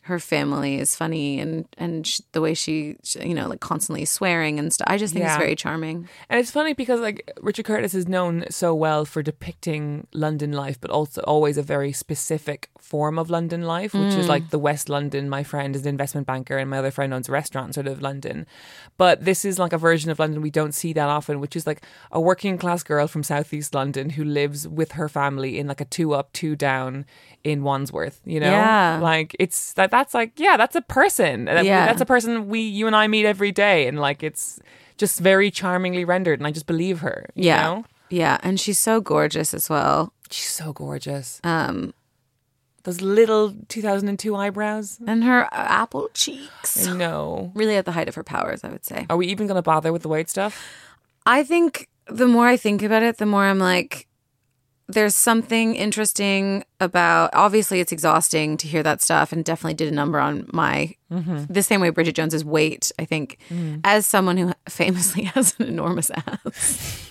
[0.04, 4.04] her family is funny and and sh- the way she, she you know like constantly
[4.04, 4.86] swearing and stuff.
[4.88, 5.34] I just think Yeah.
[5.34, 6.08] it's very charming.
[6.28, 10.80] And it's funny because like Richard Curtis is known so well for depicting London life,
[10.80, 14.28] but also always a very specific form of London life, which is mm.
[14.28, 15.28] like the West London.
[15.28, 18.00] My friend is an investment banker, and my other friend owns a restaurant, sort of
[18.02, 18.46] London.
[18.96, 21.66] But this is like a version of London we don't see that often, which is
[21.66, 25.80] like a working class girl from southeast London who lives with her family in like
[25.80, 27.04] a two up, two down
[27.44, 28.20] in Wandsworth.
[28.24, 28.98] You know, Yeah.
[29.02, 31.46] like it's that, that that's like yeah, that's a person.
[31.46, 31.86] Yeah.
[31.86, 34.58] that's a person we you and I meet every day, and like it's
[35.02, 37.18] just very charmingly rendered, and I just believe her.
[37.34, 37.62] You Yeah.
[37.62, 37.84] know?
[38.10, 40.12] Yeah, and she's so gorgeous as well.
[40.30, 41.40] she's so gorgeous.
[41.44, 41.92] Um
[42.84, 44.98] Those little 2002 eyebrows.
[45.06, 46.86] and her uh, apple cheeks.
[46.88, 47.52] I know.
[47.54, 49.04] Really at the height of her powers, I would say.
[49.10, 50.54] Are we even going to bother with the white stuff?
[51.26, 54.06] I think the more I think about it, the more I'm like,
[54.92, 57.30] there's something interesting about.
[57.34, 61.44] Obviously, it's exhausting to hear that stuff, and definitely did a number on my mm-hmm.
[61.48, 62.92] the same way Bridget Jones's weight.
[62.98, 63.80] I think, mm.
[63.84, 67.06] as someone who famously has an enormous ass.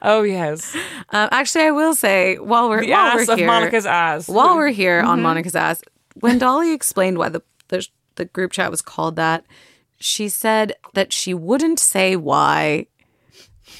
[0.00, 0.74] Oh yes,
[1.10, 4.28] Um, actually, I will say while we're the while ass we're of here, Monica's ass.
[4.28, 5.22] while we're here on mm-hmm.
[5.22, 5.82] Monica's ass,
[6.20, 9.44] when Dolly explained why the, the the group chat was called that,
[9.98, 12.86] she said that she wouldn't say why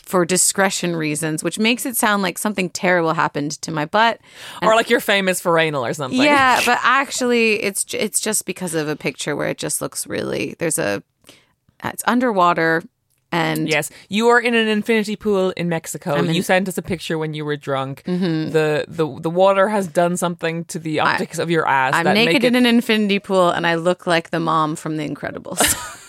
[0.02, 4.20] for discretion reasons, which makes it sound like something terrible happened to my butt.
[4.62, 6.20] or like you're famous for anal or something.
[6.20, 10.54] Yeah, but actually, it's it's just because of a picture where it just looks really.
[10.58, 11.02] There's a
[11.82, 12.82] it's underwater
[13.32, 16.14] and Yes, you are in an infinity pool in Mexico.
[16.14, 16.34] In- Mm-hmm.
[16.34, 18.02] you sent us a picture when you were drunk.
[18.04, 21.94] The, the the water has done something to the optics of your ass.
[21.94, 24.96] I'm naked make it, in an infinity pool and I look like the mom from
[24.98, 25.60] The Incredibles.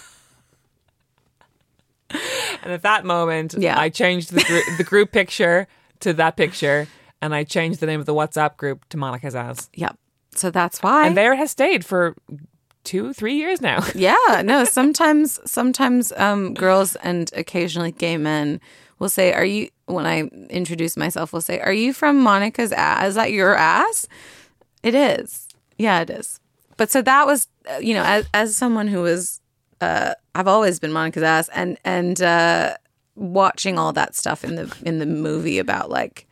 [2.66, 3.80] And at that moment, Yeah.
[3.80, 5.68] I changed the gr- the group picture
[6.02, 6.88] to that picture,
[7.22, 9.70] and I changed the name of the WhatsApp group to Monica's ass.
[9.74, 9.96] yep.
[10.36, 11.08] So that's why.
[11.08, 12.16] And there it has stayed for
[12.84, 13.84] two, three years now.
[13.96, 18.60] Yeah, no, sometimes sometimes um girls and occasionally gay men
[19.00, 23.10] will say, "Are you?" When I introduce myself, will say, "Are you from Monica's ass?
[23.10, 24.08] Is that your ass?"
[24.84, 25.48] It is.
[25.78, 26.40] Yeah, it is.
[26.78, 29.40] But so that was, uh, you know, as as someone who was,
[29.86, 32.76] uh, I've always been Monica's ass, and and uh,
[33.16, 36.28] watching all that stuff in the in the movie about like,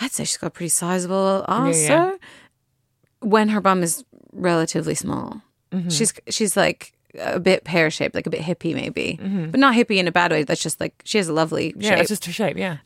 [0.00, 1.80] I'd say she's got a pretty sizable ass.
[1.82, 1.88] yeah.
[1.88, 2.18] sir.
[3.20, 5.42] When her bum is relatively small,
[5.88, 9.18] she's she's like a bit pear shaped, like a bit hippie maybe,
[9.50, 10.42] but not hippie in a bad way.
[10.44, 11.98] That's just like she has a lovely Yeah, shape.
[12.00, 12.56] it's just her shape.
[12.56, 12.78] Yeah.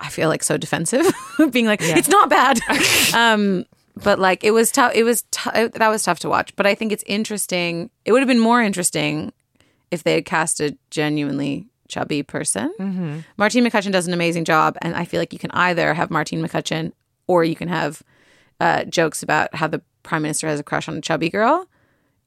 [0.00, 1.06] I feel like so defensive,
[1.50, 2.58] being like it's not bad.
[3.14, 3.64] um,
[4.02, 4.92] but like it was tough.
[4.94, 6.54] It was tou- that was tough to watch.
[6.56, 7.90] But I think it's interesting.
[8.04, 9.32] It would have been more interesting
[9.90, 12.72] if they had cast a genuinely chubby person.
[12.78, 13.18] Mm-hmm.
[13.36, 16.42] Martine McCutcheon does an amazing job, and I feel like you can either have Martine
[16.46, 16.92] McCutcheon
[17.26, 18.02] or you can have
[18.60, 21.66] uh, jokes about how the prime minister has a crush on a chubby girl.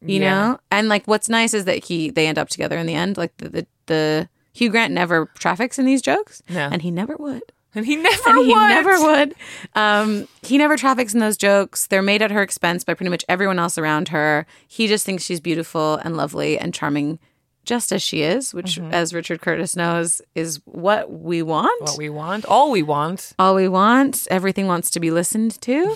[0.03, 0.29] You Yeah.
[0.47, 3.17] know, and like what's nice is that he they end up together in the end.
[3.17, 6.69] Like the the, the Hugh Grant never traffics in these jokes, No.
[6.71, 7.43] and he never would
[7.73, 9.35] And he never and he never would.
[9.75, 11.87] Um, he never traffics in those jokes.
[11.87, 14.45] They're made at her expense by pretty much everyone else around her.
[14.67, 17.19] He just thinks she's beautiful and lovely and charming,
[17.63, 21.81] just as she is, which, as Richard Curtis knows, is what we want.
[21.83, 23.33] What we want, all we want.
[23.39, 24.27] All we want.
[24.29, 25.95] Everything wants to be listened to.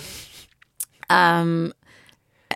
[1.10, 1.72] Um,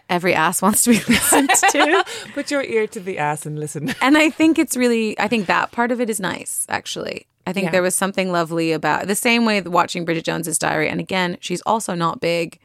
[0.09, 2.05] every ass wants to be listened to.
[2.35, 3.95] Put your ear to the ass and listen.
[4.01, 7.27] and I think it's really, I think that part of it is nice, actually.
[7.47, 7.71] I think Yeah.
[7.73, 10.89] there was something lovely about the same way watching Bridget Jones's diary.
[10.89, 12.59] And again, she's also not big,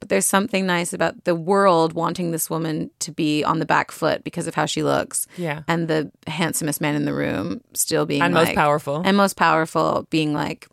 [0.00, 3.92] but there's something nice about the world wanting this woman to be on the back
[3.92, 5.26] foot because of how she looks.
[5.36, 5.62] Yeah.
[5.68, 9.02] And the handsomest man in the room still being And most powerful.
[9.04, 10.66] And most powerful being like,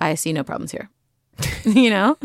[0.00, 0.88] I see no problems here.
[1.64, 2.16] you know?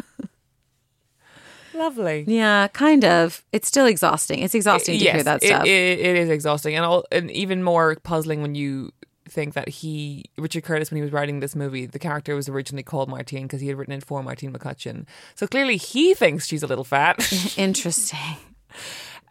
[1.74, 2.24] Lovely.
[2.28, 3.44] Yeah, kind of.
[3.52, 4.40] It's still exhausting.
[4.40, 5.66] It's exhausting to yes, hear that it- stuff.
[5.66, 8.92] it- it is exhausting, and all, and even more puzzling when you
[9.28, 12.84] think that he, Richard Curtis, when he was writing this movie, the character was originally
[12.84, 15.06] called Martine because he had written it for Martine McCutcheon.
[15.36, 17.18] So clearly, he thinks she's a little fat.
[17.58, 18.38] Interesting.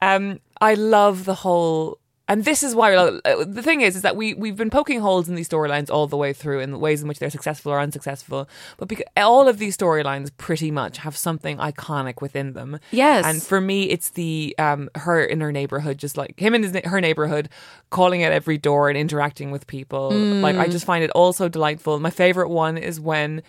[0.01, 1.99] Um, I love the whole,
[2.33, 5.29] and this is why uh, the thing is, is that we we've been poking holes
[5.29, 7.79] in these storylines all the way through in the ways in which they're successful or
[7.79, 8.49] unsuccessful.
[8.79, 12.81] But because all of these storylines pretty much have something iconic within them.
[12.91, 13.27] Yes.
[13.27, 16.75] and for me, it's the um her in her neighborhood, just like him in his,
[16.87, 17.51] her neighborhood,
[17.91, 20.11] calling at every door and interacting with people.
[20.13, 22.01] Like I just find it all so delightful.
[22.01, 23.43] My favorite one is when.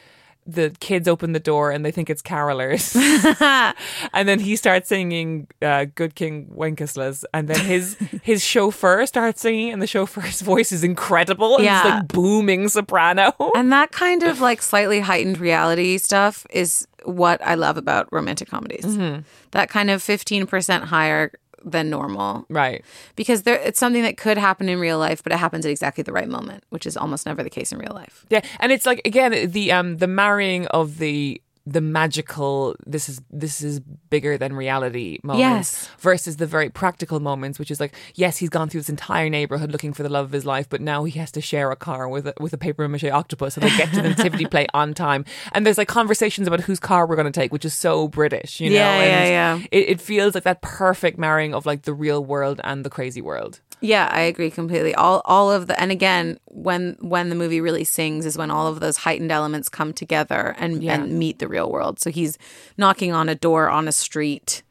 [0.45, 2.95] The kids open the door and they think it's carolers,
[4.14, 9.41] and then he starts singing uh, "Good King Wenceslas," and then his his chauffeur starts
[9.41, 11.56] singing, and the chauffeur's voice is incredible.
[11.56, 11.80] And Yeah.
[11.80, 13.34] it's like booming soprano.
[13.56, 18.49] And that kind of like slightly heightened reality stuff is what I love about romantic
[18.49, 18.86] comedies.
[18.86, 19.22] Mm-hmm.
[19.52, 21.32] That kind of 15% higher
[21.64, 22.84] than normal right.
[23.15, 26.02] because there it's something that could happen in real life but it happens at exactly
[26.02, 28.26] the right moment, which is almost never the case in real life.
[28.30, 33.22] Yeah, and it's like again the um the marrying of the the magical this is
[33.30, 33.80] this is
[34.10, 35.44] bigger than reality moments
[35.88, 35.90] Yes.
[35.99, 39.72] versus the very practical moments which is like yes he's gone through this entire neighborhood
[39.72, 42.10] looking for the love of his life but now he has to share a car
[42.10, 44.94] with a, with a paper mache octopus so they get to the nativity play on
[44.94, 45.23] time
[45.53, 48.60] and there's like conversations about whose car we're going to take which is so british
[48.60, 49.60] you know Yeah, yeah, yeah.
[49.72, 53.22] It, it feels like that perfect marrying of like the real world and the crazy
[53.22, 54.95] world Yeah, I agree completely.
[54.95, 58.68] All all of the and again, when when the movie really sings is when all
[58.68, 60.93] of those heightened elements come together and Yeah.
[60.95, 61.99] and meet the real world.
[61.99, 62.38] So he's
[62.77, 64.64] knocking on a door on a street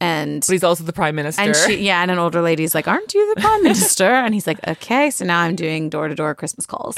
[0.00, 2.88] and but he's also the prime minister And she, yeah, and an older lady's like,
[2.88, 6.14] "Aren't you the prime minister?" and he's like, "Okay." So now I'm doing door to
[6.16, 6.96] door Christmas calls,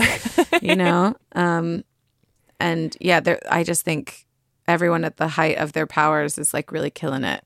[0.63, 1.15] you know.
[1.33, 1.85] Um,
[2.59, 3.39] and yeah, there.
[3.51, 4.25] I just think
[4.67, 7.45] everyone at the height of their powers is like really killing it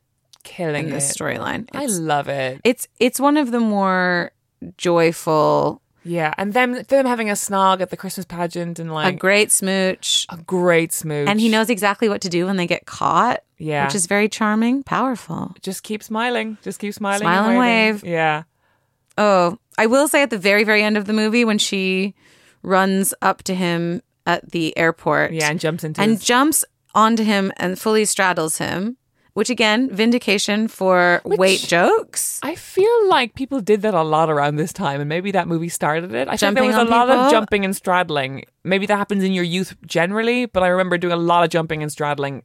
[0.48, 1.68] killing in this storyline.
[1.72, 4.32] I love it it's it's one of the more
[4.76, 9.16] joyful, Yeah, and them them having a snog at the Christmas pageant and like a
[9.16, 11.28] great smooch, a great smooch.
[11.28, 13.42] and he knows exactly what to do when they get caught.
[13.60, 13.86] Yeah.
[13.86, 15.52] which is very charming, powerful.
[15.62, 18.04] just keep smiling, just keep smiling, Smile and wave.
[18.04, 18.44] Yeah,
[19.16, 22.14] Oh, I will say at the very, very end of the movie when she
[22.62, 25.32] runs up to him at the airport.
[25.32, 26.64] yeah, and jumps into and his- jumps
[26.94, 28.96] onto him and fully straddles him,
[29.38, 32.40] which again, vindication for weight jokes.
[32.42, 35.68] I feel like people did that a lot around this time, and maybe that movie
[35.68, 36.26] started it.
[36.26, 38.46] I think there was a lot of jumping and straddling.
[38.64, 41.84] Maybe that happens in your youth generally, but I remember doing a lot of jumping
[41.84, 42.42] and straddling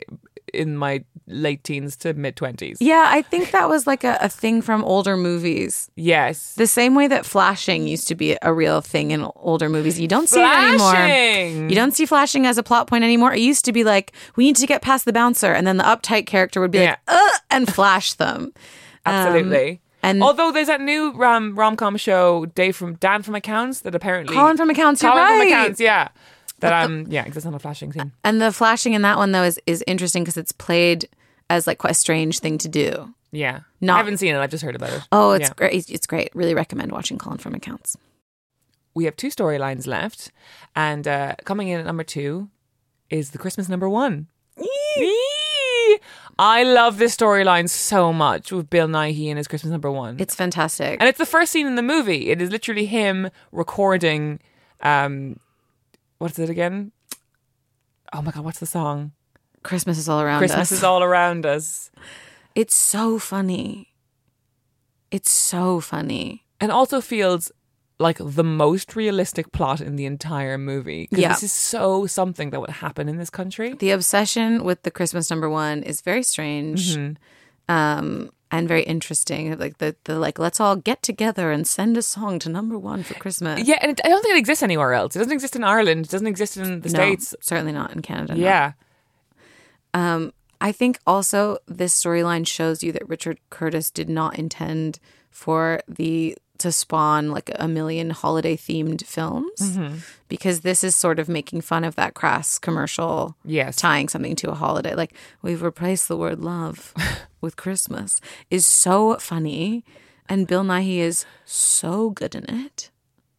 [0.53, 2.77] in my late teens to mid twenties.
[2.81, 5.89] Yeah, I think that was like a, a thing from older movies.
[5.95, 9.99] Yes, The same way that flashing used to be a real thing in older movies.
[9.99, 11.69] You don't see it anymore.
[11.69, 13.33] You don't see flashing as a plot point anymore.
[13.33, 15.53] It used to be like, we need to get past the bouncer.
[15.53, 16.97] And then the uptight character would be like, Yeah.
[17.07, 18.53] uh, and flash them.
[19.05, 19.81] Absolutely.
[20.01, 23.95] and- although there's that new rom rom com show, Dave from Dan from Accounts, that
[23.95, 25.47] apparently Colin from Accounts, you're from right.
[25.47, 26.09] Accounts, yeah.
[26.63, 28.11] That um yeah, because it's not a flashing scene.
[28.23, 31.07] And the flashing in that one, though, is, is interesting because it's played
[31.49, 33.13] as like quite a strange thing to do.
[33.31, 34.39] Yeah, Not- I haven't seen it.
[34.39, 35.01] I've just heard about it.
[35.11, 35.53] Oh, it's Yeah.
[35.55, 35.89] great.
[35.89, 36.29] It's great.
[36.35, 37.97] Really recommend watching Colin from Accounts.
[38.95, 40.31] We have two storylines left,
[40.75, 42.49] and uh, coming in at number two
[43.09, 44.27] is the Christmas number one.
[46.39, 50.17] I love this storyline so much with Bill Nighy and his Christmas number one.
[50.19, 50.97] It's fantastic.
[50.99, 52.29] and it's the first scene in the movie.
[52.29, 54.39] It is literally him recording.
[54.81, 55.39] Um,
[56.17, 56.91] what's it again?
[58.11, 59.11] Oh my god, what's the song?
[59.63, 60.77] Christmas is all around Christmas us.
[60.79, 61.89] is all around us.
[62.55, 63.89] it's so funny.
[65.11, 66.43] It's so funny.
[66.59, 67.51] and also feels
[67.99, 71.07] like the most realistic plot in the entire movie.
[71.11, 71.29] Yeah.
[71.29, 73.73] this is so something that would happen in this country.
[73.73, 76.97] The obsession with the Christmas number one is very strange.
[76.97, 77.13] Mm-hmm.
[77.69, 79.57] Um and very interesting.
[79.57, 83.01] Like the, the like, let's all get together and send a song to number one
[83.01, 83.67] for Christmas.
[83.67, 85.15] Yeah, and it, I don't think it exists anywhere else.
[85.15, 86.05] It doesn't exist in Ireland.
[86.05, 87.33] It doesn't exist in the No, States.
[87.41, 88.35] certainly not in Canada.
[88.35, 88.39] no.
[88.39, 88.73] Yeah.
[90.61, 94.99] I think also this storyline shows you that Richard Curtis did not intend
[95.29, 99.95] for the to spawn like a million holiday themed films Mm-hmm.
[100.27, 103.75] because this is sort of making fun of that crass commercial Yes.
[103.77, 106.93] tying something to a holiday like we've replaced the word love
[107.41, 108.19] with christmas
[108.49, 109.83] is so funny
[110.27, 112.89] and bill nighy is so good in it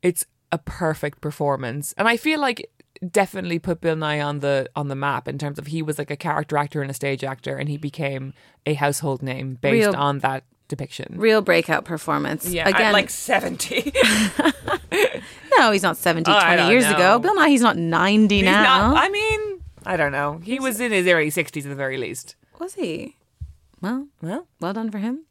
[0.03, 1.95] It's a perfect performance.
[1.99, 2.71] And I feel like
[3.11, 6.13] definitely put Bill Nighy on the on the map in terms of he was like
[6.13, 8.33] a character actor and a stage actor and he became
[8.65, 10.45] a household name based Real- on that
[10.77, 11.15] depiction.
[11.17, 13.93] real breakout performance Yeah, again at like 70.
[15.59, 16.95] no he's not 70 Oh, 20 years know.
[16.95, 20.41] ago bill Nighy, he's not 90 He's now not, I mean, I don't know.
[20.43, 22.37] He was in his early 60s at the very least.
[22.59, 23.17] Was he?
[23.83, 25.25] Well, Well, well done for him.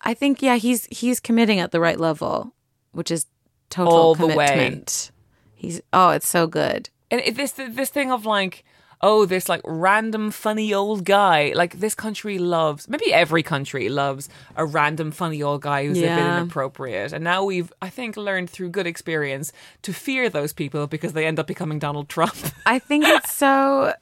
[0.00, 2.52] I think yeah, he's he's committing at the right level,
[2.92, 3.26] which is
[3.70, 4.46] total All the way.
[4.48, 5.10] commitment.
[5.54, 6.90] He's oh, it's so good.
[7.10, 8.64] and this this thing of like
[9.04, 11.52] oh this like random funny old guy.
[11.54, 16.00] Like this country loves maybe every country loves a random funny old guy who's a
[16.00, 17.12] bit inappropriate.
[17.12, 19.52] And now we've i think learned through good experience
[19.82, 22.34] to fear those people because they end up becoming donald trump.
[22.66, 23.92] I think it's so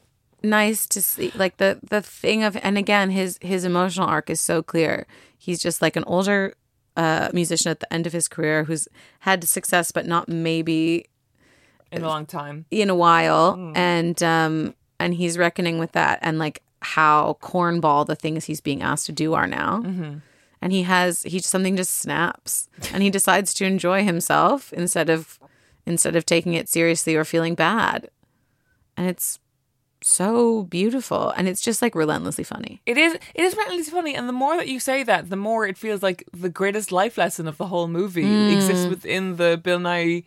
[0.42, 4.40] nice to see like the the thing of and again his his emotional arc is
[4.40, 5.06] so clear.
[5.36, 6.54] He's just like an older
[6.96, 8.86] uh musician at the end of his career who's
[9.20, 11.06] had success but not maybe
[11.90, 12.66] in a long time.
[12.70, 13.54] in a while.
[13.54, 13.72] Hmm.
[13.74, 18.82] and um and he's reckoning with that and like how cornball the things he's being
[18.82, 20.18] asked to do are now Mm-hmm.
[20.62, 25.38] and he has he something just snaps and he decides to enjoy himself instead of
[25.86, 28.08] instead of taking it seriously or feeling bad
[28.96, 29.38] and it's
[30.04, 34.28] so beautiful and it's just like relentlessly funny it is it is relentlessly funny and
[34.28, 37.46] the more that you say that the more it feels like the greatest life lesson
[37.46, 38.52] of the whole movie Mm.
[38.56, 40.24] exists within the bill nighy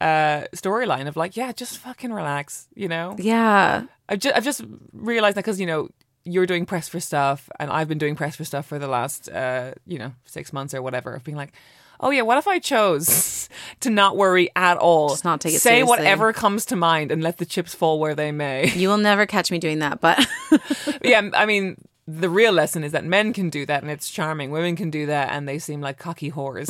[0.00, 3.14] uh storyline of like yeah just fucking relax you know?
[3.18, 3.84] Yeah.
[4.08, 5.88] I've just, I've just realized that because you know
[6.24, 9.28] you're doing press for stuff and I've been doing press for stuff for the last
[9.30, 11.52] uh, you know six months or whatever of being like
[12.00, 13.48] oh yeah what if I chose
[13.80, 15.10] to not worry at all?
[15.10, 15.88] Just not take it say seriously.
[15.90, 18.70] whatever comes to mind and let the chips fall where they may.
[18.74, 20.26] You will never catch me doing that but
[21.04, 24.50] yeah I mean the real lesson is that men can do that and it's charming.
[24.50, 26.68] Women can do that and they seem like cocky whores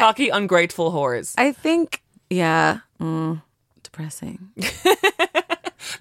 [0.00, 3.40] cocky ungrateful whores i think yeah mm,
[3.82, 4.50] depressing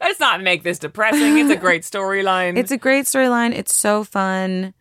[0.01, 3.53] let's not make this depressing it's a great storyline It's a great storyline.
[3.53, 4.73] It's so fun.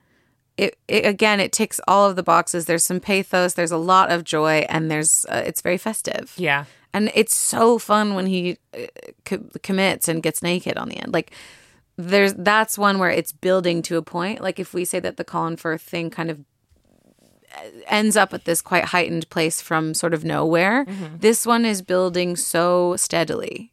[0.56, 2.66] It, it again, it ticks all of the boxes.
[2.66, 3.54] There's some pathos.
[3.54, 6.34] There's a lot of joy, and there's uh, it's very festive.
[6.36, 6.64] yeah
[6.94, 8.86] and it's so fun when he uh,
[9.24, 11.12] co- commits and gets naked on the end.
[11.12, 11.30] Like
[11.96, 14.40] there's that's one where it's building to a point.
[14.40, 16.40] Like if we say that the Colin Firth thing kind of
[17.86, 20.86] ends up at this quite heightened place from sort of nowhere,
[21.18, 23.72] this one is building so steadily.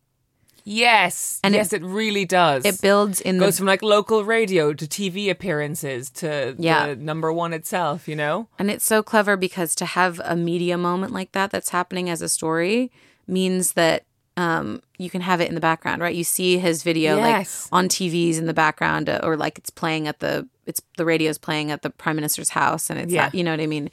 [0.68, 2.66] Yes, And yes, it, really does.
[2.66, 6.88] It builds in goes the from like local radio to TV appearances to Yeah.
[6.88, 8.08] the number one itself.
[8.08, 11.70] You know, And it's so clever because to have a media moment like that that's
[11.70, 12.92] happening as a story
[13.28, 14.06] means that
[14.38, 16.16] um, you can have it in the background, right?
[16.16, 17.70] You see his video Yes.
[17.72, 21.06] like on TVs in the background, uh, or like it's playing at the it's the
[21.06, 23.30] radio's playing at the prime minister's house, and it's Yeah.
[23.30, 23.90] that, you know what I mean.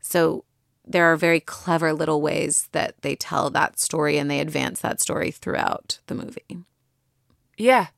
[0.00, 0.44] So
[0.84, 5.00] there are very clever little ways that they tell that story and they advance that
[5.00, 6.58] story throughout the movie.
[7.56, 7.88] yeah,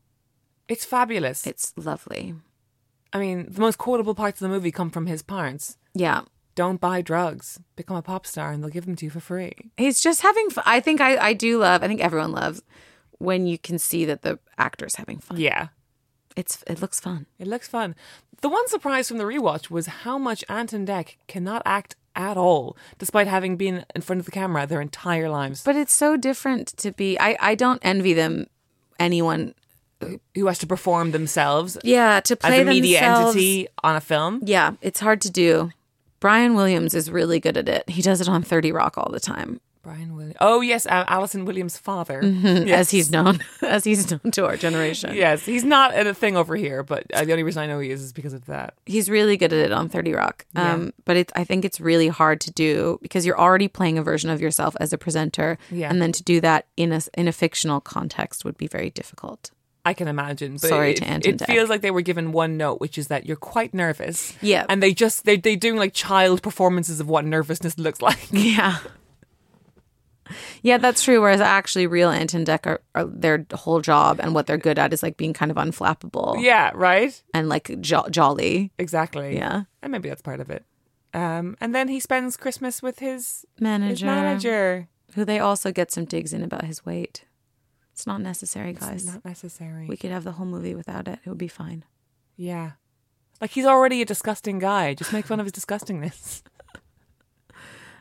[0.68, 1.46] it's fabulous.
[1.46, 2.34] It's lovely.
[3.12, 5.78] I mean, the most quotable parts of the movie come from his parents.
[5.94, 6.22] Yeah.
[6.54, 7.58] Don't buy drugs.
[7.76, 9.52] Become a pop star, and they'll give them to you for free.
[9.76, 10.64] He's just having fun.
[10.66, 12.62] I think I, I do love, I think everyone loves
[13.18, 15.38] when you can see that the actor's having fun.
[15.40, 15.68] Yeah,
[16.36, 17.26] It's It looks fun.
[17.38, 17.94] it looks fun.
[18.40, 22.36] The one surprise from the rewatch was how much Ant and Dec cannot act at
[22.36, 25.62] all, despite having been in front of the camera their entire lives.
[25.64, 28.46] But it's so different to be, I, I don't envy them,
[28.98, 29.54] anyone.
[30.34, 34.40] who has to perform themselves Yeah, to as play a media entity on a film?
[34.44, 35.70] Yeah, it's hard to do.
[36.20, 37.88] Brian Williams is really good at it.
[37.88, 39.60] He does it on 30 Rock all the time.
[39.84, 40.36] Brian Williams.
[40.40, 42.20] Oh yes, uh, Allison Williams' father.
[42.24, 42.90] as Yes.
[42.90, 45.14] he's known, as he's known to our generation.
[45.14, 47.90] Yes, he's not a thing over here, but uh, the only reason I know he
[47.90, 48.74] is is because of that.
[48.86, 50.72] he's really good at it on 30 rock Yeah.
[50.72, 54.02] um but it's i think it's really hard to do because you're already playing a
[54.02, 55.90] version of yourself as a presenter Yeah.
[55.90, 59.50] and then to do that in a in a fictional context would be very difficult
[59.86, 60.52] I can imagine.
[60.54, 61.46] But Sorry it, to Ant and It Dec.
[61.46, 64.32] feels like they were given one note, which is that you're quite nervous.
[64.40, 64.64] Yeah.
[64.70, 68.18] and they just they they doing like child performances of what nervousness looks like.
[68.32, 68.78] yeah
[70.62, 74.34] yeah that's true whereas actually real ant and dec are, are their whole job and
[74.34, 77.22] what they're good at is like being kind of unflappable yeah, right.
[77.34, 79.36] and like jo- jolly Exactly.
[79.36, 79.64] Yeah.
[79.82, 80.64] and maybe that's part of it.
[81.12, 84.88] Um, and then he spends Christmas with his his manager, manager.
[85.14, 87.24] who they also get some digs in about his weight
[87.92, 89.86] it's not necessary guys It's Not necessary.
[89.86, 91.84] we could have the whole movie without it it would be fine
[92.36, 92.72] Yeah.
[93.40, 94.94] Like he's already a disgusting guy.
[94.94, 96.42] Just make fun of his disgustingness.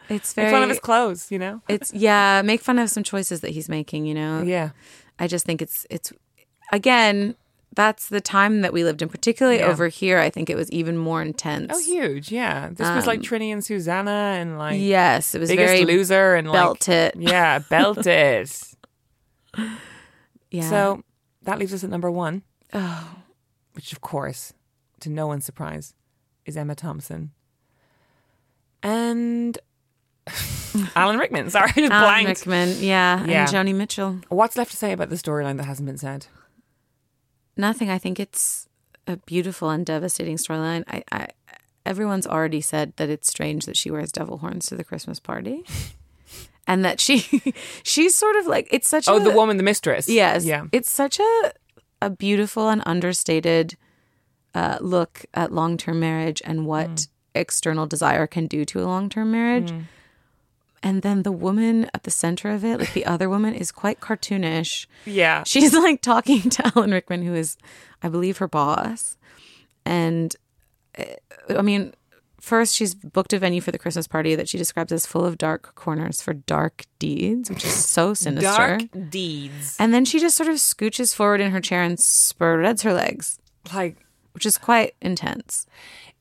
[0.09, 1.61] it's very Make fun of his clothes, you know?
[1.69, 4.71] it's yeah make fun of some choices that he's making you know Yeah.
[5.19, 6.11] i just think it's it's
[6.71, 7.35] again
[7.75, 9.67] that's the time that we lived in particularly Yeah.
[9.67, 12.31] over here i think it was even more intense Oh, huge.
[12.31, 12.69] Yeah.
[12.69, 16.35] This was like um, Trinny and Susannah and like yes it was Biggest very Loser
[16.35, 18.63] and belt like it Yeah, belt it.
[20.51, 21.03] yeah So
[21.43, 22.43] that leaves us at number one,
[22.73, 23.15] oh,
[23.73, 24.53] which of course,
[25.01, 25.93] to no one's surprise,
[26.45, 27.31] is Emma Thompson.
[28.81, 29.57] And
[30.95, 31.49] Alan Rickman.
[31.49, 32.39] Sorry, I just Alan blanked.
[32.41, 33.41] Rickman, yeah, Yeah.
[33.43, 34.19] and Joni Mitchell.
[34.29, 36.27] What's left to say about the storyline that hasn't been said?
[37.55, 37.89] Nothing.
[37.89, 38.67] I think it's
[39.07, 40.83] a beautiful and devastating storyline.
[40.87, 41.27] I, I,
[41.85, 45.63] everyone's already said that it's strange that she wears devil horns to the Christmas party,
[46.67, 47.19] and that she,
[47.83, 49.07] she's sort of like it's such.
[49.07, 50.09] A Oh, a, the woman, the mistress.
[50.09, 50.45] Yes.
[50.45, 50.65] Yeah.
[50.71, 51.51] It's such a
[52.01, 53.77] a beautiful and understated
[54.55, 57.07] uh, look at long term marriage and what Mm.
[57.35, 59.71] external desire can do to a long term marriage.
[60.83, 64.01] And then the woman at the center of it, like the other woman, is quite
[64.01, 64.85] cartoonish.
[65.05, 65.43] Yeah.
[65.45, 67.57] She's like talking to Alan Rickman, who is,
[68.03, 69.17] I believe, her boss.
[69.85, 70.35] And
[70.99, 71.05] uh,
[71.49, 71.93] I mean,
[72.41, 75.37] first, she's booked a venue for the Christmas party that she describes as full of
[75.37, 78.77] dark corners for dark deeds, which is so sinister.
[78.77, 79.77] Dark deeds.
[79.79, 83.39] And then she just sort of scooches forward in her chair and spreads her legs,
[83.73, 83.97] Like
[84.33, 85.65] which is quite intense.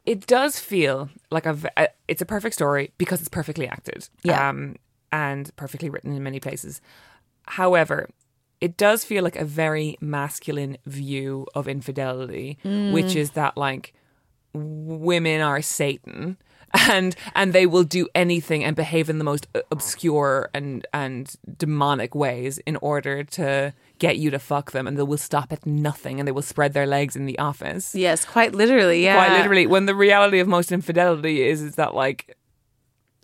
[0.05, 4.49] It does feel like a, a- it's a perfect story because it's perfectly acted Yeah.
[4.49, 4.77] um,
[5.13, 6.81] and perfectly written in many places
[7.47, 8.09] however
[8.61, 13.93] it does feel like a very masculine view of infidelity which is that like
[14.55, 16.37] women are satan
[16.89, 22.15] and and they will do anything and behave in the most obscure and and demonic
[22.15, 23.73] ways in order to
[24.05, 26.73] get you to fuck them and they will stop at nothing and they will spread
[26.77, 29.01] their legs in the office Yes, quite literally.
[29.07, 29.15] Yeah.
[29.21, 32.21] quite literally when the reality of most infidelity is is that like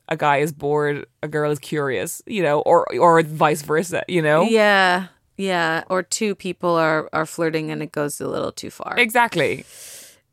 [0.09, 4.23] a guy is bored a girl is curious you know or or vice versa you
[4.23, 5.07] know Yeah.
[5.37, 5.85] Yeah.
[5.89, 8.95] Or two people are, are flirting and it goes a little too far.
[8.99, 9.65] exactly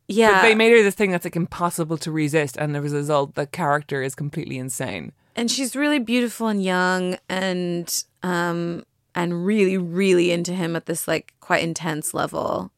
[0.08, 0.32] yeah.
[0.34, 3.34] but they made her this thing that's like impossible to resist and as a result
[3.36, 5.06] the character is completely insane
[5.36, 7.88] and she's really beautiful and young and
[8.24, 8.84] um
[9.16, 12.72] and really really into him at this like quite intense level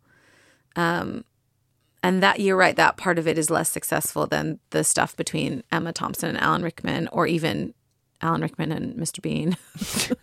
[0.76, 1.24] um
[2.04, 5.64] and that you're right that part of it is less successful than the stuff between
[5.72, 7.74] Emma Thompson and Alan Rickman or even
[8.22, 9.22] Alan Rickman and Mr.
[9.22, 9.58] Bean.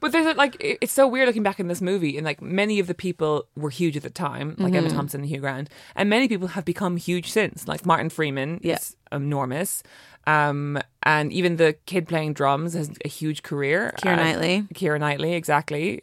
[0.00, 2.78] But there's a, like it's so weird looking back in this movie, and like many
[2.78, 4.96] of the people were huge at the time, like Emma Mm-hmm.
[4.96, 7.68] Thompson and Hugh Grant, and many people have become huge since.
[7.68, 8.76] Like Martin Freeman Yeah.
[8.76, 9.82] is enormous,
[10.26, 13.94] um, and even the kid playing drums has a huge career.
[13.98, 14.62] Keira Uh, Knightley.
[14.74, 16.02] Keira Knightley, exactly.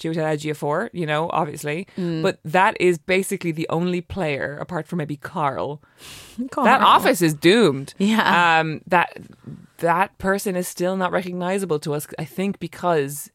[0.00, 2.22] She was at Chiwetel Ejiofor, you know, obviously, Mm.
[2.22, 5.82] but that is basically the only player apart from maybe Karl.
[6.54, 7.94] That office is doomed.
[7.98, 8.60] Yeah.
[8.60, 9.16] Um, that
[9.78, 12.06] that person is still not recognizable to us.
[12.18, 13.30] I think because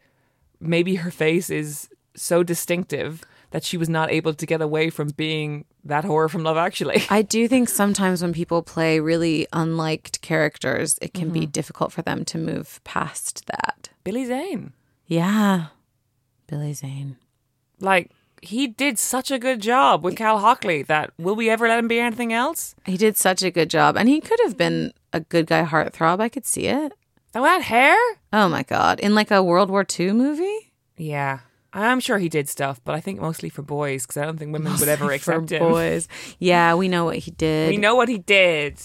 [0.62, 5.10] maybe her face is so distinctive that she was not able to get away from
[5.18, 7.04] being that horror from Love Actually.
[7.10, 11.40] I do think sometimes when people play really unliked characters, it can Mm-hmm.
[11.42, 13.90] be difficult for them to move past that.
[14.04, 14.74] Billy Zane,
[15.08, 15.68] Yeah.
[16.48, 17.18] Billy Zane.
[17.80, 18.12] like
[18.42, 20.84] he did such a good job with Cal Hockley.
[20.84, 22.76] That will we ever let him be anything else?
[22.86, 23.96] He did such a good job.
[23.96, 26.20] And he could have been a good guy heartthrob.
[26.20, 26.92] I could see it.
[27.34, 27.96] Oh, that hair.
[28.34, 29.00] Oh my God.
[29.00, 30.74] In like a World War II movie?
[30.98, 31.40] Yeah.
[31.74, 34.54] I'm sure he did stuff, but I think mostly for boys because I don't think
[34.54, 35.60] women would ever For accept him.
[35.60, 36.08] boys.
[36.40, 37.70] Yeah, we know what he did.
[37.70, 38.80] We know what he did.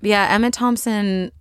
[0.00, 1.32] Yeah, Emma Thompson.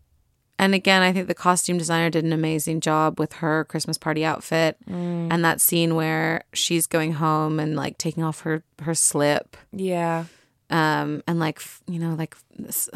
[0.62, 4.26] And again, I think the costume designer did an amazing job with her Christmas party
[4.26, 5.30] outfit Mm.
[5.32, 10.26] and that scene where she's going home and like taking off her her slip Yeah.
[10.70, 12.36] um and like you know like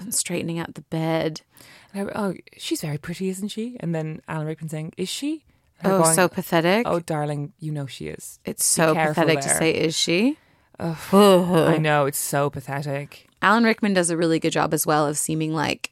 [0.09, 1.41] straightening out the bed.
[1.95, 3.77] I, oh, she's very pretty, isn't she?
[3.79, 5.45] And then Alan Rickman saying, "Is she?"
[5.81, 6.87] Her Oh, going, so pathetic.
[6.87, 8.39] Oh, darling, you know she is.
[8.45, 10.37] it's so pathetic to say, is she?
[10.79, 13.27] I know it's so pathetic.
[13.41, 15.91] Alan Rickman does a really good job as well of seeming like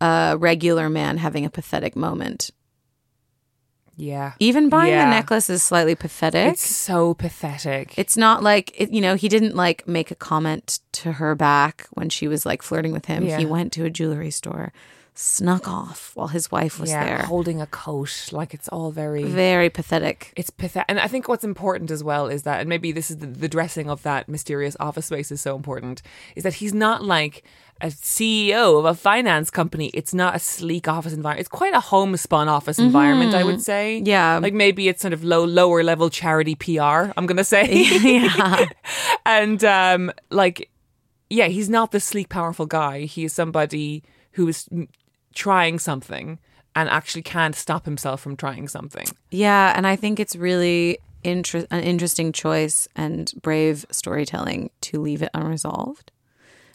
[0.00, 2.50] a regular man having a pathetic moment.
[3.96, 5.04] Yeah, Even buying Yeah.
[5.04, 6.54] the necklace is slightly pathetic.
[6.54, 7.92] it's so pathetic.
[7.98, 11.86] It's not like it, you know he didn't like make a comment to her back
[11.92, 13.24] when she was like flirting with him.
[13.26, 13.36] Yeah.
[13.38, 14.72] He went to a jewelry store,
[15.14, 17.22] snuck off while his wife was yeah, there.
[17.24, 19.24] holding a coat, like it's all very.
[19.24, 20.32] Very pathetic.
[20.36, 20.86] it's pathetic.
[20.88, 23.48] And I think what's important as well is that, and maybe this is the, the
[23.48, 26.02] dressing of that mysterious office space is so important,
[26.36, 27.44] is that he's not like
[27.80, 29.90] a CEO of a finance company.
[29.94, 31.40] It's not a sleek office environment.
[31.40, 33.98] It's quite a homespun office environment, I would say.
[33.98, 34.06] Mm-hmm.
[34.06, 34.38] Yeah.
[34.38, 37.66] Like maybe it's sort of low, lower level charity PR, I'm going to say.
[38.02, 38.66] yeah.
[39.26, 40.70] and um, like,
[41.30, 43.00] yeah, he's not the sleek, powerful guy.
[43.02, 44.68] He is somebody who is
[45.34, 46.38] trying something
[46.74, 49.06] and actually can't stop himself from trying something.
[49.30, 55.22] Yeah, and I think it's really inter- an interesting choice and brave storytelling to leave
[55.22, 56.12] it unresolved.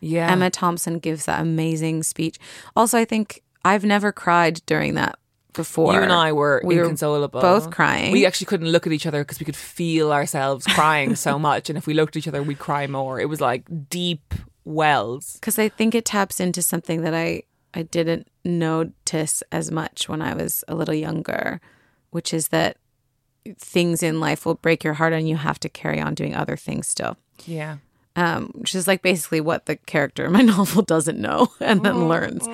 [0.02, 0.30] Yeah.
[0.32, 2.38] Emma Thompson gives that amazing speech.
[2.76, 5.18] Also, I think I've never cried during that
[5.54, 5.94] before.
[5.94, 7.40] You and I were We were inconsolable.
[7.42, 8.12] both crying.
[8.12, 11.70] We actually couldn't look at each other because we could feel ourselves crying so much.
[11.70, 13.20] And if we looked at each other, we'd cry more.
[13.20, 14.34] It was like deep
[14.66, 15.34] wells.
[15.40, 17.44] because I think it taps into something that I
[17.76, 21.60] I didn't notice as much when I was a little younger,
[22.12, 22.78] which is that
[23.60, 26.56] things in life will break your heart and you have to carry on doing other
[26.58, 27.18] things still.
[27.46, 27.78] Yeah.
[28.16, 32.08] um, which is like basically what the character in my novel doesn't know and then
[32.08, 32.48] learns.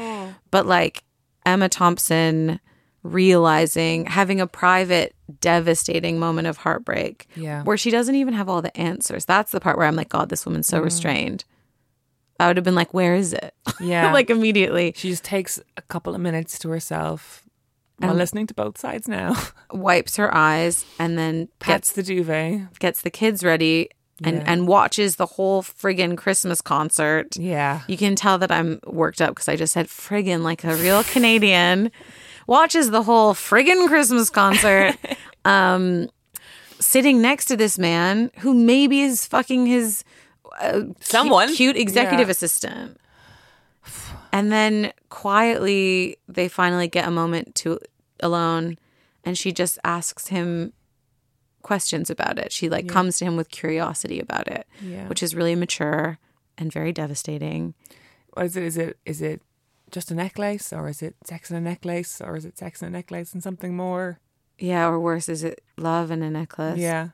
[0.50, 1.04] But like
[1.46, 2.60] Emma Thompson
[3.04, 7.64] realizing, having a private, devastating moment of heartbreak Yeah.
[7.64, 9.26] where she doesn't even have all the answers.
[9.26, 11.46] That's the part where I'm like, God, this woman's so restrained.
[12.42, 13.54] I would have been like, where is it?
[13.80, 14.12] Yeah.
[14.14, 17.44] like immediately She just takes a couple of minutes to herself
[17.98, 19.36] while listening to both sides now.
[19.72, 22.80] wipes her eyes and then Pats gets the duvet.
[22.80, 23.90] gets the kids ready
[24.24, 24.44] and, Yeah.
[24.48, 27.36] and watches the whole friggin' Christmas concert.
[27.38, 27.82] Yeah.
[27.88, 31.04] You can tell that I'm worked up because I just said friggin' like a real
[31.04, 31.92] Canadian.
[32.48, 34.96] Watches the whole friggin' Christmas concert.
[35.46, 36.10] um,
[36.80, 40.04] sitting next to this man who maybe is fucking his
[41.00, 41.54] Someone.
[41.56, 42.32] cute executive Yeah.
[42.32, 42.98] assistant.
[44.32, 47.80] And then quietly, they finally get a moment to
[48.22, 48.78] alone,
[49.26, 50.74] and she just asks him
[51.64, 52.52] questions about it.
[52.52, 55.08] She like comes to him with curiosity about it, Yeah.
[55.08, 56.18] which is really mature
[56.58, 57.74] and very devastating.
[58.34, 58.64] What is it?
[58.64, 59.42] Is it is it
[59.92, 62.88] just a necklace or is it sex and a necklace or is it sex and
[62.96, 64.20] a necklace and something more?
[64.58, 66.80] Yeah, or worse, is it love and a necklace?
[66.80, 67.10] Yeah.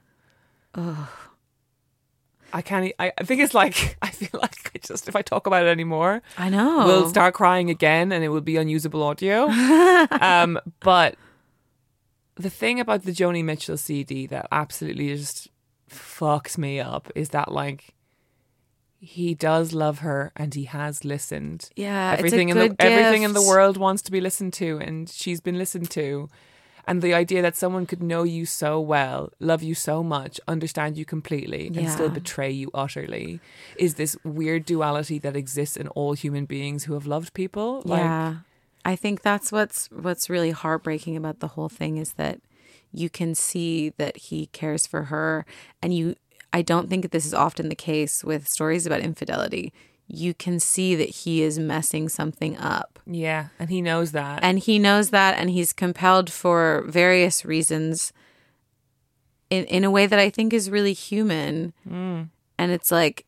[2.53, 2.91] I can't.
[2.99, 6.21] I think it's like I feel like I just if I talk about it anymore,
[6.37, 6.85] I know.
[6.85, 9.47] we'll start crying again, and it will be unusable audio.
[10.21, 11.15] um, but
[12.35, 15.49] the thing about the Joni Mitchell CD that absolutely just
[15.89, 17.95] fucks me up is that like
[18.99, 21.69] he does love her and he has listened.
[21.75, 25.09] Yeah, everything in the good everything in the world wants to be listened to, and
[25.09, 26.29] she's been listened to.
[26.87, 30.97] And the idea that someone could know you so well, love you so much, understand
[30.97, 33.39] you completely, and still betray you utterly
[33.77, 37.81] is this weird duality that exists in all human beings who have loved people.
[37.85, 38.35] Like, yeah.
[38.85, 42.39] I think that's what's what's really heartbreaking about the whole thing is that
[42.93, 45.45] you can see that he cares for her
[45.81, 46.15] and you
[46.53, 49.73] I don't think that this is often the case with stories about infidelity.
[50.07, 52.99] You can see that he is messing something up.
[53.05, 54.39] yeah, and he knows that.
[54.43, 58.13] And he knows that and he's compelled for various reasons
[59.49, 61.73] in in a way that I think is really human.
[61.87, 62.29] Mm.
[62.57, 63.25] And it's like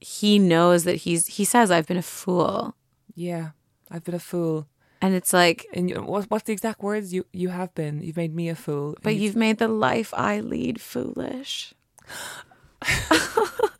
[0.00, 2.74] he knows that he's he says I've been a fool.
[3.14, 3.50] yeah,
[3.90, 4.66] I've been a fool.
[5.02, 7.12] And it's like And you, what, what's the exact words?
[7.12, 8.00] You you have been.
[8.02, 8.96] You've made me a fool.
[9.02, 11.74] But And you've made the life I lead foolish.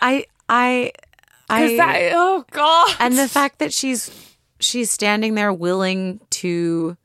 [0.00, 0.92] I I
[1.48, 2.88] I oh god!
[3.00, 4.10] and the fact that she's
[4.58, 6.96] she's standing there willing to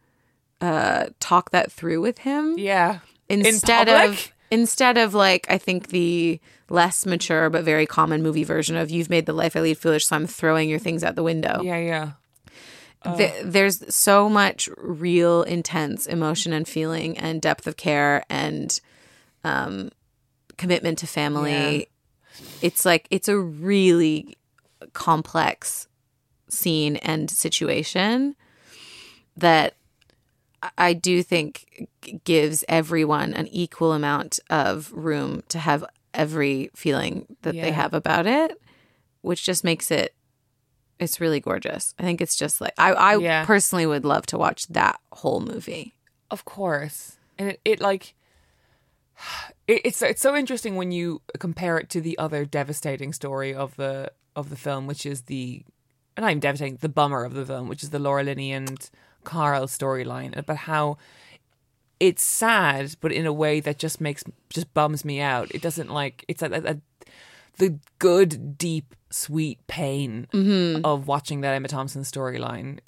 [0.62, 3.00] uh talk that through with him yeah,
[3.30, 6.40] instead in of instead of like I think the
[6.70, 10.06] less mature but very common movie version of you've made the life I lead foolish
[10.06, 11.62] so I'm throwing your things out the window.
[11.64, 12.12] yeah, yeah.
[13.18, 18.80] Th- there's so much real intense emotion and feeling and depth of care and
[19.44, 19.90] um,
[20.58, 21.88] commitment to family.
[22.62, 24.38] It's like it's a really
[24.94, 25.88] complex
[26.50, 28.36] scene and situation
[29.38, 29.76] that
[30.78, 31.88] I- do think
[32.24, 35.84] gives everyone an equal amount of room to have
[36.14, 38.60] every feeling that they have about it,
[39.22, 40.14] which just makes it
[41.00, 41.96] it's really gorgeous.
[41.98, 43.46] I think it's just like I I Yeah.
[43.46, 45.96] personally would love to watch that whole movie.
[46.30, 48.14] Of course, and it, it like
[49.68, 54.12] it's it's so interesting when you compare it to the other devastating story of the
[54.36, 55.64] of the film, which is the
[56.18, 58.90] and I'm devastating, the bummer of the film, which is the Laura Linney and
[59.24, 60.98] Karl storyline about how
[62.00, 65.52] it's sad, but in a way that just makes just bums me out.
[65.52, 66.78] It doesn't like it's a, a, a
[67.58, 70.84] the good, deep, sweet pain mm-hmm.
[70.84, 72.80] of watching that Emma Thompson storyline.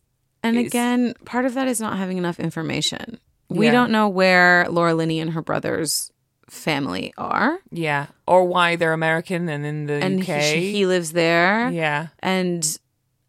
[0.42, 3.20] And is- again, part of that is not having enough information.
[3.50, 3.74] We Yeah.
[3.74, 6.12] don't know where Laura Linney and her brother's
[6.50, 10.42] family are, Yeah, or why they're American and in the and UK.
[10.42, 11.70] he, he lives there.
[11.72, 12.78] yeah, and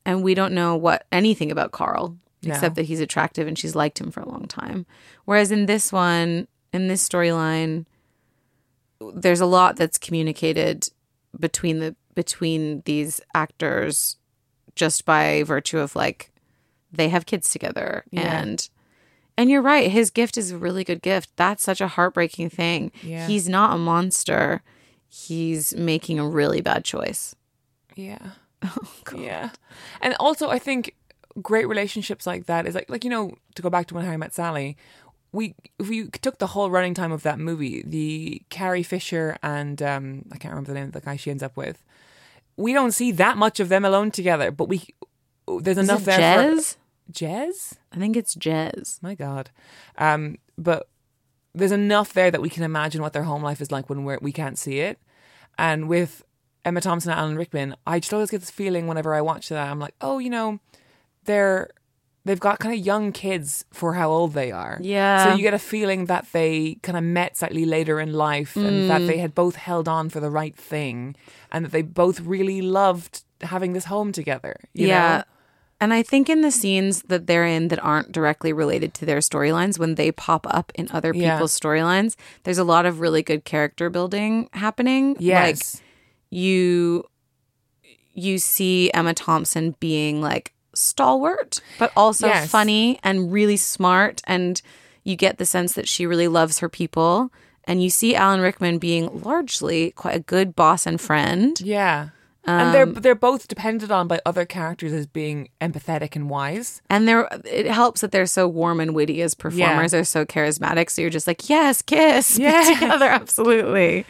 [0.07, 2.53] and we don't know what anything about Karl No.
[2.55, 4.85] except that he's attractive and she's liked him for a long time.
[5.25, 7.87] Whereas in this one, in this storyline,
[9.15, 10.89] there's a lot that's communicated
[11.39, 14.17] between the between these actors
[14.77, 16.31] just by virtue of like
[16.93, 18.41] they have kids together Yeah.
[18.41, 18.69] and
[19.37, 22.91] and you're right his gift is a really good gift that's such a heartbreaking thing
[23.03, 23.27] Yeah.
[23.27, 24.63] he's not a monster
[25.09, 27.35] he's making a really bad choice
[27.97, 28.31] yeah,
[28.65, 29.51] Oh, yeah.
[30.01, 30.97] And also, I think
[31.41, 34.17] great relationships like that is like like you know to go back to when Harry
[34.17, 34.77] met Sally.
[35.31, 39.81] We if we took the whole running time of that movie, the Carrie Fisher and
[39.83, 41.85] um, I can't remember the name of the guy she ends up with.
[42.57, 44.83] We don't see that much of them alone together, but we
[45.47, 46.19] there's Is enough it there.
[46.19, 46.73] Jez?
[46.73, 46.79] For,
[47.13, 47.75] Jez?
[47.93, 49.03] I think it's Jez.
[49.03, 49.51] My God.
[49.99, 50.89] Um, but
[51.55, 54.19] there's enough there that we can imagine what their home life is like when we're,
[54.21, 54.99] we can't see it.
[55.57, 56.25] And with
[56.65, 59.69] Emma Thompson and Alan Rickman, I just always get this feeling whenever I watch that.
[59.69, 60.59] I'm like, oh, you know,
[61.25, 61.71] they're
[62.25, 64.79] they've got kind of young kids for how old they are.
[64.81, 65.25] Yeah.
[65.25, 68.89] So you get a feeling that they kind of met slightly later in life and
[68.89, 71.17] that they had both held on for the right thing
[71.53, 74.59] and that they both really loved having this home together.
[74.73, 75.19] you yeah.
[75.19, 75.25] know?
[75.85, 79.19] And I think in the scenes that they're in that aren't directly related to their
[79.19, 81.35] storylines, when they pop up in other Yeah.
[81.35, 85.15] people's storylines, there's a lot of really good character building happening.
[85.21, 85.75] Yes.
[85.75, 85.83] Like
[86.31, 87.05] you
[88.15, 92.49] you see Emma Thompson being like stalwart, but also Yes.
[92.49, 94.63] funny and really smart and
[95.03, 97.31] you get the sense that she really loves her people.
[97.65, 101.61] And you see Alan Rickman being largely quite a good boss and friend.
[101.61, 102.09] Yeah.
[102.47, 106.83] Um, and they're they're both depended on by other characters as being empathetic and wise.
[106.91, 109.93] And they're it helps that they're so warm and witty as performers.
[109.93, 110.91] They're so charismatic.
[110.91, 112.75] So you're just like, yes, kiss, Yeah.
[112.75, 114.05] together, absolutely.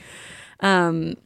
[0.60, 1.16] Um,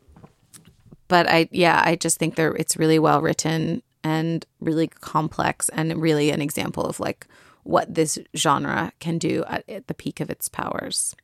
[1.08, 5.96] but I, yeah, I just think they're it's really well written and really complex and
[6.00, 7.26] really an example of like
[7.62, 11.14] what this genre can do at, at the peak of its powers.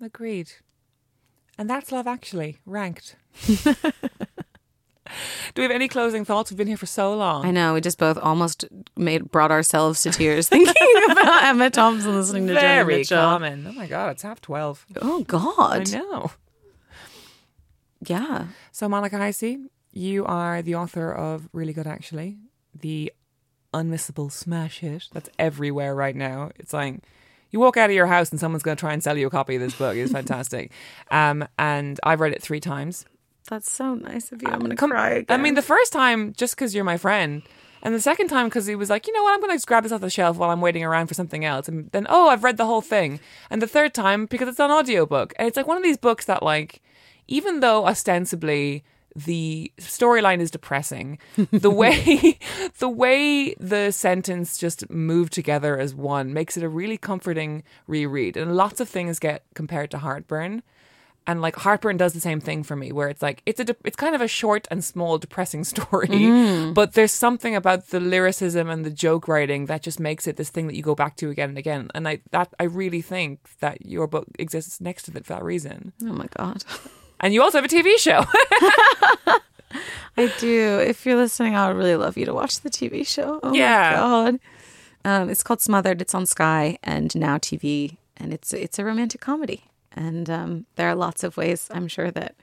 [0.00, 0.52] Agreed.
[1.58, 3.16] And that's Love Actually ranked.
[5.54, 6.50] Do we have any closing thoughts?
[6.50, 7.44] We've been here for so long.
[7.46, 8.64] I know we just both almost
[8.96, 10.74] made brought ourselves to tears thinking
[11.10, 13.18] about Emma Thompson listening to Very Mitchell.
[13.18, 13.66] common.
[13.66, 14.86] Oh my god, it's half twelve.
[15.00, 16.30] Oh god, I know.
[18.06, 18.46] yeah.
[18.72, 22.38] So Monica Heisey, you are the author of Really Good Actually,
[22.74, 23.12] the
[23.74, 26.50] unmissable smash hit that's everywhere right now.
[26.56, 27.00] It's like
[27.50, 29.30] you walk out of your house and someone's going to try and sell you a
[29.30, 29.96] copy of this book.
[29.96, 30.70] It's fantastic.
[31.10, 33.04] um, and I've read it three times.
[33.48, 34.48] That's so nice of you.
[34.48, 35.40] I'm gonna Come- cry again.
[35.40, 37.42] I mean, the first time just because you're my friend,
[37.82, 39.66] and the second time because he was like, you know what, I'm going to just
[39.66, 42.28] grab this off the shelf while I'm waiting around for something else, and then oh,
[42.28, 43.20] I've read the whole thing,
[43.50, 46.24] and the third time because it's an audiobook, and it's like one of these books
[46.26, 46.82] that like,
[47.26, 48.84] even though ostensibly
[49.16, 51.18] the storyline is depressing,
[51.52, 52.38] the way
[52.78, 58.36] the way the sentence just move together as one makes it a really comforting reread,
[58.36, 60.62] and lots of things get compared to Heartburn
[61.28, 63.76] and like Heartburn does the same thing for me, where it's like it's a de-
[63.84, 68.68] it's kind of a short and small depressing story, but there's something about the lyricism
[68.68, 71.30] and the joke writing that just makes it this thing that you go back to
[71.30, 71.90] again and again.
[71.94, 75.44] And I that I really think that your book exists next to it for that
[75.44, 75.92] reason.
[76.02, 76.64] oh my god,
[77.20, 78.24] And you also have a TV show.
[80.16, 80.78] I do.
[80.84, 83.38] If you're listening, I would really love you to watch the TV show.
[83.42, 83.90] Oh Yeah.
[83.90, 84.40] my god,
[85.04, 86.00] um, it's called Smothered.
[86.00, 89.64] It's on Sky and Now TV, and it's it's a romantic comedy.
[89.92, 91.68] And um, there are lots of ways.
[91.72, 92.36] I'm sure that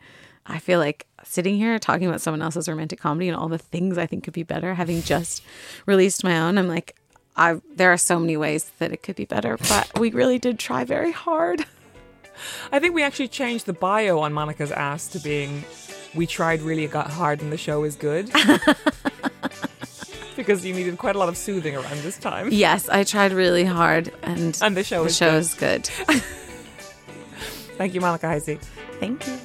[0.46, 3.98] I feel like sitting here talking about someone else's romantic comedy and all the things
[3.98, 4.74] I think could be better.
[4.76, 5.42] Having just
[5.86, 6.96] released my own, I'm like,
[7.38, 10.60] I there are so many ways that it could be better, but we really did
[10.60, 11.66] try very hard.
[12.72, 15.64] I think we actually changed the bio on Monica's ass to being
[16.14, 18.32] "We tried really got hard and the show is good."
[20.36, 22.50] because you needed quite a lot of soothing around this time.
[22.52, 25.40] Yes, I tried really hard, and And the show the is show good.
[25.40, 25.90] is good.
[27.78, 28.60] Thank you, Monica Heisey.
[29.00, 29.38] Thank you.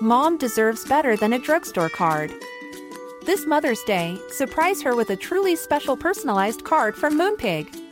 [0.00, 2.32] Mom deserves better than a drugstore card.
[3.24, 7.91] This Mother's Day, surprise her with a truly special personalized card from Moonpig.